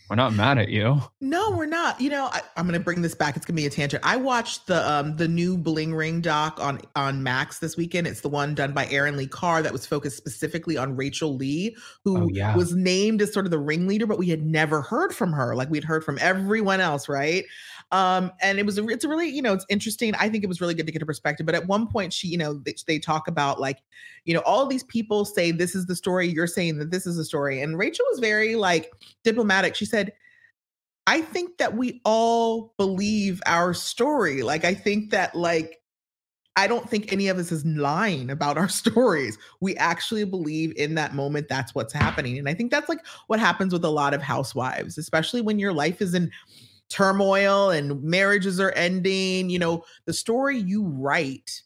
we're 0.09 0.15
not 0.17 0.33
mad 0.33 0.57
at 0.57 0.69
you. 0.69 1.01
No, 1.21 1.51
we're 1.51 1.65
not. 1.65 1.99
You 2.01 2.09
know, 2.11 2.25
I, 2.25 2.41
I'm 2.57 2.67
going 2.67 2.77
to 2.77 2.83
bring 2.83 3.01
this 3.01 3.15
back. 3.15 3.35
It's 3.37 3.45
going 3.45 3.55
to 3.55 3.61
be 3.61 3.65
a 3.65 3.69
tangent. 3.69 4.03
I 4.05 4.17
watched 4.17 4.67
the 4.67 4.87
um 4.89 5.15
the 5.15 5.27
new 5.27 5.57
Bling 5.57 5.95
Ring 5.95 6.19
doc 6.21 6.59
on 6.61 6.81
on 6.95 7.23
Max 7.23 7.59
this 7.59 7.77
weekend. 7.77 8.07
It's 8.07 8.21
the 8.21 8.29
one 8.29 8.53
done 8.53 8.73
by 8.73 8.87
Erin 8.87 9.15
Lee 9.17 9.25
Carr 9.27 9.61
that 9.63 9.71
was 9.71 9.85
focused 9.85 10.17
specifically 10.17 10.77
on 10.77 10.95
Rachel 10.95 11.35
Lee, 11.35 11.75
who 12.03 12.23
Oh, 12.25 12.29
yeah. 12.31 12.55
was 12.55 12.73
named 12.75 13.21
as 13.21 13.33
sort 13.33 13.45
of 13.45 13.51
the 13.51 13.59
ringleader, 13.59 14.05
but 14.05 14.19
we 14.19 14.27
had 14.27 14.45
never 14.45 14.81
heard 14.81 15.15
from 15.15 15.31
her. 15.33 15.55
Like 15.55 15.69
we'd 15.69 15.85
heard 15.85 16.03
from 16.03 16.17
everyone 16.21 16.81
else, 16.81 17.07
right? 17.09 17.45
Um, 17.91 18.31
and 18.41 18.57
it 18.57 18.65
was 18.65 18.77
a, 18.77 18.87
it's 18.87 19.03
a 19.03 19.09
really 19.09 19.27
you 19.27 19.41
know 19.41 19.53
it's 19.53 19.65
interesting. 19.69 20.13
I 20.15 20.29
think 20.29 20.43
it 20.43 20.47
was 20.47 20.61
really 20.61 20.73
good 20.73 20.85
to 20.85 20.91
get 20.91 21.01
her 21.01 21.05
perspective. 21.05 21.45
But 21.45 21.55
at 21.55 21.67
one 21.67 21.87
point, 21.87 22.13
she 22.13 22.27
you 22.27 22.37
know 22.37 22.53
they, 22.53 22.75
they 22.87 22.99
talk 22.99 23.27
about 23.27 23.59
like 23.59 23.79
you 24.25 24.33
know 24.33 24.41
all 24.45 24.65
these 24.65 24.83
people 24.83 25.25
say 25.25 25.51
this 25.51 25.75
is 25.75 25.85
the 25.85 25.95
story. 25.95 26.27
You're 26.27 26.47
saying 26.47 26.77
that 26.79 26.91
this 26.91 27.05
is 27.05 27.17
the 27.17 27.25
story, 27.25 27.61
and 27.61 27.77
Rachel 27.77 28.05
was 28.09 28.19
very 28.19 28.55
like 28.55 28.91
diplomatic. 29.23 29.75
She 29.75 29.85
said. 29.85 30.13
I 31.07 31.21
think 31.21 31.57
that 31.57 31.75
we 31.75 31.99
all 32.05 32.75
believe 32.77 33.41
our 33.47 33.73
story. 33.73 34.43
Like, 34.43 34.63
I 34.65 34.75
think 34.75 35.09
that, 35.09 35.33
like, 35.33 35.81
I 36.55 36.67
don't 36.67 36.89
think 36.89 37.11
any 37.11 37.27
of 37.27 37.37
us 37.37 37.51
is 37.51 37.65
lying 37.65 38.29
about 38.29 38.57
our 38.57 38.69
stories. 38.81 39.37
We 39.61 39.75
actually 39.77 40.25
believe 40.25 40.73
in 40.75 40.95
that 40.95 41.15
moment 41.15 41.47
that's 41.47 41.73
what's 41.73 41.93
happening. 41.93 42.37
And 42.37 42.47
I 42.47 42.53
think 42.53 42.71
that's 42.71 42.89
like 42.89 43.05
what 43.27 43.39
happens 43.39 43.73
with 43.73 43.83
a 43.85 43.89
lot 43.89 44.13
of 44.13 44.21
housewives, 44.21 44.97
especially 44.97 45.41
when 45.41 45.59
your 45.59 45.73
life 45.73 46.01
is 46.01 46.13
in 46.13 46.29
turmoil 46.91 47.71
and 47.71 48.03
marriages 48.03 48.59
are 48.59 48.71
ending. 48.73 49.49
You 49.49 49.59
know, 49.59 49.83
the 50.05 50.13
story 50.13 50.57
you 50.57 50.85
write, 50.85 51.61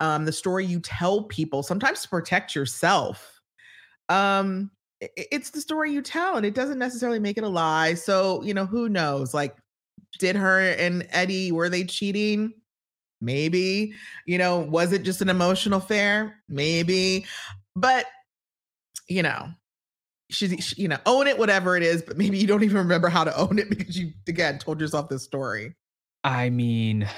um, 0.00 0.24
the 0.24 0.32
story 0.32 0.64
you 0.66 0.80
tell 0.80 1.24
people, 1.24 1.62
sometimes 1.62 2.02
to 2.02 2.08
protect 2.08 2.54
yourself. 2.54 3.40
Um, 4.08 4.70
i- 5.02 5.10
i- 5.18 5.26
it's 5.32 5.50
the 5.50 5.60
story 5.60 5.92
you 5.92 6.02
tell, 6.02 6.36
and 6.36 6.46
it 6.46 6.54
doesn't 6.54 6.78
necessarily 6.78 7.18
make 7.20 7.38
it 7.38 7.44
a 7.44 7.48
lie. 7.48 7.94
So, 7.94 8.42
you 8.42 8.54
know, 8.54 8.66
who 8.66 8.88
knows? 8.88 9.34
Like, 9.34 9.56
did 10.18 10.36
her 10.36 10.60
and 10.60 11.06
Eddie 11.10 11.52
were 11.52 11.68
they 11.68 11.84
cheating? 11.84 12.52
Maybe. 13.20 13.94
You 14.26 14.38
know, 14.38 14.60
was 14.60 14.92
it 14.92 15.02
just 15.02 15.22
an 15.22 15.28
emotional 15.28 15.78
affair? 15.78 16.36
Maybe. 16.48 17.26
But 17.76 18.06
you 19.08 19.22
know, 19.22 19.48
she's 20.30 20.64
she, 20.64 20.82
you 20.82 20.88
know, 20.88 20.98
own 21.06 21.26
it, 21.26 21.38
whatever 21.38 21.76
it 21.76 21.82
is. 21.82 22.02
But 22.02 22.16
maybe 22.16 22.38
you 22.38 22.46
don't 22.46 22.62
even 22.62 22.78
remember 22.78 23.08
how 23.08 23.24
to 23.24 23.36
own 23.36 23.58
it 23.58 23.68
because 23.76 23.98
you 23.98 24.12
again 24.26 24.58
told 24.58 24.80
yourself 24.80 25.08
this 25.08 25.22
story. 25.22 25.74
I 26.24 26.50
mean, 26.50 27.08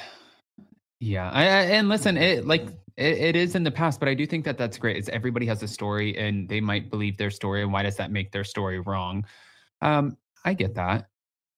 yeah. 1.00 1.30
I, 1.30 1.42
I, 1.42 1.61
and 1.62 1.88
listen, 1.88 2.16
it 2.16 2.46
like 2.46 2.66
it, 2.96 3.18
it 3.18 3.36
is 3.36 3.54
in 3.54 3.64
the 3.64 3.70
past, 3.70 4.00
but 4.00 4.08
I 4.08 4.14
do 4.14 4.26
think 4.26 4.44
that 4.44 4.58
that's 4.58 4.78
great. 4.78 4.96
Is 4.96 5.08
everybody 5.08 5.46
has 5.46 5.62
a 5.62 5.68
story 5.68 6.16
and 6.18 6.48
they 6.48 6.61
might 6.61 6.90
believe 6.90 7.16
their 7.16 7.30
story, 7.30 7.62
and 7.62 7.72
why 7.72 7.82
does 7.82 7.96
that 7.96 8.11
make 8.11 8.32
their 8.32 8.44
story 8.44 8.80
wrong? 8.80 9.24
Um, 9.80 10.16
I 10.44 10.54
get 10.54 10.74
that. 10.74 11.06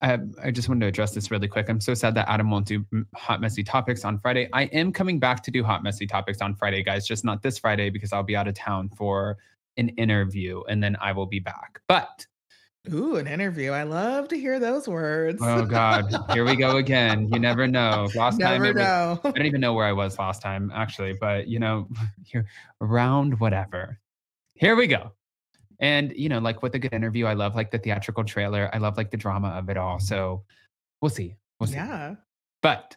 I, 0.03 0.19
I 0.43 0.51
just 0.51 0.69
wanted 0.69 0.81
to 0.81 0.87
address 0.87 1.15
this 1.15 1.31
really 1.31 1.47
quick. 1.47 1.69
I'm 1.69 1.81
so 1.81 1.95
sad 1.95 2.17
that 2.17 2.29
Adam 2.29 2.51
won't 2.51 2.67
do 2.67 2.85
hot 3.15 3.41
messy 3.41 3.63
topics 3.63 4.05
on 4.05 4.19
Friday. 4.19 4.49
I 4.53 4.65
am 4.65 4.93
coming 4.93 5.21
back 5.21 5.45
to 5.45 5.53
do 5.53 5.63
hot 5.63 5.85
messy 5.85 6.09
topics 6.09 6.41
on 6.41 6.57
Friday, 6.57 6.83
guys. 6.83 7.07
Just 7.07 7.25
not 7.25 7.41
this 7.41 7.57
Friday 7.57 7.89
because 7.89 8.13
I'll 8.13 8.25
be 8.25 8.35
out 8.35 8.49
of 8.49 8.55
town 8.55 8.91
for 8.97 9.39
an 9.77 9.91
interview, 9.91 10.63
and 10.69 10.83
then 10.83 10.97
I 11.01 11.13
will 11.13 11.27
be 11.27 11.39
back. 11.41 11.81
But 11.89 12.27
Ooh, 12.93 13.17
an 13.17 13.29
interview. 13.29 13.71
I 13.71 13.85
love 13.85 14.27
to 14.29 14.37
hear 14.37 14.59
those 14.59 14.89
words. 14.89 15.41
oh 15.41 15.65
god, 15.65 16.13
here 16.33 16.45
we 16.45 16.57
go 16.57 16.79
again. 16.79 17.29
You 17.33 17.39
never 17.39 17.69
know. 17.69 18.09
Last 18.17 18.41
time 18.41 18.61
Never 18.61 18.67
was, 18.67 18.75
know. 18.75 19.21
I 19.25 19.31
don't 19.31 19.47
even 19.47 19.61
know 19.61 19.73
where 19.73 19.87
I 19.87 19.93
was 19.93 20.19
last 20.19 20.43
time, 20.43 20.73
actually, 20.75 21.13
but 21.13 21.47
you 21.47 21.61
know, 21.61 21.89
here 22.25 22.47
around 22.81 23.39
whatever. 23.39 23.99
Here 24.55 24.75
we 24.75 24.89
go. 24.89 25.13
And 25.79 26.13
you 26.17 26.29
know, 26.29 26.41
like 26.41 26.63
with 26.63 26.75
a 26.75 26.79
good 26.79 26.93
interview, 26.93 27.27
I 27.27 27.35
love 27.35 27.55
like 27.55 27.71
the 27.71 27.79
theatrical 27.79 28.25
trailer. 28.25 28.69
I 28.73 28.79
love 28.79 28.97
like 28.97 29.13
the 29.13 29.17
drama 29.17 29.49
of 29.51 29.69
it 29.69 29.77
all. 29.77 29.99
Mm-hmm. 29.99 30.07
So 30.07 30.43
we'll 31.01 31.11
see. 31.11 31.37
We'll 31.61 31.69
see. 31.69 31.77
yeah. 31.77 32.17
But 32.63 32.97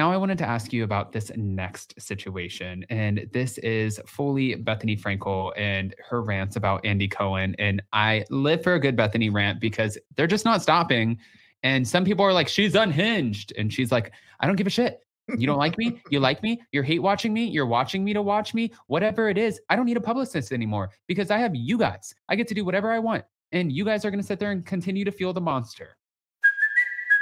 now 0.00 0.10
I 0.10 0.16
wanted 0.16 0.38
to 0.38 0.48
ask 0.48 0.72
you 0.72 0.82
about 0.82 1.12
this 1.12 1.30
next 1.36 1.92
situation. 2.00 2.86
And 2.88 3.28
this 3.34 3.58
is 3.58 4.00
fully 4.06 4.56
Bethenny 4.56 4.98
Frankel 4.98 5.52
and 5.58 5.94
her 6.08 6.22
rants 6.22 6.56
about 6.56 6.82
Andy 6.86 7.06
Cohen. 7.06 7.54
And 7.58 7.82
I 7.92 8.24
live 8.30 8.62
for 8.62 8.76
a 8.76 8.80
good 8.80 8.96
Bethenny 8.96 9.30
rant 9.30 9.60
because 9.60 9.98
they're 10.16 10.26
just 10.26 10.46
not 10.46 10.62
stopping. 10.62 11.18
And 11.64 11.86
some 11.86 12.06
people 12.06 12.24
are 12.24 12.32
like, 12.32 12.48
she's 12.48 12.74
unhinged. 12.76 13.52
And 13.58 13.70
she's 13.70 13.92
like, 13.92 14.12
I 14.40 14.46
don't 14.46 14.56
give 14.56 14.66
a 14.66 14.70
shit. 14.70 15.00
You 15.36 15.46
don't 15.46 15.58
like 15.58 15.76
me? 15.76 16.00
You 16.08 16.18
like 16.28 16.42
me? 16.42 16.62
You're 16.72 16.82
hate 16.82 17.02
watching 17.02 17.34
me? 17.34 17.44
You're 17.44 17.66
watching 17.66 18.02
me 18.02 18.14
to 18.14 18.22
watch 18.22 18.54
me? 18.54 18.72
Whatever 18.86 19.28
it 19.28 19.36
is, 19.36 19.60
I 19.68 19.76
don't 19.76 19.84
need 19.84 19.98
a 19.98 20.00
publicist 20.00 20.50
anymore 20.50 20.92
because 21.08 21.30
I 21.30 21.36
have 21.36 21.54
you 21.54 21.76
guys. 21.76 22.14
I 22.26 22.36
get 22.36 22.48
to 22.48 22.54
do 22.54 22.64
whatever 22.64 22.90
I 22.90 23.00
want. 23.00 23.22
And 23.52 23.70
you 23.70 23.84
guys 23.84 24.06
are 24.06 24.10
going 24.10 24.22
to 24.22 24.26
sit 24.26 24.38
there 24.38 24.50
and 24.50 24.64
continue 24.64 25.04
to 25.04 25.12
fuel 25.12 25.34
the 25.34 25.42
monster. 25.42 25.98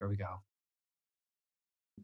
Here 0.00 0.08
we 0.08 0.16
go. 0.16 0.40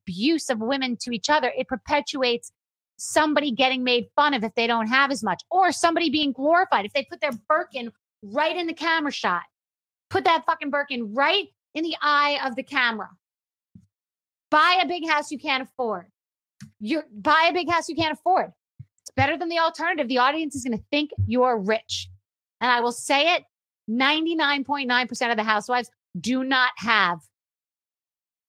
abuse 0.06 0.48
of 0.50 0.60
women 0.60 0.96
to 1.00 1.10
each 1.10 1.28
other. 1.28 1.52
It 1.56 1.68
perpetuates 1.68 2.52
somebody 2.98 3.50
getting 3.50 3.84
made 3.84 4.06
fun 4.16 4.34
of 4.34 4.44
if 4.44 4.54
they 4.54 4.66
don't 4.66 4.86
have 4.86 5.10
as 5.10 5.22
much, 5.22 5.42
or 5.50 5.72
somebody 5.72 6.10
being 6.10 6.32
glorified 6.32 6.86
if 6.86 6.92
they 6.92 7.04
put 7.04 7.20
their 7.20 7.32
Birkin 7.48 7.90
right 8.22 8.56
in 8.56 8.66
the 8.66 8.72
camera 8.74 9.12
shot. 9.12 9.42
Put 10.08 10.24
that 10.24 10.44
fucking 10.46 10.70
Birkin 10.70 11.14
right 11.14 11.48
in 11.74 11.84
the 11.84 11.96
eye 12.00 12.38
of 12.44 12.56
the 12.56 12.62
camera. 12.62 13.08
Buy 14.50 14.80
a 14.82 14.86
big 14.86 15.08
house 15.08 15.30
you 15.30 15.38
can't 15.38 15.62
afford. 15.62 16.06
You 16.80 17.02
buy 17.12 17.48
a 17.50 17.52
big 17.52 17.68
house 17.68 17.88
you 17.88 17.96
can't 17.96 18.12
afford. 18.18 18.52
It's 19.02 19.10
better 19.14 19.36
than 19.36 19.48
the 19.48 19.58
alternative. 19.58 20.08
The 20.08 20.18
audience 20.18 20.54
is 20.54 20.64
going 20.64 20.78
to 20.78 20.84
think 20.90 21.10
you're 21.26 21.58
rich. 21.58 22.08
And 22.60 22.70
I 22.70 22.80
will 22.80 22.92
say 22.92 23.34
it 23.34 23.44
99.9% 23.90 25.30
of 25.30 25.36
the 25.36 25.42
housewives 25.42 25.90
do 26.18 26.44
not 26.44 26.70
have 26.76 27.18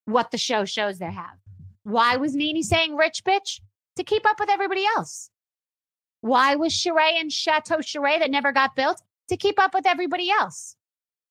what 0.08 0.32
the 0.32 0.38
show 0.38 0.64
shows 0.66 1.00
they 1.00 1.12
have. 1.12 1.38
Why 1.84 2.16
was 2.16 2.34
Nene 2.34 2.64
saying 2.64 2.96
rich 2.96 3.24
bitch? 3.26 3.60
To 3.98 4.04
keep 4.04 4.26
up 4.26 4.40
with 4.40 4.50
everybody 4.50 4.86
else. 4.96 5.30
Why 6.22 6.56
was 6.56 6.72
Sheree 6.74 7.20
and 7.20 7.32
Chateau 7.32 7.78
Sheree 7.78 8.20
that 8.20 8.32
never 8.32 8.52
got 8.52 8.76
built? 8.76 9.02
To 9.30 9.38
keep 9.38 9.60
up 9.60 9.74
with 9.74 9.86
everybody 9.86 10.30
else. 10.32 10.76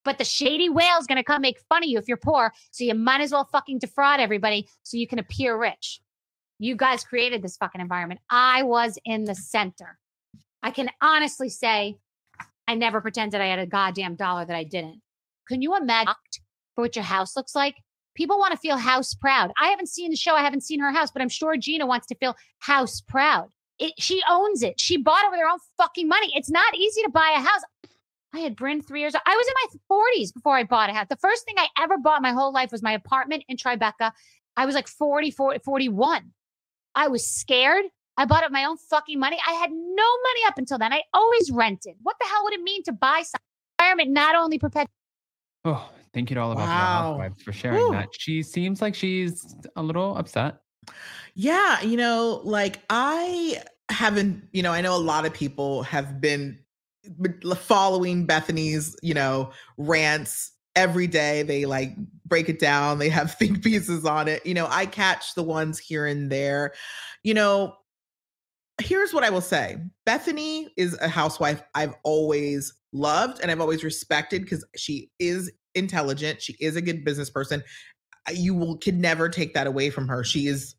But 0.04 0.18
the 0.18 0.24
shady 0.24 0.68
whale 0.68 0.98
is 0.98 1.06
going 1.06 1.16
to 1.16 1.24
come 1.24 1.42
make 1.42 1.58
fun 1.68 1.82
of 1.82 1.88
you 1.88 1.98
if 1.98 2.06
you're 2.06 2.16
poor. 2.16 2.52
So 2.70 2.84
you 2.84 2.94
might 2.94 3.22
as 3.22 3.32
well 3.32 3.48
fucking 3.50 3.78
defraud 3.78 4.20
everybody 4.20 4.68
so 4.82 4.96
you 4.96 5.08
can 5.08 5.18
appear 5.18 5.58
rich. 5.58 6.00
You 6.58 6.76
guys 6.76 7.02
created 7.02 7.42
this 7.42 7.56
fucking 7.56 7.80
environment. 7.80 8.20
I 8.30 8.62
was 8.62 8.98
in 9.04 9.24
the 9.24 9.34
center. 9.34 9.98
I 10.62 10.70
can 10.70 10.90
honestly 11.00 11.48
say 11.48 11.96
I 12.68 12.74
never 12.74 13.00
pretended 13.00 13.40
I 13.40 13.46
had 13.46 13.58
a 13.58 13.66
goddamn 13.66 14.16
dollar 14.16 14.44
that 14.44 14.56
I 14.56 14.64
didn't. 14.64 15.00
Can 15.48 15.62
you 15.62 15.76
imagine 15.76 16.14
for 16.74 16.82
what 16.82 16.96
your 16.96 17.04
house 17.04 17.36
looks 17.36 17.54
like? 17.54 17.76
People 18.16 18.38
want 18.38 18.52
to 18.52 18.58
feel 18.58 18.76
house 18.76 19.14
proud. 19.14 19.52
I 19.60 19.68
haven't 19.68 19.88
seen 19.88 20.10
the 20.10 20.16
show, 20.16 20.34
I 20.34 20.42
haven't 20.42 20.62
seen 20.62 20.80
her 20.80 20.90
house, 20.90 21.10
but 21.10 21.22
I'm 21.22 21.28
sure 21.28 21.56
Gina 21.56 21.86
wants 21.86 22.06
to 22.08 22.14
feel 22.16 22.34
house 22.58 23.00
proud. 23.00 23.50
It, 23.78 23.92
she 23.98 24.22
owns 24.28 24.62
it. 24.62 24.80
She 24.80 24.96
bought 24.96 25.24
it 25.24 25.30
with 25.30 25.38
her 25.38 25.48
own 25.48 25.58
fucking 25.76 26.08
money. 26.08 26.32
It's 26.34 26.50
not 26.50 26.74
easy 26.74 27.02
to 27.02 27.10
buy 27.10 27.34
a 27.36 27.40
house. 27.40 27.60
I 28.34 28.40
had 28.40 28.56
Bryn 28.56 28.82
three 28.82 29.00
years. 29.00 29.14
I 29.14 29.36
was 29.36 29.46
in 29.46 29.78
my 29.90 29.96
40s 29.96 30.32
before 30.32 30.56
I 30.56 30.64
bought 30.64 30.90
a 30.90 30.94
house. 30.94 31.06
The 31.08 31.16
first 31.16 31.44
thing 31.44 31.54
I 31.58 31.68
ever 31.78 31.98
bought 31.98 32.22
my 32.22 32.32
whole 32.32 32.52
life 32.52 32.72
was 32.72 32.82
my 32.82 32.92
apartment 32.92 33.44
in 33.48 33.56
Tribeca. 33.56 34.12
I 34.56 34.66
was 34.66 34.74
like 34.74 34.88
40, 34.88 35.30
40 35.30 35.60
41. 35.60 36.32
I 36.94 37.08
was 37.08 37.26
scared. 37.26 37.84
I 38.16 38.24
bought 38.24 38.42
it 38.42 38.46
with 38.46 38.52
my 38.52 38.64
own 38.64 38.78
fucking 38.78 39.18
money. 39.18 39.38
I 39.46 39.52
had 39.52 39.70
no 39.70 39.76
money 39.76 40.40
up 40.46 40.56
until 40.56 40.78
then. 40.78 40.92
I 40.92 41.02
always 41.12 41.50
rented. 41.50 41.96
What 42.02 42.16
the 42.18 42.26
hell 42.26 42.44
would 42.44 42.54
it 42.54 42.62
mean 42.62 42.82
to 42.84 42.92
buy 42.92 43.22
some 43.24 43.40
environment 43.78 44.10
not 44.10 44.34
only 44.34 44.58
perpetuate? 44.58 44.88
Oh, 45.66 45.90
thank 46.16 46.30
you 46.30 46.34
to 46.34 46.40
all 46.40 46.52
about 46.52 46.68
Wow. 46.70 47.02
housewives 47.02 47.42
for 47.42 47.52
sharing 47.52 47.76
Whew. 47.76 47.92
that. 47.92 48.08
She 48.18 48.42
seems 48.42 48.80
like 48.80 48.94
she's 48.94 49.54
a 49.76 49.82
little 49.82 50.16
upset. 50.16 50.56
Yeah, 51.34 51.82
you 51.82 51.98
know, 51.98 52.40
like 52.42 52.80
I 52.88 53.62
haven't, 53.90 54.48
you 54.52 54.62
know, 54.62 54.72
I 54.72 54.80
know 54.80 54.96
a 54.96 54.98
lot 54.98 55.26
of 55.26 55.34
people 55.34 55.82
have 55.82 56.18
been 56.18 56.58
following 57.56 58.26
Bethenny's, 58.26 58.96
you 59.02 59.12
know, 59.12 59.50
rants 59.76 60.52
every 60.74 61.06
day. 61.06 61.42
They 61.42 61.66
like 61.66 61.94
break 62.24 62.48
it 62.48 62.58
down, 62.58 62.98
they 62.98 63.10
have 63.10 63.34
think 63.38 63.62
pieces 63.62 64.06
on 64.06 64.26
it. 64.26 64.44
You 64.46 64.54
know, 64.54 64.68
I 64.70 64.86
catch 64.86 65.34
the 65.34 65.42
ones 65.42 65.78
here 65.78 66.06
and 66.06 66.32
there. 66.32 66.72
You 67.24 67.34
know, 67.34 67.74
here's 68.80 69.12
what 69.12 69.22
I 69.22 69.28
will 69.28 69.42
say 69.42 69.78
Bethenny 70.06 70.68
is 70.78 70.96
a 71.02 71.08
housewife 71.08 71.62
I've 71.74 71.94
always 72.04 72.72
loved 72.92 73.40
and 73.42 73.50
I've 73.50 73.60
always 73.60 73.84
respected 73.84 74.42
because 74.42 74.64
she 74.76 75.10
is 75.18 75.52
intelligent, 75.76 76.42
she 76.42 76.56
is 76.60 76.76
a 76.76 76.82
good 76.82 77.04
business 77.04 77.30
person. 77.30 77.62
You 78.32 78.54
will 78.54 78.76
could 78.78 78.96
never 78.96 79.28
take 79.28 79.54
that 79.54 79.66
away 79.66 79.90
from 79.90 80.08
her. 80.08 80.24
She 80.24 80.46
is 80.46 80.74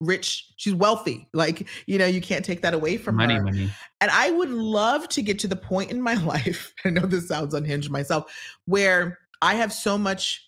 rich, 0.00 0.52
she's 0.56 0.74
wealthy. 0.74 1.28
Like, 1.32 1.68
you 1.86 1.98
know, 1.98 2.06
you 2.06 2.20
can't 2.20 2.44
take 2.44 2.62
that 2.62 2.74
away 2.74 2.96
from 2.96 3.16
money, 3.16 3.34
her. 3.34 3.42
money. 3.42 3.70
And 4.00 4.10
I 4.10 4.30
would 4.30 4.50
love 4.50 5.08
to 5.10 5.22
get 5.22 5.38
to 5.40 5.48
the 5.48 5.56
point 5.56 5.90
in 5.90 6.02
my 6.02 6.14
life, 6.24 6.74
I 6.84 6.90
know 6.90 7.06
this 7.06 7.28
sounds 7.28 7.54
unhinged 7.54 7.90
myself, 7.90 8.32
where 8.66 9.18
I 9.42 9.54
have 9.54 9.72
so 9.72 9.96
much 9.96 10.42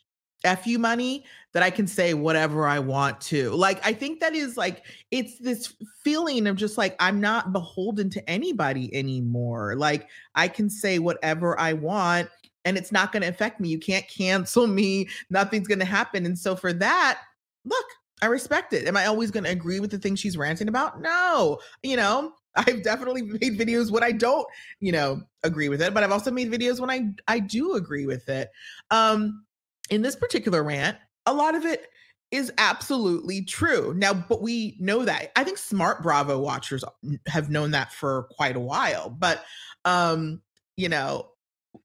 FU 0.45 0.79
money 0.79 1.25
that 1.53 1.63
I 1.63 1.71
can 1.71 1.87
say 1.87 2.15
whatever 2.15 2.67
I 2.67 2.79
want 2.79 3.21
to. 3.23 3.51
Like, 3.51 3.85
I 3.85 3.93
think 3.93 4.21
that 4.21 4.35
is 4.35 4.57
like, 4.57 4.85
it's 5.11 5.39
this 5.39 5.75
feeling 6.05 6.47
of 6.47 6.57
just 6.57 6.79
like, 6.79 6.95
I'm 7.01 7.21
not 7.21 7.53
beholden 7.53 8.11
to 8.11 8.31
anybody 8.31 8.95
anymore. 8.95 9.75
Like, 9.77 10.09
I 10.35 10.49
can 10.49 10.71
say 10.71 10.99
whatever 10.99 11.59
I 11.59 11.73
want 11.73 12.29
and 12.69 12.77
it's 12.77 12.93
not 12.93 13.13
going 13.13 13.23
to 13.23 13.29
affect 13.29 13.61
me. 13.61 13.71
You 13.71 13.79
can't 13.79 14.07
cancel 14.07 14.67
me. 14.67 15.09
Nothing's 15.31 15.67
going 15.67 15.79
to 15.79 15.87
happen. 15.87 16.27
And 16.27 16.39
so 16.39 16.55
for 16.55 16.73
that, 16.75 17.19
look, 17.65 17.87
I 18.21 18.27
respect 18.27 18.75
it. 18.75 18.87
Am 18.87 18.97
I 18.97 19.07
always 19.07 19.31
going 19.31 19.45
to 19.45 19.51
agree 19.51 19.81
with 19.81 19.91
the 19.91 19.99
things 19.99 20.21
she's 20.21 20.37
ranting 20.37 20.69
about? 20.69 21.01
No. 21.01 21.61
You 21.83 21.97
know, 21.97 22.33
I've 22.57 22.83
definitely 22.83 23.23
made 23.23 23.59
videos 23.59 23.91
when 23.91 24.03
I 24.03 24.13
don't, 24.13 24.47
you 24.81 24.93
know, 24.93 25.23
agree 25.45 25.71
with 25.71 25.81
it, 25.81 25.95
but 25.95 26.05
I've 26.05 26.13
also 26.13 26.31
made 26.31 26.53
videos 26.53 26.79
when 26.79 26.91
I 26.91 27.09
I 27.27 27.39
do 27.39 27.75
agree 27.75 28.05
with 28.05 28.29
it. 28.29 28.51
Um 28.91 29.45
in 29.89 30.03
this 30.03 30.17
particular 30.17 30.63
rant, 30.63 30.99
a 31.25 31.33
lot 31.33 31.55
of 31.55 31.65
it 31.65 31.89
is 32.31 32.53
absolutely 32.59 33.43
true. 33.43 33.95
Now, 33.97 34.13
but 34.13 34.43
we 34.43 34.77
know 34.79 35.07
that. 35.07 35.33
I 35.35 35.45
think 35.45 35.57
smart 35.57 36.03
Bravo 36.03 36.39
watchers 36.39 36.85
have 37.27 37.49
known 37.49 37.71
that 37.71 37.93
for 37.93 38.25
quite 38.33 38.57
a 38.57 38.61
while, 38.61 39.09
but 39.09 39.45
um, 39.87 40.43
you 40.77 40.91
know, 40.91 41.31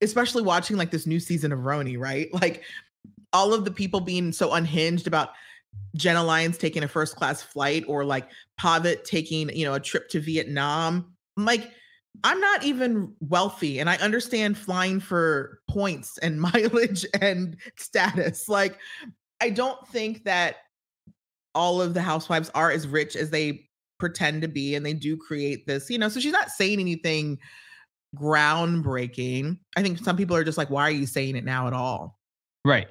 especially 0.04 0.42
watching 0.42 0.76
like 0.76 0.90
this 0.90 1.06
new 1.06 1.20
season 1.20 1.52
of 1.52 1.60
RHONY, 1.60 1.98
right? 1.98 2.28
Like 2.44 2.64
all 3.32 3.52
of 3.52 3.64
the 3.64 3.70
people 3.70 4.00
being 4.00 4.32
so 4.32 4.52
unhinged 4.52 5.06
about 5.06 5.30
Jenna 5.96 6.22
Lyons 6.22 6.58
taking 6.58 6.82
a 6.82 6.88
first 6.88 7.16
class 7.16 7.42
flight 7.42 7.84
or 7.88 8.04
like 8.04 8.28
Pavit 8.58 9.04
taking, 9.04 9.54
you 9.56 9.64
know, 9.64 9.74
a 9.74 9.80
trip 9.80 10.08
to 10.10 10.20
Vietnam. 10.20 11.14
Like, 11.36 11.70
I'm 12.22 12.40
not 12.40 12.62
even 12.64 13.12
wealthy 13.20 13.80
and 13.80 13.90
I 13.90 13.96
understand 13.96 14.56
flying 14.56 15.00
for 15.00 15.60
points 15.68 16.18
and 16.18 16.40
mileage 16.40 17.04
and 17.20 17.56
status. 17.76 18.48
Like, 18.48 18.78
I 19.40 19.50
don't 19.50 19.86
think 19.88 20.24
that 20.24 20.56
all 21.54 21.80
of 21.80 21.94
the 21.94 22.02
housewives 22.02 22.50
are 22.54 22.70
as 22.70 22.86
rich 22.86 23.16
as 23.16 23.30
they 23.30 23.68
pretend 23.98 24.42
to 24.42 24.48
be 24.48 24.74
and 24.74 24.84
they 24.84 24.92
do 24.92 25.16
create 25.16 25.66
this, 25.66 25.90
you 25.90 25.98
know. 25.98 26.08
So 26.08 26.20
she's 26.20 26.32
not 26.32 26.50
saying 26.50 26.80
anything 26.80 27.38
groundbreaking. 28.14 29.58
I 29.76 29.82
think 29.82 29.98
some 29.98 30.16
people 30.16 30.36
are 30.36 30.44
just 30.44 30.58
like, 30.58 30.70
why 30.70 30.82
are 30.82 30.90
you 30.90 31.06
saying 31.06 31.36
it 31.36 31.44
now 31.44 31.66
at 31.66 31.72
all? 31.72 32.18
Right. 32.64 32.88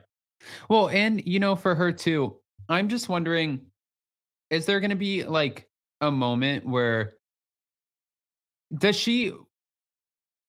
Well, 0.70 0.90
and 0.90 1.26
you 1.26 1.40
know, 1.40 1.56
for 1.56 1.76
her 1.76 1.92
too, 1.92 2.36
I'm 2.70 2.90
just 2.90 3.10
wondering 3.10 3.62
is 4.50 4.66
there 4.68 4.80
going 4.80 4.92
to 4.92 4.96
be 4.96 5.24
like 5.24 5.68
a 6.02 6.12
moment 6.12 6.66
where 6.66 7.16
does 8.78 8.96
she 8.96 9.34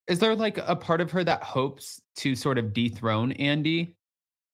is 0.07 0.19
there 0.19 0.35
like 0.35 0.59
a 0.59 0.77
part 0.77 1.01
of 1.01 1.11
her 1.11 1.25
that 1.25 1.43
hopes 1.43 2.03
to 2.17 2.37
sort 2.37 2.59
of 2.59 2.75
dethrone 2.75 3.33
Andy? 3.33 3.97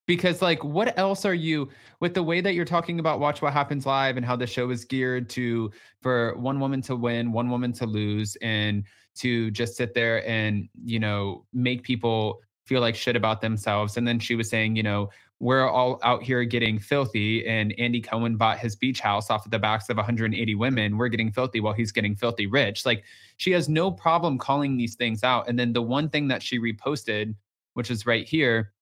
Because 0.07 0.41
like 0.41 0.63
what 0.63 0.97
else 0.97 1.25
are 1.25 1.35
you 1.35 1.69
with 2.01 2.15
the 2.15 2.23
way 2.23 2.41
that 2.41 2.55
you're 2.55 2.65
talking 2.65 3.01
about 3.01 3.19
Watch 3.19 3.43
What 3.43 3.53
Happens 3.53 3.87
Live 3.87 4.17
and 4.17 4.25
how 4.25 4.37
the 4.37 4.47
show 4.47 4.71
is 4.71 4.85
geared 4.85 5.29
to 5.31 5.71
for 6.01 6.37
one 6.37 6.61
woman 6.61 6.81
to 6.83 6.95
win, 6.95 7.33
one 7.33 7.51
woman 7.51 7.73
to 7.75 7.87
lose 7.87 8.37
and 8.43 8.85
to 9.17 9.51
just 9.51 9.77
sit 9.77 9.95
there 9.95 10.27
and, 10.29 10.69
you 10.85 10.99
know, 10.99 11.45
make 11.53 11.83
people 11.83 12.41
feel 12.65 12.81
like 12.81 12.95
shit 12.95 13.17
about 13.17 13.41
themselves. 13.41 13.97
And 13.97 14.07
then 14.07 14.19
she 14.19 14.35
was 14.35 14.49
saying, 14.49 14.77
you 14.77 14.83
know, 14.83 15.11
we're 15.41 15.67
all 15.69 15.99
out 16.03 16.23
here 16.23 16.45
getting 16.45 16.79
filthy 16.79 17.47
and 17.47 17.75
Andy 17.79 18.01
Cohen 18.01 18.37
bought 18.37 18.59
his 18.59 18.77
beach 18.77 19.01
house 19.01 19.31
off 19.31 19.47
of 19.47 19.51
the 19.51 19.59
backs 19.59 19.89
of 19.89 19.97
180 19.97 20.55
women. 20.55 20.99
We're 20.99 21.09
getting 21.09 21.33
filthy 21.33 21.61
while 21.61 21.73
he's 21.73 21.93
getting 21.93 22.15
filthy 22.15 22.47
rich. 22.47 22.85
Like 22.85 23.05
she 23.39 23.51
has 23.53 23.69
no 23.69 23.91
problem 23.91 24.37
calling 24.37 24.77
these 24.77 24.97
things 24.97 25.25
out. 25.25 25.49
And 25.49 25.59
then 25.59 25.73
the 25.73 25.83
one 25.83 26.11
thing 26.11 26.29
that 26.29 26.43
she 26.43 26.59
reposted, 26.59 27.35
which 27.73 27.91
is 27.91 28.05
right 28.07 28.29
here, 28.29 28.73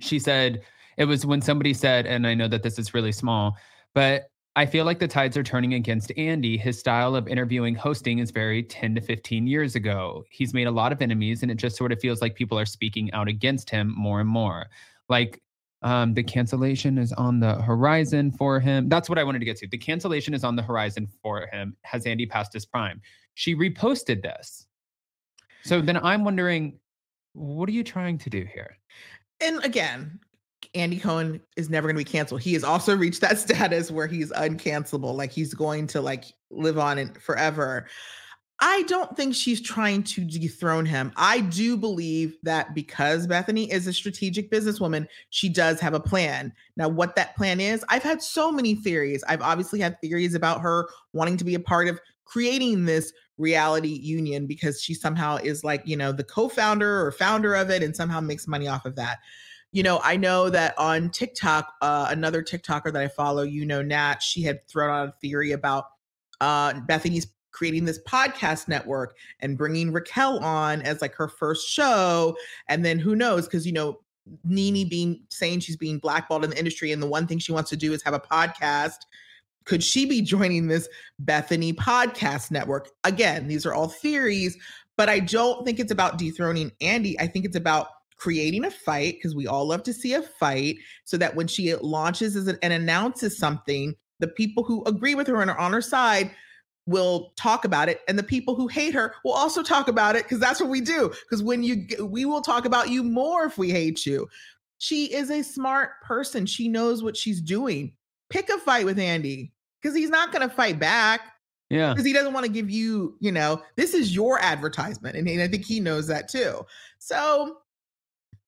she 0.00 0.18
said 0.18 0.62
it 0.96 1.04
was 1.04 1.24
when 1.24 1.40
somebody 1.40 1.72
said, 1.72 2.06
and 2.06 2.26
I 2.26 2.34
know 2.34 2.48
that 2.48 2.64
this 2.64 2.78
is 2.78 2.92
really 2.92 3.12
small, 3.12 3.56
but 3.94 4.30
I 4.56 4.66
feel 4.66 4.84
like 4.84 5.00
the 5.00 5.08
tides 5.08 5.36
are 5.36 5.42
turning 5.42 5.74
against 5.74 6.12
Andy. 6.16 6.56
His 6.56 6.78
style 6.78 7.16
of 7.16 7.26
interviewing 7.26 7.74
hosting 7.74 8.20
is 8.20 8.30
very 8.30 8.62
10 8.62 8.94
to 8.94 9.00
15 9.00 9.48
years 9.48 9.74
ago. 9.74 10.24
He's 10.30 10.54
made 10.54 10.68
a 10.68 10.70
lot 10.70 10.92
of 10.92 11.02
enemies, 11.02 11.42
and 11.42 11.50
it 11.50 11.56
just 11.56 11.76
sort 11.76 11.90
of 11.90 12.00
feels 12.00 12.20
like 12.20 12.36
people 12.36 12.58
are 12.58 12.66
speaking 12.66 13.12
out 13.12 13.26
against 13.26 13.68
him 13.68 13.92
more 13.96 14.20
and 14.20 14.28
more. 14.28 14.66
Like 15.08 15.42
um, 15.82 16.14
the 16.14 16.22
cancellation 16.22 16.98
is 16.98 17.12
on 17.12 17.40
the 17.40 17.56
horizon 17.62 18.30
for 18.30 18.60
him. 18.60 18.88
That's 18.88 19.08
what 19.08 19.18
I 19.18 19.24
wanted 19.24 19.40
to 19.40 19.44
get 19.44 19.56
to. 19.58 19.66
The 19.66 19.76
cancellation 19.76 20.34
is 20.34 20.44
on 20.44 20.54
the 20.54 20.62
horizon 20.62 21.08
for 21.20 21.48
him. 21.52 21.76
Has 21.82 22.06
Andy 22.06 22.24
passed 22.24 22.52
his 22.52 22.64
prime? 22.64 23.02
She 23.34 23.56
reposted 23.56 24.22
this. 24.22 24.66
So 25.64 25.80
then 25.80 25.96
I'm 25.96 26.24
wondering, 26.24 26.78
what 27.32 27.68
are 27.68 27.72
you 27.72 27.82
trying 27.82 28.18
to 28.18 28.30
do 28.30 28.44
here? 28.44 28.78
And 29.40 29.64
again, 29.64 30.20
Andy 30.74 30.98
Cohen 30.98 31.40
is 31.56 31.70
never 31.70 31.88
going 31.88 31.96
to 31.96 32.04
be 32.04 32.10
canceled. 32.10 32.40
He 32.42 32.54
has 32.54 32.64
also 32.64 32.96
reached 32.96 33.20
that 33.20 33.38
status 33.38 33.90
where 33.90 34.06
he's 34.06 34.32
uncancelable. 34.32 35.14
Like 35.14 35.32
he's 35.32 35.54
going 35.54 35.86
to 35.88 36.00
like 36.00 36.24
live 36.50 36.78
on 36.78 36.98
it 36.98 37.20
forever. 37.20 37.86
I 38.60 38.82
don't 38.84 39.16
think 39.16 39.34
she's 39.34 39.60
trying 39.60 40.04
to 40.04 40.24
dethrone 40.24 40.86
him. 40.86 41.12
I 41.16 41.40
do 41.40 41.76
believe 41.76 42.36
that 42.44 42.72
because 42.72 43.26
Bethenny 43.26 43.68
is 43.70 43.86
a 43.86 43.92
strategic 43.92 44.50
businesswoman, 44.50 45.08
she 45.30 45.48
does 45.48 45.80
have 45.80 45.92
a 45.92 46.00
plan. 46.00 46.52
Now, 46.76 46.88
what 46.88 47.16
that 47.16 47.36
plan 47.36 47.60
is, 47.60 47.84
I've 47.88 48.04
had 48.04 48.22
so 48.22 48.52
many 48.52 48.76
theories. 48.76 49.24
I've 49.28 49.42
obviously 49.42 49.80
had 49.80 50.00
theories 50.00 50.34
about 50.34 50.60
her 50.60 50.88
wanting 51.12 51.36
to 51.38 51.44
be 51.44 51.56
a 51.56 51.60
part 51.60 51.88
of 51.88 52.00
creating 52.24 52.84
this 52.84 53.12
reality 53.38 53.88
union 53.88 54.46
because 54.46 54.80
she 54.80 54.94
somehow 54.94 55.36
is 55.36 55.64
like, 55.64 55.82
you 55.84 55.96
know, 55.96 56.12
the 56.12 56.24
co 56.24 56.48
founder 56.48 57.04
or 57.04 57.10
founder 57.10 57.54
of 57.54 57.70
it 57.70 57.82
and 57.82 57.94
somehow 57.94 58.20
makes 58.20 58.46
money 58.46 58.68
off 58.68 58.86
of 58.86 58.94
that. 58.96 59.18
You 59.74 59.82
know, 59.82 60.00
I 60.04 60.16
know 60.16 60.50
that 60.50 60.78
on 60.78 61.10
TikTok, 61.10 61.74
uh, 61.82 62.06
another 62.08 62.44
TikToker 62.44 62.92
that 62.92 63.02
I 63.02 63.08
follow, 63.08 63.42
you 63.42 63.66
know, 63.66 63.82
Nat, 63.82 64.22
she 64.22 64.40
had 64.40 64.64
thrown 64.68 64.88
out 64.88 65.08
a 65.08 65.12
theory 65.20 65.50
about 65.50 65.86
uh, 66.40 66.74
Bethenny's 66.74 67.26
creating 67.50 67.84
this 67.84 68.00
podcast 68.04 68.68
network 68.68 69.16
and 69.40 69.58
bringing 69.58 69.92
Raquel 69.92 70.38
on 70.44 70.80
as 70.82 71.02
like 71.02 71.12
her 71.16 71.26
first 71.26 71.68
show. 71.68 72.36
And 72.68 72.84
then 72.84 73.00
who 73.00 73.16
knows? 73.16 73.46
Because, 73.46 73.66
you 73.66 73.72
know, 73.72 73.98
NeNe 74.44 74.88
being 74.88 75.22
saying 75.30 75.58
she's 75.58 75.76
being 75.76 75.98
blackballed 75.98 76.44
in 76.44 76.50
the 76.50 76.58
industry, 76.58 76.92
and 76.92 77.02
the 77.02 77.08
one 77.08 77.26
thing 77.26 77.40
she 77.40 77.50
wants 77.50 77.68
to 77.70 77.76
do 77.76 77.92
is 77.92 78.00
have 78.04 78.14
a 78.14 78.20
podcast. 78.20 78.98
Could 79.64 79.82
she 79.82 80.06
be 80.06 80.22
joining 80.22 80.68
this 80.68 80.88
Bethenny 81.24 81.74
podcast 81.74 82.52
network? 82.52 82.90
Again, 83.02 83.48
these 83.48 83.66
are 83.66 83.74
all 83.74 83.88
theories, 83.88 84.56
but 84.96 85.08
I 85.08 85.18
don't 85.18 85.64
think 85.66 85.80
it's 85.80 85.90
about 85.90 86.16
dethroning 86.16 86.70
Andy. 86.80 87.18
I 87.18 87.26
think 87.26 87.44
it's 87.44 87.56
about 87.56 87.88
creating 88.16 88.64
a 88.64 88.70
fight 88.70 89.14
because 89.14 89.34
we 89.34 89.46
all 89.46 89.66
love 89.66 89.82
to 89.84 89.92
see 89.92 90.14
a 90.14 90.22
fight 90.22 90.76
so 91.04 91.16
that 91.16 91.34
when 91.34 91.46
she 91.46 91.74
launches 91.76 92.36
as 92.36 92.46
an, 92.46 92.58
and 92.62 92.72
announces 92.72 93.36
something, 93.38 93.94
the 94.20 94.28
people 94.28 94.64
who 94.64 94.84
agree 94.84 95.14
with 95.14 95.26
her 95.26 95.40
and 95.42 95.50
are 95.50 95.58
on 95.58 95.72
her 95.72 95.82
side 95.82 96.30
will 96.86 97.32
talk 97.36 97.64
about 97.64 97.88
it 97.88 98.02
and 98.08 98.18
the 98.18 98.22
people 98.22 98.54
who 98.54 98.68
hate 98.68 98.92
her 98.92 99.14
will 99.24 99.32
also 99.32 99.62
talk 99.62 99.88
about 99.88 100.16
it 100.16 100.24
because 100.24 100.38
that's 100.38 100.60
what 100.60 100.68
we 100.68 100.80
do 100.82 101.10
because 101.22 101.42
when 101.42 101.62
you 101.62 101.86
we 102.04 102.26
will 102.26 102.42
talk 102.42 102.66
about 102.66 102.90
you 102.90 103.02
more 103.02 103.44
if 103.44 103.56
we 103.56 103.70
hate 103.70 104.04
you. 104.04 104.28
She 104.78 105.06
is 105.14 105.30
a 105.30 105.42
smart 105.42 106.02
person 106.02 106.44
she 106.44 106.68
knows 106.68 107.02
what 107.02 107.16
she's 107.16 107.40
doing. 107.40 107.94
Pick 108.28 108.50
a 108.50 108.58
fight 108.58 108.84
with 108.84 108.98
andy 108.98 109.52
because 109.80 109.96
he's 109.96 110.10
not 110.10 110.30
going 110.30 110.46
to 110.46 110.54
fight 110.54 110.78
back 110.78 111.22
Yeah. 111.70 111.90
because 111.92 112.04
he 112.04 112.12
doesn't 112.12 112.34
want 112.34 112.44
to 112.44 112.52
give 112.52 112.68
you 112.68 113.16
you 113.18 113.32
know 113.32 113.62
this 113.76 113.94
is 113.94 114.14
your 114.14 114.38
advertisement 114.40 115.16
and, 115.16 115.26
and 115.26 115.40
i 115.40 115.48
think 115.48 115.64
he 115.64 115.80
knows 115.80 116.06
that 116.08 116.28
too. 116.28 116.66
So 116.98 117.58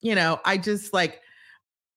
you 0.02 0.14
know 0.14 0.40
i 0.44 0.56
just 0.56 0.92
like 0.92 1.20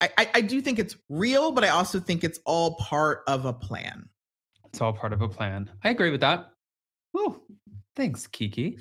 I, 0.02 0.10
I 0.18 0.30
i 0.36 0.42
do 0.42 0.62
think 0.62 0.80
it's 0.80 0.96
real 1.10 1.52
but 1.52 1.64
i 1.64 1.70
also 1.70 2.00
think 2.00 2.24
it's 2.24 2.40
all 2.46 2.76
part 2.76 3.24
of 3.28 3.46
a 3.46 3.54
plan 3.54 4.10
It's 4.68 4.82
all 4.82 4.94
part 4.94 5.14
of 5.14 5.22
a 5.22 5.28
plan. 5.28 5.70
I 5.84 5.90
agree 5.90 6.12
with 6.12 6.22
that. 6.22 6.52
Whew. 7.12 7.42
Thanks, 7.96 8.28
Kiki. 8.28 8.78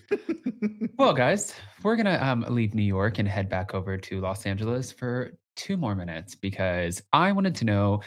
well, 0.99 1.13
guys, 1.25 1.55
we're 1.83 1.97
gonna 1.97 2.19
um, 2.23 2.45
leave 2.49 2.75
New 2.75 2.83
York 2.85 3.19
and 3.19 3.27
head 3.27 3.49
back 3.49 3.75
over 3.75 3.97
to 3.97 4.21
Los 4.21 4.45
Angeles 4.47 4.93
for 4.93 5.33
two 5.57 5.77
more 5.79 5.95
minutes 5.95 6.35
because 6.37 7.03
I 7.13 7.33
wanted 7.33 7.55
to 7.57 7.65
know: 7.65 8.03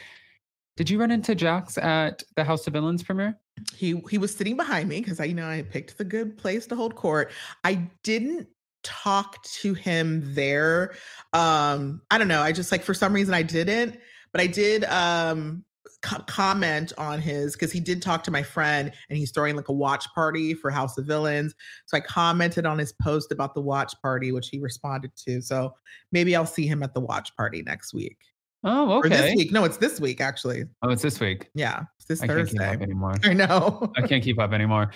Did 0.77 0.89
you 0.91 0.99
run 0.99 1.09
into 1.11 1.33
Jax 1.35 1.77
at 1.79 2.23
the 2.35 2.43
House 2.43 2.67
of 2.67 2.73
Villains 2.73 3.03
premiere? 3.03 3.35
he 3.75 3.99
he 4.09 4.17
was 4.17 4.33
sitting 4.33 4.55
behind 4.55 4.87
me 4.87 4.99
because 5.01 5.19
I 5.19 5.25
you 5.25 5.33
know 5.33 5.49
I 5.49 5.63
picked 5.63 5.97
the 5.97 6.05
good 6.05 6.37
place 6.37 6.67
to 6.67 6.75
hold 6.75 6.95
court. 6.95 7.31
I 7.63 7.89
didn't 8.03 8.47
talk 8.83 9.41
to 9.43 9.73
him 9.73 10.33
there. 10.33 10.93
Um 11.33 12.01
I 12.11 12.17
don't 12.17 12.27
know. 12.27 12.41
I 12.41 12.51
just 12.51 12.71
like 12.71 12.83
for 12.83 12.93
some 12.93 13.13
reason 13.13 13.33
I 13.33 13.43
didn't, 13.43 13.97
but 14.31 14.41
I 14.41 14.47
did 14.47 14.83
um 14.85 15.63
co- 16.01 16.23
comment 16.27 16.93
on 16.97 17.19
his 17.21 17.53
because 17.53 17.71
he 17.71 17.79
did 17.79 18.01
talk 18.01 18.23
to 18.23 18.31
my 18.31 18.43
friend 18.43 18.91
and 19.09 19.17
he's 19.17 19.31
throwing 19.31 19.55
like 19.55 19.69
a 19.69 19.73
watch 19.73 20.05
party 20.13 20.53
for 20.53 20.71
House 20.71 20.97
of 20.97 21.05
Villains. 21.05 21.53
So 21.85 21.97
I 21.97 21.99
commented 21.99 22.65
on 22.65 22.77
his 22.79 22.93
post 22.93 23.31
about 23.31 23.53
the 23.53 23.61
watch 23.61 23.93
party, 24.01 24.31
which 24.31 24.49
he 24.49 24.59
responded 24.59 25.11
to. 25.27 25.41
So 25.41 25.73
maybe 26.11 26.35
I'll 26.35 26.45
see 26.45 26.67
him 26.67 26.83
at 26.83 26.93
the 26.93 27.01
watch 27.01 27.35
party 27.35 27.61
next 27.61 27.93
week. 27.93 28.17
Oh, 28.63 28.91
Or 28.97 29.09
this 29.09 29.35
week. 29.35 29.51
No, 29.51 29.63
it's 29.63 29.77
this 29.77 29.99
week 29.99 30.21
actually. 30.21 30.65
Oh, 30.83 30.89
it's 30.89 31.01
this 31.01 31.19
week. 31.19 31.49
Yeah, 31.55 31.83
it's 31.97 32.05
this 32.05 32.21
I 32.21 32.27
can't 32.27 32.47
keep 32.47 32.59
Thursday. 32.59 32.75
up 32.75 32.81
anymore. 32.81 33.15
I 33.23 33.33
know. 33.33 33.91
I 33.97 34.05
can't 34.07 34.23
keep 34.23 34.39
up 34.39 34.53
anymore. 34.53 34.91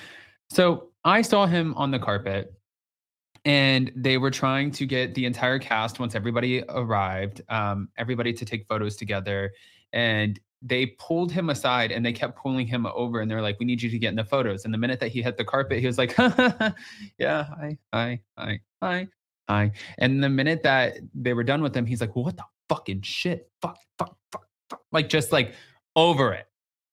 So 0.51 0.89
I 1.03 1.23
saw 1.23 1.47
him 1.47 1.73
on 1.75 1.89
the 1.89 1.97
carpet 1.99 2.53
and 3.45 3.91
they 3.95 4.17
were 4.17 4.31
trying 4.31 4.71
to 4.71 4.85
get 4.87 5.13
the 5.13 5.25
entire 5.25 5.59
cast 5.59 5.99
once 5.99 6.15
everybody 6.15 6.63
arrived, 6.67 7.41
um, 7.49 7.89
everybody 7.97 8.33
to 8.33 8.43
take 8.43 8.65
photos 8.67 8.95
together. 8.95 9.53
And 9.93 10.39
they 10.63 10.87
pulled 10.87 11.31
him 11.31 11.51
aside 11.51 11.91
and 11.91 12.03
they 12.03 12.11
kept 12.11 12.37
pulling 12.37 12.65
him 12.65 12.87
over 12.87 13.21
and 13.21 13.29
they're 13.29 13.43
like, 13.43 13.59
we 13.59 13.65
need 13.67 13.83
you 13.83 13.89
to 13.91 13.99
get 13.99 14.09
in 14.09 14.15
the 14.15 14.25
photos. 14.25 14.65
And 14.65 14.73
the 14.73 14.79
minute 14.79 14.99
that 14.99 15.09
he 15.09 15.21
hit 15.21 15.37
the 15.37 15.45
carpet, 15.45 15.79
he 15.79 15.85
was 15.85 15.99
like, 15.99 16.17
yeah, 17.19 17.43
hi, 17.43 17.77
hi, 17.93 18.19
hi, 18.35 18.59
hi, 18.81 19.07
hi. 19.47 19.71
And 19.99 20.23
the 20.23 20.29
minute 20.29 20.63
that 20.63 20.97
they 21.13 21.33
were 21.33 21.43
done 21.43 21.61
with 21.61 21.77
him, 21.77 21.85
he's 21.85 22.01
like, 22.01 22.15
what 22.15 22.35
the 22.35 22.43
fucking 22.67 23.03
shit? 23.03 23.51
Fuck, 23.61 23.77
fuck, 23.99 24.17
fuck, 24.31 24.47
fuck. 24.71 24.81
Like 24.91 25.07
just 25.07 25.31
like 25.31 25.53
over 25.95 26.33
it. 26.33 26.47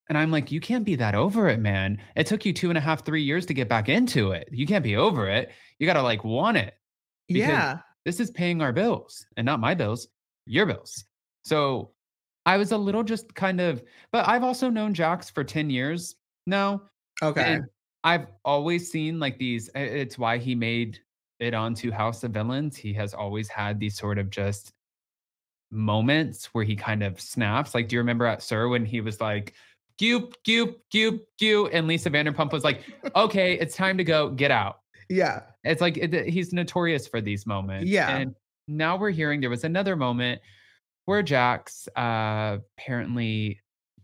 And 0.08 0.18
I'm 0.18 0.30
like, 0.30 0.50
you 0.50 0.60
can't 0.60 0.84
be 0.84 0.96
that 0.96 1.14
over 1.14 1.48
it, 1.48 1.60
man. 1.60 1.98
It 2.16 2.26
took 2.26 2.44
you 2.44 2.52
two 2.52 2.68
and 2.68 2.78
a 2.78 2.80
half, 2.80 3.04
three 3.04 3.22
years 3.22 3.46
to 3.46 3.54
get 3.54 3.68
back 3.68 3.88
into 3.88 4.32
it. 4.32 4.48
You 4.50 4.66
can't 4.66 4.84
be 4.84 4.96
over 4.96 5.28
it. 5.28 5.50
You 5.78 5.86
got 5.86 5.94
to 5.94 6.02
like 6.02 6.24
want 6.24 6.56
it. 6.56 6.74
yeah. 7.28 7.78
This 8.04 8.18
is 8.18 8.30
paying 8.32 8.60
our 8.60 8.72
bills 8.72 9.24
and 9.36 9.46
not 9.46 9.60
my 9.60 9.74
bills, 9.74 10.08
your 10.44 10.66
bills. 10.66 11.04
So 11.44 11.92
I 12.44 12.56
was 12.56 12.72
a 12.72 12.76
little 12.76 13.04
just 13.04 13.32
kind 13.34 13.60
of, 13.60 13.82
but 14.10 14.26
I've 14.26 14.42
also 14.42 14.68
known 14.68 14.92
Jax 14.92 15.30
for 15.30 15.44
10 15.44 15.70
years 15.70 16.16
now. 16.46 16.82
Okay. 17.22 17.60
I've 18.04 18.26
always 18.44 18.90
seen 18.90 19.20
like 19.20 19.38
these, 19.38 19.70
it's 19.76 20.18
why 20.18 20.38
he 20.38 20.56
made 20.56 20.98
it 21.38 21.54
onto 21.54 21.92
House 21.92 22.24
of 22.24 22.32
Villains. 22.32 22.76
He 22.76 22.92
has 22.94 23.14
always 23.14 23.48
had 23.48 23.78
these 23.78 23.96
sort 23.96 24.18
of 24.18 24.30
just 24.30 24.72
moments 25.70 26.46
where 26.46 26.64
he 26.64 26.74
kind 26.74 27.02
of 27.02 27.20
snaps. 27.20 27.74
Like, 27.74 27.88
do 27.88 27.94
you 27.94 28.00
remember 28.00 28.26
at 28.26 28.42
SUR 28.42 28.68
when 28.68 28.84
he 28.84 29.00
was 29.00 29.20
like, 29.20 29.54
goop, 30.02 30.34
goop, 30.44 30.80
goop, 30.92 31.24
goop? 31.38 31.70
And 31.72 31.86
Lisa 31.86 32.10
Vanderpump 32.10 32.52
was 32.52 32.64
like, 32.64 32.82
okay, 33.14 33.54
it's 33.54 33.76
time 33.76 33.96
to 33.98 34.04
go, 34.04 34.30
get 34.30 34.50
out. 34.50 34.80
Yeah. 35.08 35.42
It's 35.62 35.80
like 35.80 35.96
it, 35.96 36.28
he's 36.28 36.52
notorious 36.52 37.06
for 37.06 37.20
these 37.20 37.46
moments. 37.46 37.86
Yeah. 37.86 38.16
And 38.16 38.34
now 38.66 38.96
we're 38.96 39.10
hearing 39.10 39.40
there 39.40 39.48
was 39.48 39.62
another 39.62 39.94
moment 39.94 40.40
where 41.04 41.22
Jax 41.22 41.88
uh, 41.94 42.58
apparently 42.76 43.60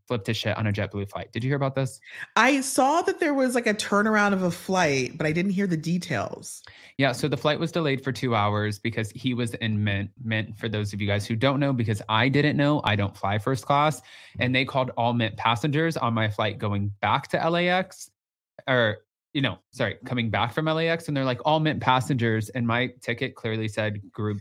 flipped 0.09 0.26
his 0.26 0.36
shit 0.36 0.56
on 0.56 0.66
a 0.66 0.72
JetBlue 0.72 1.11
flight. 1.11 1.30
Did 1.32 1.44
you 1.44 1.50
hear 1.50 1.56
about 1.56 1.74
this? 1.74 2.00
I 2.34 2.62
saw 2.62 3.02
that 3.02 3.20
there 3.20 3.34
was 3.34 3.54
like 3.54 3.66
a 3.66 3.74
turnaround 3.74 4.32
of 4.32 4.42
a 4.42 4.50
flight, 4.50 5.16
but 5.16 5.26
I 5.26 5.32
didn't 5.32 5.52
hear 5.52 5.66
the 5.66 5.76
details. 5.76 6.62
Yeah, 6.96 7.12
so 7.12 7.28
the 7.28 7.36
flight 7.36 7.61
was 7.61 7.70
delayed 7.70 8.02
for 8.02 8.11
two 8.11 8.34
hours 8.34 8.78
because 8.78 9.11
he 9.11 9.34
was 9.34 9.54
in 9.54 9.84
Mint. 9.84 10.11
Mint, 10.24 10.59
for 10.59 10.68
those 10.68 10.92
of 10.92 11.00
you 11.00 11.06
guys 11.06 11.26
who 11.26 11.36
don't 11.36 11.61
know, 11.61 11.72
because 11.72 12.02
I 12.09 12.28
didn't 12.28 12.56
know, 12.56 12.80
I 12.84 12.96
don't 12.96 13.16
fly 13.16 13.38
first 13.38 13.66
class. 13.66 14.00
And 14.40 14.54
they 14.54 14.64
called 14.64 14.90
all 14.96 15.12
Mint 15.12 15.36
passengers 15.36 15.96
on 15.96 16.14
my 16.14 16.28
flight 16.28 16.59
going 16.59 16.90
back 17.00 17.28
to 17.28 17.50
LAX, 17.50 18.11
or, 18.66 18.98
you 19.34 19.42
know, 19.42 19.59
sorry, 19.72 19.98
coming 20.06 20.30
back 20.30 20.54
from 20.54 20.64
LAX. 20.64 21.06
And 21.06 21.16
they're 21.16 21.24
like, 21.24 21.40
all 21.44 21.61
Mint 21.61 21.80
passengers. 21.80 22.48
And 22.48 22.66
my 22.66 22.92
ticket 23.02 23.34
clearly 23.36 23.68
said 23.68 24.11
group 24.11 24.40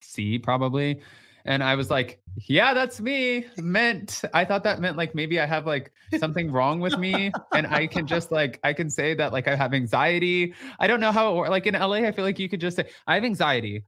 C, 0.00 0.38
probably. 0.38 1.02
And 1.44 1.62
I 1.62 1.74
was 1.74 1.90
like, 1.90 2.20
yeah, 2.46 2.72
that's 2.74 3.00
me. 3.00 3.46
Meant. 3.58 4.22
I 4.32 4.44
thought 4.44 4.64
that 4.64 4.80
meant 4.80 4.96
like 4.96 5.14
maybe 5.14 5.38
I 5.38 5.46
have 5.46 5.66
like 5.66 5.92
something 6.18 6.50
wrong 6.50 6.80
with 6.80 6.98
me. 6.98 7.32
And 7.54 7.66
I 7.68 7.86
can 7.86 8.06
just 8.06 8.32
like, 8.32 8.58
I 8.64 8.72
can 8.72 8.90
say 8.90 9.14
that 9.14 9.32
like 9.32 9.46
I 9.46 9.54
have 9.54 9.74
anxiety. 9.74 10.54
I 10.80 10.86
don't 10.86 11.00
know 11.00 11.12
how 11.12 11.32
it 11.32 11.36
works. 11.36 11.50
Like 11.50 11.66
in 11.66 11.74
LA, 11.74 11.98
I 11.98 12.12
feel 12.12 12.24
like 12.24 12.38
you 12.38 12.48
could 12.48 12.60
just 12.60 12.76
say, 12.76 12.88
I 13.06 13.14
have 13.14 13.24
anxiety. 13.24 13.84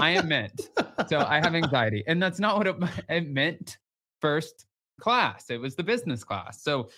I 0.00 0.10
am 0.10 0.28
meant. 0.28 0.68
So 1.08 1.18
I 1.20 1.40
have 1.40 1.54
anxiety. 1.54 2.04
And 2.06 2.22
that's 2.22 2.38
not 2.38 2.58
what 2.58 2.66
it, 2.66 2.76
it 3.08 3.28
meant 3.28 3.78
first 4.20 4.66
class. 5.00 5.48
It 5.48 5.60
was 5.60 5.76
the 5.76 5.82
business 5.82 6.24
class. 6.24 6.62
So 6.62 6.90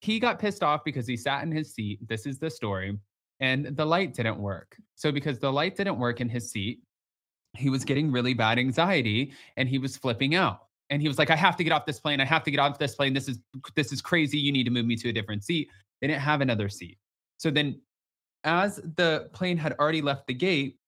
he 0.00 0.20
got 0.20 0.38
pissed 0.38 0.62
off 0.62 0.84
because 0.84 1.06
he 1.06 1.16
sat 1.16 1.42
in 1.42 1.50
his 1.50 1.74
seat. 1.74 2.06
This 2.06 2.26
is 2.26 2.38
the 2.38 2.50
story. 2.50 2.98
And 3.40 3.76
the 3.76 3.84
light 3.84 4.14
didn't 4.14 4.38
work. 4.38 4.76
So 4.94 5.10
because 5.10 5.38
the 5.38 5.52
light 5.52 5.76
didn't 5.76 5.98
work 5.98 6.20
in 6.20 6.28
his 6.28 6.50
seat, 6.50 6.80
he 7.54 7.70
was 7.70 7.84
getting 7.84 8.10
really 8.12 8.34
bad 8.34 8.58
anxiety 8.58 9.32
and 9.56 9.68
he 9.68 9.78
was 9.78 9.96
flipping 9.96 10.34
out. 10.34 10.66
And 10.90 11.00
he 11.00 11.08
was 11.08 11.18
like, 11.18 11.30
I 11.30 11.36
have 11.36 11.56
to 11.56 11.64
get 11.64 11.72
off 11.72 11.86
this 11.86 12.00
plane. 12.00 12.20
I 12.20 12.24
have 12.24 12.42
to 12.44 12.50
get 12.50 12.58
off 12.58 12.78
this 12.78 12.94
plane. 12.96 13.14
This 13.14 13.28
is 13.28 13.38
this 13.74 13.92
is 13.92 14.00
crazy. 14.00 14.38
You 14.38 14.52
need 14.52 14.64
to 14.64 14.70
move 14.70 14.86
me 14.86 14.96
to 14.96 15.08
a 15.08 15.12
different 15.12 15.44
seat. 15.44 15.68
They 16.00 16.08
didn't 16.08 16.22
have 16.22 16.40
another 16.40 16.68
seat. 16.68 16.98
So 17.36 17.50
then 17.50 17.80
as 18.44 18.76
the 18.96 19.28
plane 19.32 19.56
had 19.56 19.74
already 19.78 20.02
left 20.02 20.26
the 20.26 20.34
gate, 20.34 20.78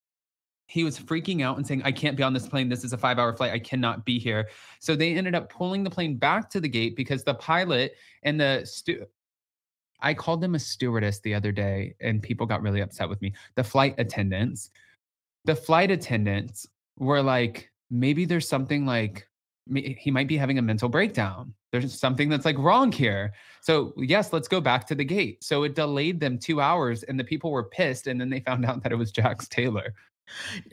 he 0.66 0.84
was 0.84 0.98
freaking 0.98 1.42
out 1.42 1.56
and 1.56 1.66
saying, 1.66 1.82
I 1.84 1.92
can't 1.92 2.16
be 2.16 2.22
on 2.22 2.32
this 2.32 2.48
plane. 2.48 2.68
This 2.68 2.82
is 2.82 2.92
a 2.92 2.98
five 2.98 3.18
hour 3.18 3.32
flight. 3.34 3.52
I 3.52 3.58
cannot 3.58 4.04
be 4.04 4.18
here. 4.18 4.48
So 4.80 4.96
they 4.96 5.14
ended 5.14 5.34
up 5.34 5.50
pulling 5.50 5.84
the 5.84 5.90
plane 5.90 6.16
back 6.16 6.48
to 6.50 6.60
the 6.60 6.68
gate 6.68 6.96
because 6.96 7.22
the 7.22 7.34
pilot 7.34 7.94
and 8.22 8.40
the 8.40 8.62
stu- 8.64 9.06
I 10.00 10.14
called 10.14 10.40
them 10.40 10.54
a 10.54 10.58
stewardess 10.58 11.20
the 11.20 11.34
other 11.34 11.52
day 11.52 11.94
and 12.00 12.22
people 12.22 12.46
got 12.46 12.62
really 12.62 12.80
upset 12.80 13.08
with 13.08 13.20
me. 13.22 13.34
The 13.54 13.62
flight 13.62 13.94
attendants, 13.98 14.70
the 15.44 15.56
flight 15.56 15.90
attendants 15.90 16.66
were 16.98 17.22
like, 17.22 17.70
maybe 17.90 18.24
there's 18.24 18.48
something 18.48 18.86
like, 18.86 19.26
he 19.74 20.10
might 20.10 20.28
be 20.28 20.36
having 20.36 20.58
a 20.58 20.62
mental 20.62 20.88
breakdown. 20.88 21.54
There's 21.70 21.98
something 21.98 22.28
that's 22.28 22.44
like 22.44 22.58
wrong 22.58 22.92
here. 22.92 23.32
So, 23.62 23.94
yes, 23.96 24.32
let's 24.32 24.48
go 24.48 24.60
back 24.60 24.86
to 24.88 24.94
the 24.94 25.04
gate. 25.04 25.42
So 25.42 25.62
it 25.62 25.74
delayed 25.74 26.20
them 26.20 26.38
two 26.38 26.60
hours 26.60 27.02
and 27.04 27.18
the 27.18 27.24
people 27.24 27.50
were 27.50 27.64
pissed. 27.64 28.06
And 28.06 28.20
then 28.20 28.28
they 28.28 28.40
found 28.40 28.64
out 28.64 28.82
that 28.82 28.92
it 28.92 28.96
was 28.96 29.10
Jax 29.10 29.48
Taylor. 29.48 29.94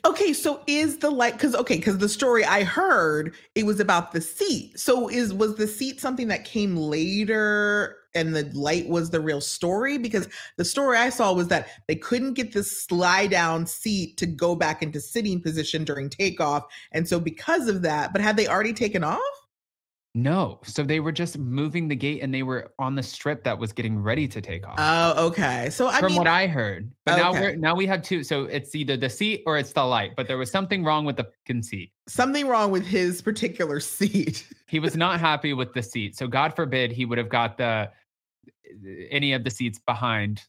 Okay, 0.06 0.34
so 0.34 0.62
is 0.68 0.98
the 0.98 1.10
light 1.10 1.34
because 1.34 1.56
okay, 1.56 1.78
because 1.78 1.98
the 1.98 2.10
story 2.10 2.46
I 2.46 2.64
heard 2.64 3.36
it 3.56 3.66
was 3.66 3.80
about 3.80 4.12
the 4.12 4.22
seat. 4.22 4.80
So 4.80 5.10
is 5.10 5.34
was 5.34 5.56
the 5.56 5.68
seat 5.68 6.00
something 6.00 6.28
that 6.30 6.46
came 6.46 6.78
later 6.78 7.98
and 8.16 8.36
the 8.36 8.50
light 8.54 8.88
was 8.88 9.10
the 9.10 9.20
real 9.20 9.42
story? 9.42 9.98
Because 9.98 10.28
the 10.58 10.66
story 10.66 10.98
I 10.98 11.10
saw 11.10 11.34
was 11.34 11.48
that 11.50 11.70
they 11.88 11.96
couldn't 11.96 12.34
get 12.34 12.54
the 12.54 12.64
slide 12.64 13.32
down 13.32 13.66
seat 13.66 14.18
to 14.18 14.26
go 14.26 14.56
back 14.56 14.82
into 14.82 15.00
sitting 15.00 15.42
position 15.42 15.84
during 15.84 16.10
takeoff. 16.10 16.66
And 16.92 17.08
so 17.08 17.20
because 17.20 17.68
of 17.68 17.82
that, 17.84 18.12
but 18.12 18.22
had 18.22 18.38
they 18.38 18.48
already 18.48 18.74
taken 18.74 19.04
off? 19.04 19.20
No. 20.16 20.60
So 20.64 20.84
they 20.84 21.00
were 21.00 21.12
just 21.12 21.38
moving 21.38 21.88
the 21.88 21.96
gate 21.96 22.24
and 22.24 22.34
they 22.34 22.42
were 22.42 22.72
on 22.80 22.96
the 22.96 23.04
strip 23.04 23.44
that 23.44 23.58
was 23.58 23.72
getting 23.72 24.02
ready 24.02 24.28
to 24.28 24.42
take 24.42 24.68
off. 24.68 24.76
Oh, 24.80 25.28
okay. 25.28 25.70
So 25.70 25.88
I 25.88 26.00
from 26.00 26.14
mean 26.14 26.18
what 26.18 26.28
I 26.28 26.48
heard. 26.48 26.92
But 27.06 27.18
now 27.18 27.32
we're 27.32 27.56
now 27.56 27.76
we 27.76 27.86
have 27.86 28.02
two. 28.02 28.24
So 28.24 28.46
it's 28.46 28.74
either 28.74 28.98
the 28.98 29.10
seat 29.10 29.44
or 29.46 29.58
it's 29.58 29.72
the 29.72 29.84
light. 29.84 30.14
But 30.18 30.28
there 30.28 30.38
was 30.38 30.50
something 30.50 30.84
wrong 30.84 31.06
with 31.06 31.18
the 31.18 31.26
fucking 31.26 31.64
seat. 31.64 31.92
something 32.08 32.48
wrong 32.48 32.72
with 32.72 32.86
his 32.86 33.22
particular 33.22 33.80
seat. 33.98 34.48
He 34.68 34.80
was 34.80 34.96
not 34.98 35.20
happy 35.20 35.54
with 35.54 35.74
the 35.74 35.84
seat. 35.84 36.18
So 36.18 36.28
God 36.28 36.56
forbid 36.56 36.92
he 36.92 37.06
would 37.06 37.18
have 37.20 37.30
got 37.30 37.58
the 37.58 37.90
eh, 38.66 39.08
any 39.12 39.34
of 39.34 39.44
the 39.44 39.52
seats 39.52 39.80
behind 39.80 40.44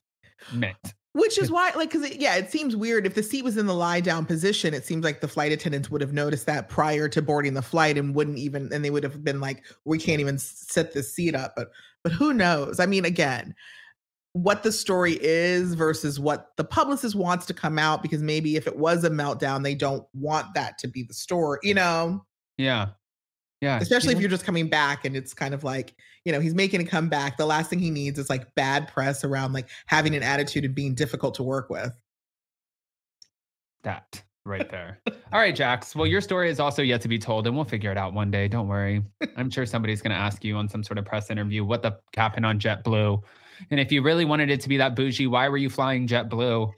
Mint. 0.54 0.94
Which 1.12 1.38
is 1.38 1.50
why, 1.50 1.72
like, 1.74 1.90
because 1.90 2.14
yeah, 2.16 2.36
it 2.36 2.52
seems 2.52 2.76
weird. 2.76 3.04
If 3.04 3.14
the 3.14 3.22
seat 3.22 3.42
was 3.42 3.56
in 3.56 3.66
the 3.66 3.74
lie 3.74 4.00
down 4.00 4.24
position, 4.24 4.74
it 4.74 4.86
seems 4.86 5.02
like 5.02 5.20
the 5.20 5.26
flight 5.26 5.50
attendants 5.50 5.90
would 5.90 6.00
have 6.00 6.12
noticed 6.12 6.46
that 6.46 6.68
prior 6.68 7.08
to 7.08 7.20
boarding 7.20 7.54
the 7.54 7.62
flight 7.62 7.98
and 7.98 8.14
wouldn't 8.14 8.38
even, 8.38 8.72
and 8.72 8.84
they 8.84 8.90
would 8.90 9.02
have 9.02 9.24
been 9.24 9.40
like, 9.40 9.64
"We 9.84 9.98
can't 9.98 10.20
even 10.20 10.38
set 10.38 10.92
this 10.92 11.12
seat 11.12 11.34
up." 11.34 11.54
But, 11.56 11.72
but 12.04 12.12
who 12.12 12.32
knows? 12.32 12.78
I 12.78 12.86
mean, 12.86 13.04
again, 13.04 13.56
what 14.34 14.62
the 14.62 14.70
story 14.70 15.18
is 15.20 15.74
versus 15.74 16.20
what 16.20 16.52
the 16.56 16.64
publicist 16.64 17.16
wants 17.16 17.46
to 17.46 17.54
come 17.54 17.78
out 17.78 18.02
because 18.02 18.22
maybe 18.22 18.54
if 18.54 18.68
it 18.68 18.76
was 18.76 19.02
a 19.02 19.10
meltdown, 19.10 19.64
they 19.64 19.74
don't 19.74 20.06
want 20.14 20.54
that 20.54 20.78
to 20.78 20.88
be 20.88 21.02
the 21.02 21.14
story. 21.14 21.58
You 21.64 21.74
know? 21.74 22.24
Yeah. 22.56 22.90
Yeah. 23.60 23.78
especially 23.78 24.14
if 24.14 24.20
you're 24.20 24.30
just 24.30 24.44
coming 24.44 24.68
back 24.68 25.04
and 25.04 25.14
it's 25.14 25.34
kind 25.34 25.52
of 25.52 25.64
like 25.64 25.94
you 26.24 26.32
know 26.32 26.40
he's 26.40 26.54
making 26.54 26.80
a 26.80 26.84
comeback 26.84 27.36
the 27.36 27.44
last 27.44 27.68
thing 27.68 27.78
he 27.78 27.90
needs 27.90 28.18
is 28.18 28.30
like 28.30 28.54
bad 28.54 28.88
press 28.88 29.22
around 29.22 29.52
like 29.52 29.68
having 29.86 30.14
an 30.16 30.22
attitude 30.22 30.64
and 30.64 30.74
being 30.74 30.94
difficult 30.94 31.34
to 31.34 31.42
work 31.42 31.68
with 31.68 31.92
that 33.82 34.22
right 34.46 34.70
there. 34.70 34.98
All 35.32 35.38
right, 35.40 35.54
Jax. 35.54 35.94
Well, 35.94 36.06
your 36.06 36.20
story 36.20 36.50
is 36.50 36.60
also 36.60 36.82
yet 36.82 37.00
to 37.02 37.08
be 37.08 37.18
told, 37.18 37.46
and 37.46 37.54
we'll 37.54 37.64
figure 37.64 37.90
it 37.92 37.96
out 37.98 38.12
one 38.14 38.30
day. 38.30 38.48
Don't 38.48 38.68
worry. 38.68 39.02
I'm 39.36 39.50
sure 39.50 39.64
somebody's 39.66 40.02
going 40.02 40.10
to 40.10 40.16
ask 40.16 40.42
you 40.44 40.56
on 40.56 40.68
some 40.68 40.82
sort 40.82 40.98
of 40.98 41.04
press 41.04 41.30
interview 41.30 41.64
what 41.64 41.82
the 41.82 41.98
happened 42.16 42.46
on 42.46 42.58
JetBlue. 42.58 43.22
And 43.70 43.78
if 43.78 43.92
you 43.92 44.02
really 44.02 44.24
wanted 44.24 44.50
it 44.50 44.60
to 44.62 44.68
be 44.68 44.76
that 44.78 44.96
bougie, 44.96 45.26
why 45.26 45.48
were 45.48 45.56
you 45.58 45.70
flying 45.70 46.06
JetBlue? 46.08 46.72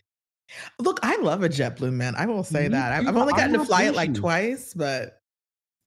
look 0.80 1.01
i 1.03 1.16
love 1.22 1.43
a 1.43 1.49
jetblue 1.49 1.91
man 1.91 2.14
i 2.16 2.26
will 2.26 2.45
say 2.45 2.64
Me 2.64 2.68
that 2.68 2.93
I've- 2.93 3.07
i've 3.07 3.16
only 3.16 3.33
gotten 3.33 3.55
to 3.55 3.64
fly 3.64 3.85
it 3.85 3.95
like 3.95 4.12
twice 4.12 4.74
but 4.74 5.22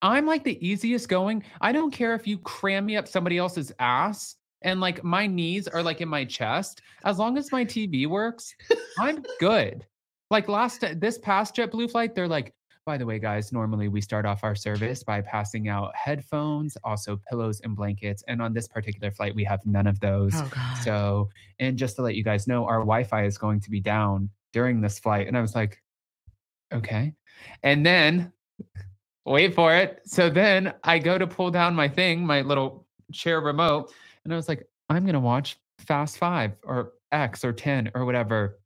I'm 0.05 0.25
like 0.25 0.43
the 0.43 0.63
easiest 0.65 1.09
going. 1.09 1.43
I 1.61 1.71
don't 1.71 1.91
care 1.91 2.13
if 2.13 2.27
you 2.27 2.37
cram 2.37 2.85
me 2.85 2.95
up 2.95 3.07
somebody 3.07 3.37
else's 3.37 3.71
ass 3.79 4.35
and 4.61 4.79
like 4.79 5.03
my 5.03 5.25
knees 5.25 5.67
are 5.67 5.81
like 5.81 6.01
in 6.01 6.07
my 6.07 6.25
chest. 6.25 6.81
As 7.03 7.17
long 7.17 7.37
as 7.37 7.51
my 7.51 7.65
TV 7.65 8.07
works, 8.07 8.53
I'm 8.99 9.23
good. 9.39 9.85
Like 10.29 10.47
last 10.47 10.83
uh, 10.83 10.93
this 10.95 11.17
past 11.17 11.55
JetBlue 11.55 11.91
flight, 11.91 12.13
they're 12.13 12.27
like, 12.27 12.53
by 12.85 12.97
the 12.97 13.05
way, 13.05 13.17
guys, 13.17 13.51
normally 13.51 13.87
we 13.87 13.99
start 13.99 14.27
off 14.27 14.43
our 14.43 14.53
service 14.53 15.03
by 15.03 15.21
passing 15.21 15.69
out 15.69 15.91
headphones, 15.95 16.77
also 16.83 17.19
pillows 17.27 17.61
and 17.63 17.75
blankets. 17.75 18.23
And 18.27 18.41
on 18.41 18.53
this 18.53 18.67
particular 18.67 19.09
flight, 19.11 19.33
we 19.33 19.43
have 19.43 19.65
none 19.65 19.87
of 19.87 19.99
those. 19.99 20.33
oh 20.35 20.47
god 20.53 20.75
So, 20.83 21.29
and 21.59 21.77
just 21.77 21.95
to 21.95 22.03
let 22.03 22.13
you 22.13 22.23
guys 22.23 22.47
know, 22.47 22.65
our 22.65 22.79
Wi 22.79 23.03
Fi 23.03 23.25
is 23.25 23.39
going 23.39 23.59
to 23.61 23.71
be 23.71 23.79
down 23.79 24.29
during 24.53 24.81
this 24.81 24.99
flight. 24.99 25.27
And 25.27 25.35
I 25.35 25.41
was 25.41 25.55
like, 25.55 25.81
okay. 26.71 27.13
And 27.63 27.83
then, 27.83 28.31
wait 29.26 29.53
for 29.53 29.73
it. 29.76 30.01
So 30.05 30.30
then 30.30 30.73
I 30.84 30.99
go 30.99 31.17
to 31.17 31.28
pull 31.28 31.51
down 31.51 31.76
my 31.76 31.88
thing, 31.88 32.26
my 32.26 32.41
little 32.41 32.86
chair 33.11 33.41
remote, 33.41 33.91
and 34.23 34.34
I 34.34 34.36
was 34.36 34.47
like, 34.47 34.67
I'm 34.89 35.03
going 35.03 35.13
to 35.13 35.19
watch 35.19 35.57
Fast 35.80 36.17
Five 36.17 36.53
or 36.63 36.93
X 37.11 37.43
or 37.43 37.53
10 37.53 37.91
or 37.95 38.05
whatever, 38.05 38.59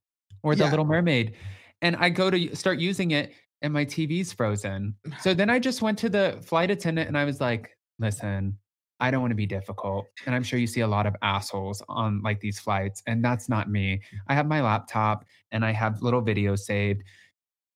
or 0.43 0.55
The 0.55 0.65
Yeah. 0.65 0.69
Little 0.69 0.85
Mermaid. 0.85 1.35
And 1.81 1.95
I 1.95 2.09
go 2.09 2.29
to 2.29 2.55
start 2.55 2.79
using 2.79 3.11
it, 3.11 3.33
and 3.61 3.73
my 3.73 3.85
TV's 3.85 4.31
frozen. 4.31 4.95
So 5.19 5.33
then 5.33 5.49
I 5.49 5.59
just 5.59 5.81
went 5.81 5.97
to 5.99 6.09
the 6.09 6.39
flight 6.41 6.71
attendant 6.71 7.07
and 7.09 7.17
I 7.17 7.25
was 7.25 7.41
like, 7.41 7.69
listen, 7.99 8.57
I 9.01 9.11
don't 9.11 9.21
want 9.21 9.31
to 9.31 9.35
be 9.35 9.45
difficult. 9.45 10.05
And 10.25 10.33
I'm 10.33 10.43
sure 10.43 10.59
you 10.59 10.67
see 10.67 10.81
a 10.81 10.87
lot 10.87 11.05
of 11.05 11.15
assholes 11.21 11.81
on 11.89 12.21
like 12.21 12.39
these 12.39 12.59
flights, 12.59 13.01
and 13.07 13.23
that's 13.23 13.49
not 13.49 13.69
me. 13.69 14.01
I 14.27 14.33
have 14.33 14.47
my 14.47 14.61
laptop 14.61 15.25
and 15.51 15.63
I 15.65 15.71
have 15.71 16.01
little 16.01 16.21
videos 16.21 16.59
saved. 16.59 17.03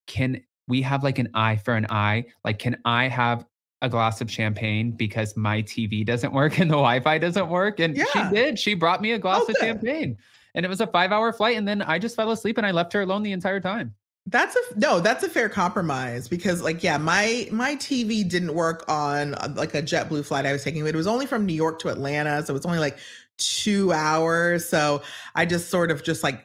Can 0.07 0.41
we 0.67 0.81
have 0.81 1.03
like 1.03 1.19
an 1.19 1.29
eye 1.33 1.57
for 1.57 1.75
an 1.75 1.87
eye? 1.89 2.25
Like, 2.43 2.59
can 2.59 2.77
I 2.85 3.07
have 3.07 3.45
a 3.81 3.89
glass 3.89 4.21
of 4.21 4.31
champagne 4.31 4.91
because 4.91 5.35
my 5.35 5.61
TV 5.63 6.05
doesn't 6.11 6.33
work 6.33 6.59
and 6.59 6.69
the 6.69 6.75
Wi 6.75 6.99
Fi 7.01 7.17
doesn't 7.17 7.49
work? 7.49 7.79
And 7.79 7.97
Yeah. 7.97 8.05
she 8.13 8.23
did. 8.35 8.59
She 8.59 8.73
brought 8.73 9.01
me 9.01 9.11
a 9.11 9.19
glass 9.19 9.43
of 9.43 9.55
Okay. 9.55 9.67
champagne. 9.67 10.17
And 10.55 10.65
it 10.65 10.69
was 10.69 10.81
a 10.81 10.87
five 10.87 11.11
hour 11.11 11.33
flight. 11.33 11.57
And 11.57 11.67
then 11.67 11.81
I 11.81 11.99
just 11.99 12.15
fell 12.15 12.31
asleep 12.31 12.57
and 12.57 12.65
I 12.67 12.71
left 12.71 12.93
her 12.93 13.01
alone 13.01 13.23
the 13.23 13.31
entire 13.31 13.59
time. 13.59 13.95
That's 14.27 14.55
a 14.55 14.79
no, 14.79 15.01
that's 15.01 15.21
a 15.23 15.29
fair 15.29 15.49
compromise 15.49 16.29
because 16.29 16.61
like 16.61 16.81
yeah, 16.81 16.97
my 16.97 17.49
my 17.51 17.75
TV 17.75 18.27
didn't 18.27 18.53
work 18.53 18.85
on 18.87 19.33
uh, 19.33 19.51
like 19.57 19.73
a 19.73 19.81
JetBlue 19.81 20.23
flight 20.25 20.45
I 20.45 20.53
was 20.53 20.63
taking. 20.63 20.83
But 20.83 20.93
it 20.93 20.97
was 20.97 21.07
only 21.07 21.25
from 21.25 21.45
New 21.45 21.53
York 21.53 21.79
to 21.79 21.89
Atlanta, 21.89 22.41
so 22.45 22.53
it 22.53 22.53
was 22.53 22.65
only 22.65 22.79
like 22.79 22.97
2 23.39 23.91
hours. 23.91 24.65
So 24.69 25.01
I 25.35 25.45
just 25.45 25.69
sort 25.69 25.91
of 25.91 26.03
just 26.03 26.23
like 26.23 26.41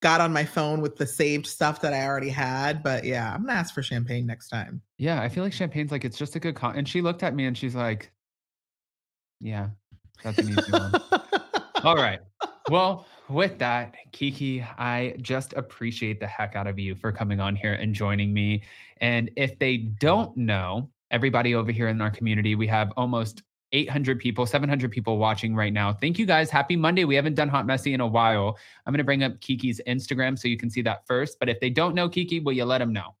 got 0.00 0.20
on 0.20 0.32
my 0.32 0.44
phone 0.44 0.80
with 0.80 0.96
the 0.96 1.06
saved 1.06 1.46
stuff 1.46 1.80
that 1.82 1.92
I 1.92 2.06
already 2.06 2.30
had, 2.30 2.82
but 2.82 3.04
yeah, 3.04 3.34
I'm 3.34 3.46
to 3.46 3.52
ask 3.52 3.74
for 3.74 3.82
champagne 3.82 4.26
next 4.26 4.48
time. 4.48 4.80
Yeah, 4.98 5.20
I 5.20 5.28
feel 5.28 5.44
like 5.44 5.52
champagne's 5.52 5.92
like 5.92 6.04
it's 6.04 6.18
just 6.18 6.36
a 6.36 6.40
good 6.40 6.54
con. 6.54 6.76
And 6.76 6.88
she 6.88 7.02
looked 7.02 7.22
at 7.22 7.34
me 7.34 7.46
and 7.46 7.56
she's 7.56 7.74
like, 7.74 8.10
"Yeah, 9.40 9.68
that's 10.22 10.38
an 10.38 10.48
easy 10.50 10.72
one." 10.72 10.92
All 11.84 11.96
right. 11.96 12.20
Well, 12.70 13.06
with 13.28 13.58
that, 13.58 13.94
Kiki, 14.12 14.62
I 14.62 15.16
just 15.20 15.52
appreciate 15.54 16.20
the 16.20 16.26
heck 16.26 16.56
out 16.56 16.66
of 16.66 16.78
you 16.78 16.94
for 16.94 17.12
coming 17.12 17.40
on 17.40 17.54
here 17.56 17.74
and 17.74 17.94
joining 17.94 18.32
me. 18.32 18.62
And 19.00 19.30
if 19.36 19.58
they 19.58 19.76
don't 19.76 20.36
know, 20.36 20.90
everybody 21.10 21.54
over 21.54 21.72
here 21.72 21.88
in 21.88 22.00
our 22.00 22.10
community, 22.10 22.54
we 22.54 22.66
have 22.66 22.92
almost 22.96 23.42
800 23.72 24.18
people, 24.18 24.46
700 24.46 24.90
people 24.90 25.18
watching 25.18 25.54
right 25.54 25.72
now. 25.72 25.92
Thank 25.92 26.18
you 26.18 26.26
guys. 26.26 26.50
Happy 26.50 26.76
Monday. 26.76 27.04
We 27.04 27.14
haven't 27.14 27.34
done 27.34 27.48
Hot 27.48 27.66
Messy 27.66 27.94
in 27.94 28.00
a 28.00 28.06
while. 28.06 28.58
I'm 28.86 28.92
going 28.92 28.98
to 28.98 29.04
bring 29.04 29.22
up 29.22 29.40
Kiki's 29.40 29.80
Instagram 29.86 30.38
so 30.38 30.48
you 30.48 30.56
can 30.56 30.70
see 30.70 30.82
that 30.82 31.06
first. 31.06 31.38
But 31.38 31.48
if 31.48 31.60
they 31.60 31.70
don't 31.70 31.94
know 31.94 32.08
Kiki, 32.08 32.40
will 32.40 32.52
you 32.52 32.64
let 32.64 32.78
them 32.78 32.92
know? 32.92 33.14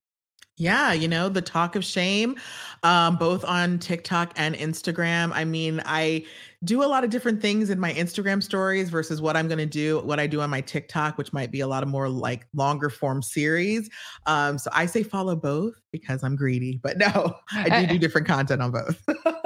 Yeah, 0.60 0.92
you 0.92 1.08
know, 1.08 1.30
the 1.30 1.40
talk 1.40 1.74
of 1.74 1.86
shame, 1.86 2.36
um, 2.82 3.16
both 3.16 3.46
on 3.46 3.78
TikTok 3.78 4.34
and 4.36 4.54
Instagram. 4.54 5.32
I 5.32 5.46
mean, 5.46 5.80
I 5.86 6.26
do 6.64 6.82
a 6.82 6.84
lot 6.84 7.02
of 7.02 7.08
different 7.08 7.40
things 7.40 7.70
in 7.70 7.80
my 7.80 7.94
Instagram 7.94 8.42
stories 8.42 8.90
versus 8.90 9.22
what 9.22 9.38
I'm 9.38 9.48
going 9.48 9.56
to 9.58 9.64
do, 9.64 10.00
what 10.00 10.20
I 10.20 10.26
do 10.26 10.42
on 10.42 10.50
my 10.50 10.60
TikTok, 10.60 11.16
which 11.16 11.32
might 11.32 11.50
be 11.50 11.60
a 11.60 11.66
lot 11.66 11.82
of 11.82 11.88
more 11.88 12.10
like 12.10 12.46
longer 12.52 12.90
form 12.90 13.22
series. 13.22 13.88
Um, 14.26 14.58
so 14.58 14.68
I 14.74 14.84
say 14.84 15.02
follow 15.02 15.34
both 15.34 15.80
because 15.92 16.22
I'm 16.22 16.36
greedy, 16.36 16.78
but 16.82 16.98
no, 16.98 17.34
I 17.52 17.80
do 17.80 17.94
do 17.94 17.98
different 17.98 18.26
content 18.26 18.60
on 18.60 18.70
both. 18.70 19.02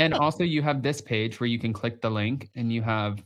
and 0.00 0.14
also, 0.14 0.44
you 0.44 0.62
have 0.62 0.82
this 0.82 1.00
page 1.00 1.40
where 1.40 1.46
you 1.46 1.58
can 1.58 1.72
click 1.72 2.00
the 2.00 2.10
link 2.10 2.50
and 2.54 2.72
you 2.72 2.82
have 2.82 3.22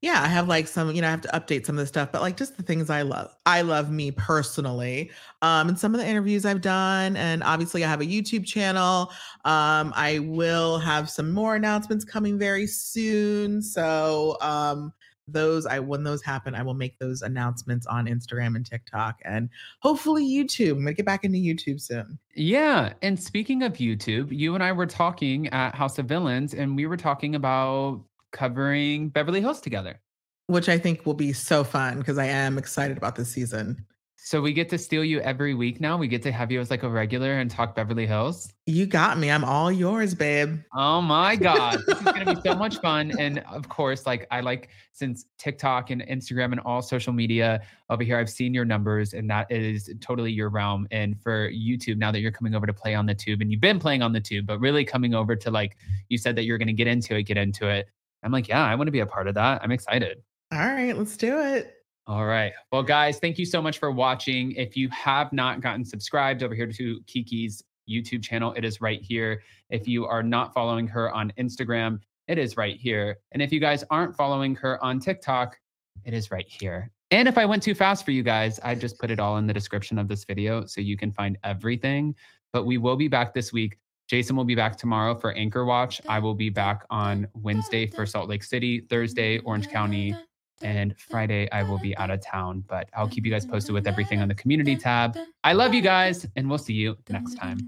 yeah, 0.00 0.22
I 0.22 0.26
have 0.28 0.48
like 0.48 0.66
some, 0.66 0.94
you 0.94 1.02
know, 1.02 1.08
I 1.08 1.10
have 1.10 1.20
to 1.22 1.28
update 1.28 1.66
some 1.66 1.76
of 1.76 1.80
the 1.80 1.86
stuff, 1.86 2.10
but 2.12 2.22
like 2.22 2.36
just 2.36 2.56
the 2.56 2.62
things 2.62 2.90
I 2.90 3.02
love. 3.02 3.34
I 3.44 3.62
love 3.62 3.90
me 3.90 4.10
personally. 4.10 5.10
Um, 5.42 5.68
and 5.68 5.78
some 5.78 5.94
of 5.94 6.00
the 6.00 6.06
interviews 6.06 6.44
I've 6.44 6.60
done. 6.60 7.16
And 7.16 7.42
obviously 7.42 7.84
I 7.84 7.88
have 7.88 8.00
a 8.00 8.06
YouTube 8.06 8.46
channel. 8.46 9.12
Um, 9.44 9.92
I 9.94 10.20
will 10.20 10.78
have 10.78 11.10
some 11.10 11.30
more 11.30 11.56
announcements 11.56 12.04
coming 12.04 12.38
very 12.38 12.66
soon. 12.66 13.62
So 13.62 14.36
um 14.40 14.92
those 15.28 15.66
I 15.66 15.78
when 15.80 16.02
those 16.02 16.22
happen, 16.22 16.54
I 16.54 16.62
will 16.62 16.74
make 16.74 16.98
those 16.98 17.22
announcements 17.22 17.86
on 17.86 18.06
Instagram 18.06 18.56
and 18.56 18.64
TikTok 18.64 19.20
and 19.24 19.48
hopefully 19.80 20.24
YouTube. 20.24 20.72
I'm 20.72 20.78
gonna 20.78 20.94
get 20.94 21.06
back 21.06 21.24
into 21.24 21.38
YouTube 21.38 21.80
soon. 21.80 22.18
Yeah. 22.34 22.92
And 23.02 23.20
speaking 23.20 23.62
of 23.62 23.74
YouTube, 23.74 24.36
you 24.36 24.54
and 24.54 24.62
I 24.62 24.72
were 24.72 24.86
talking 24.86 25.48
at 25.48 25.74
House 25.74 25.98
of 25.98 26.06
Villains 26.06 26.54
and 26.54 26.76
we 26.76 26.86
were 26.86 26.96
talking 26.96 27.34
about 27.34 28.02
covering 28.32 29.08
Beverly 29.08 29.40
Hills 29.40 29.60
together. 29.60 30.00
Which 30.48 30.68
I 30.68 30.78
think 30.78 31.04
will 31.04 31.14
be 31.14 31.32
so 31.32 31.64
fun 31.64 31.98
because 31.98 32.18
I 32.18 32.26
am 32.26 32.56
excited 32.56 32.96
about 32.96 33.16
this 33.16 33.28
season. 33.28 33.84
So 34.18 34.40
we 34.40 34.52
get 34.52 34.68
to 34.70 34.78
steal 34.78 35.04
you 35.04 35.20
every 35.20 35.54
week 35.54 35.80
now. 35.80 35.96
We 35.96 36.08
get 36.08 36.22
to 36.22 36.32
have 36.32 36.50
you 36.50 36.58
as 36.58 36.70
like 36.70 36.82
a 36.82 36.88
regular 36.88 37.38
and 37.38 37.48
talk 37.48 37.76
Beverly 37.76 38.06
Hills. 38.06 38.52
You 38.64 38.84
got 38.86 39.18
me. 39.18 39.30
I'm 39.30 39.44
all 39.44 39.70
yours, 39.70 40.14
babe. 40.14 40.58
Oh 40.74 41.00
my 41.00 41.36
God. 41.36 41.78
this 41.86 41.98
is 41.98 42.04
going 42.04 42.26
to 42.26 42.34
be 42.34 42.40
so 42.40 42.56
much 42.56 42.78
fun. 42.82 43.12
And 43.20 43.38
of 43.50 43.68
course, 43.68 44.04
like 44.04 44.26
I 44.32 44.40
like 44.40 44.70
since 44.92 45.26
TikTok 45.38 45.90
and 45.90 46.02
Instagram 46.02 46.50
and 46.50 46.60
all 46.60 46.82
social 46.82 47.12
media 47.12 47.62
over 47.88 48.02
here, 48.02 48.18
I've 48.18 48.30
seen 48.30 48.52
your 48.52 48.64
numbers 48.64 49.12
and 49.12 49.30
that 49.30 49.50
is 49.52 49.90
totally 50.00 50.32
your 50.32 50.48
realm. 50.48 50.88
And 50.90 51.20
for 51.22 51.50
YouTube, 51.52 51.98
now 51.98 52.10
that 52.10 52.20
you're 52.20 52.32
coming 52.32 52.54
over 52.54 52.66
to 52.66 52.74
play 52.74 52.94
on 52.94 53.06
the 53.06 53.14
tube 53.14 53.42
and 53.42 53.52
you've 53.52 53.60
been 53.60 53.78
playing 53.78 54.02
on 54.02 54.12
the 54.12 54.20
tube, 54.20 54.46
but 54.46 54.58
really 54.58 54.84
coming 54.84 55.14
over 55.14 55.36
to 55.36 55.50
like, 55.50 55.76
you 56.08 56.18
said 56.18 56.34
that 56.36 56.44
you're 56.44 56.58
going 56.58 56.66
to 56.66 56.74
get 56.74 56.88
into 56.88 57.14
it, 57.16 57.24
get 57.24 57.36
into 57.36 57.68
it. 57.68 57.88
I'm 58.24 58.32
like, 58.32 58.48
yeah, 58.48 58.64
I 58.64 58.74
want 58.74 58.88
to 58.88 58.92
be 58.92 59.00
a 59.00 59.06
part 59.06 59.28
of 59.28 59.34
that. 59.34 59.62
I'm 59.62 59.70
excited. 59.70 60.22
All 60.52 60.58
right, 60.58 60.96
let's 60.96 61.16
do 61.16 61.38
it. 61.40 61.75
All 62.08 62.24
right. 62.24 62.52
Well, 62.70 62.84
guys, 62.84 63.18
thank 63.18 63.36
you 63.36 63.44
so 63.44 63.60
much 63.60 63.78
for 63.78 63.90
watching. 63.90 64.52
If 64.52 64.76
you 64.76 64.88
have 64.90 65.32
not 65.32 65.60
gotten 65.60 65.84
subscribed 65.84 66.44
over 66.44 66.54
here 66.54 66.70
to 66.70 67.00
Kiki's 67.08 67.64
YouTube 67.90 68.22
channel, 68.22 68.52
it 68.52 68.64
is 68.64 68.80
right 68.80 69.02
here. 69.02 69.42
If 69.70 69.88
you 69.88 70.06
are 70.06 70.22
not 70.22 70.54
following 70.54 70.86
her 70.86 71.12
on 71.12 71.32
Instagram, 71.36 71.98
it 72.28 72.38
is 72.38 72.56
right 72.56 72.76
here. 72.76 73.18
And 73.32 73.42
if 73.42 73.52
you 73.52 73.58
guys 73.58 73.82
aren't 73.90 74.14
following 74.14 74.54
her 74.56 74.82
on 74.84 75.00
TikTok, 75.00 75.58
it 76.04 76.14
is 76.14 76.30
right 76.30 76.46
here. 76.48 76.92
And 77.10 77.26
if 77.26 77.38
I 77.38 77.44
went 77.44 77.62
too 77.62 77.74
fast 77.74 78.04
for 78.04 78.12
you 78.12 78.22
guys, 78.22 78.60
I 78.62 78.76
just 78.76 79.00
put 79.00 79.10
it 79.10 79.18
all 79.18 79.38
in 79.38 79.46
the 79.48 79.54
description 79.54 79.98
of 79.98 80.06
this 80.06 80.24
video 80.24 80.64
so 80.64 80.80
you 80.80 80.96
can 80.96 81.10
find 81.10 81.36
everything. 81.42 82.14
But 82.52 82.66
we 82.66 82.78
will 82.78 82.96
be 82.96 83.08
back 83.08 83.34
this 83.34 83.52
week. 83.52 83.78
Jason 84.08 84.36
will 84.36 84.44
be 84.44 84.54
back 84.54 84.76
tomorrow 84.76 85.16
for 85.16 85.32
Anchor 85.32 85.64
Watch. 85.64 86.00
I 86.08 86.20
will 86.20 86.34
be 86.34 86.50
back 86.50 86.84
on 86.90 87.26
Wednesday 87.34 87.88
for 87.88 88.06
Salt 88.06 88.28
Lake 88.28 88.44
City, 88.44 88.80
Thursday, 88.88 89.38
Orange 89.40 89.68
County, 89.68 90.14
and 90.62 90.94
Friday 91.10 91.48
I 91.52 91.62
will 91.62 91.78
be 91.78 91.96
out 91.96 92.10
of 92.10 92.20
town, 92.24 92.64
but 92.68 92.88
I'll 92.94 93.08
keep 93.08 93.24
you 93.24 93.30
guys 93.30 93.46
posted 93.46 93.74
with 93.74 93.86
everything 93.86 94.20
on 94.20 94.28
the 94.28 94.34
community 94.34 94.76
tab. 94.76 95.16
I 95.44 95.52
love 95.52 95.74
you 95.74 95.82
guys, 95.82 96.26
and 96.36 96.48
we'll 96.48 96.58
see 96.58 96.74
you 96.74 96.96
next 97.08 97.34
time. 97.34 97.58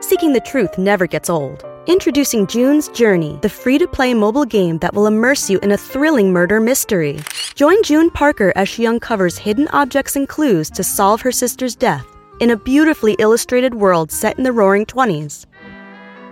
Seeking 0.00 0.32
the 0.32 0.42
truth 0.44 0.76
never 0.78 1.06
gets 1.06 1.30
old. 1.30 1.64
Introducing 1.86 2.46
June's 2.46 2.88
Journey, 2.88 3.38
the 3.42 3.48
free 3.48 3.78
to 3.78 3.88
play 3.88 4.14
mobile 4.14 4.44
game 4.44 4.78
that 4.78 4.94
will 4.94 5.06
immerse 5.06 5.50
you 5.50 5.58
in 5.60 5.72
a 5.72 5.76
thrilling 5.76 6.32
murder 6.32 6.60
mystery. 6.60 7.18
Join 7.56 7.82
June 7.82 8.08
Parker 8.10 8.52
as 8.54 8.68
she 8.68 8.86
uncovers 8.86 9.36
hidden 9.36 9.66
objects 9.68 10.14
and 10.14 10.28
clues 10.28 10.70
to 10.70 10.84
solve 10.84 11.20
her 11.22 11.32
sister's 11.32 11.74
death 11.74 12.06
in 12.40 12.50
a 12.50 12.56
beautifully 12.56 13.14
illustrated 13.18 13.74
world 13.74 14.12
set 14.12 14.36
in 14.38 14.44
the 14.44 14.52
roaring 14.52 14.86
20s. 14.86 15.46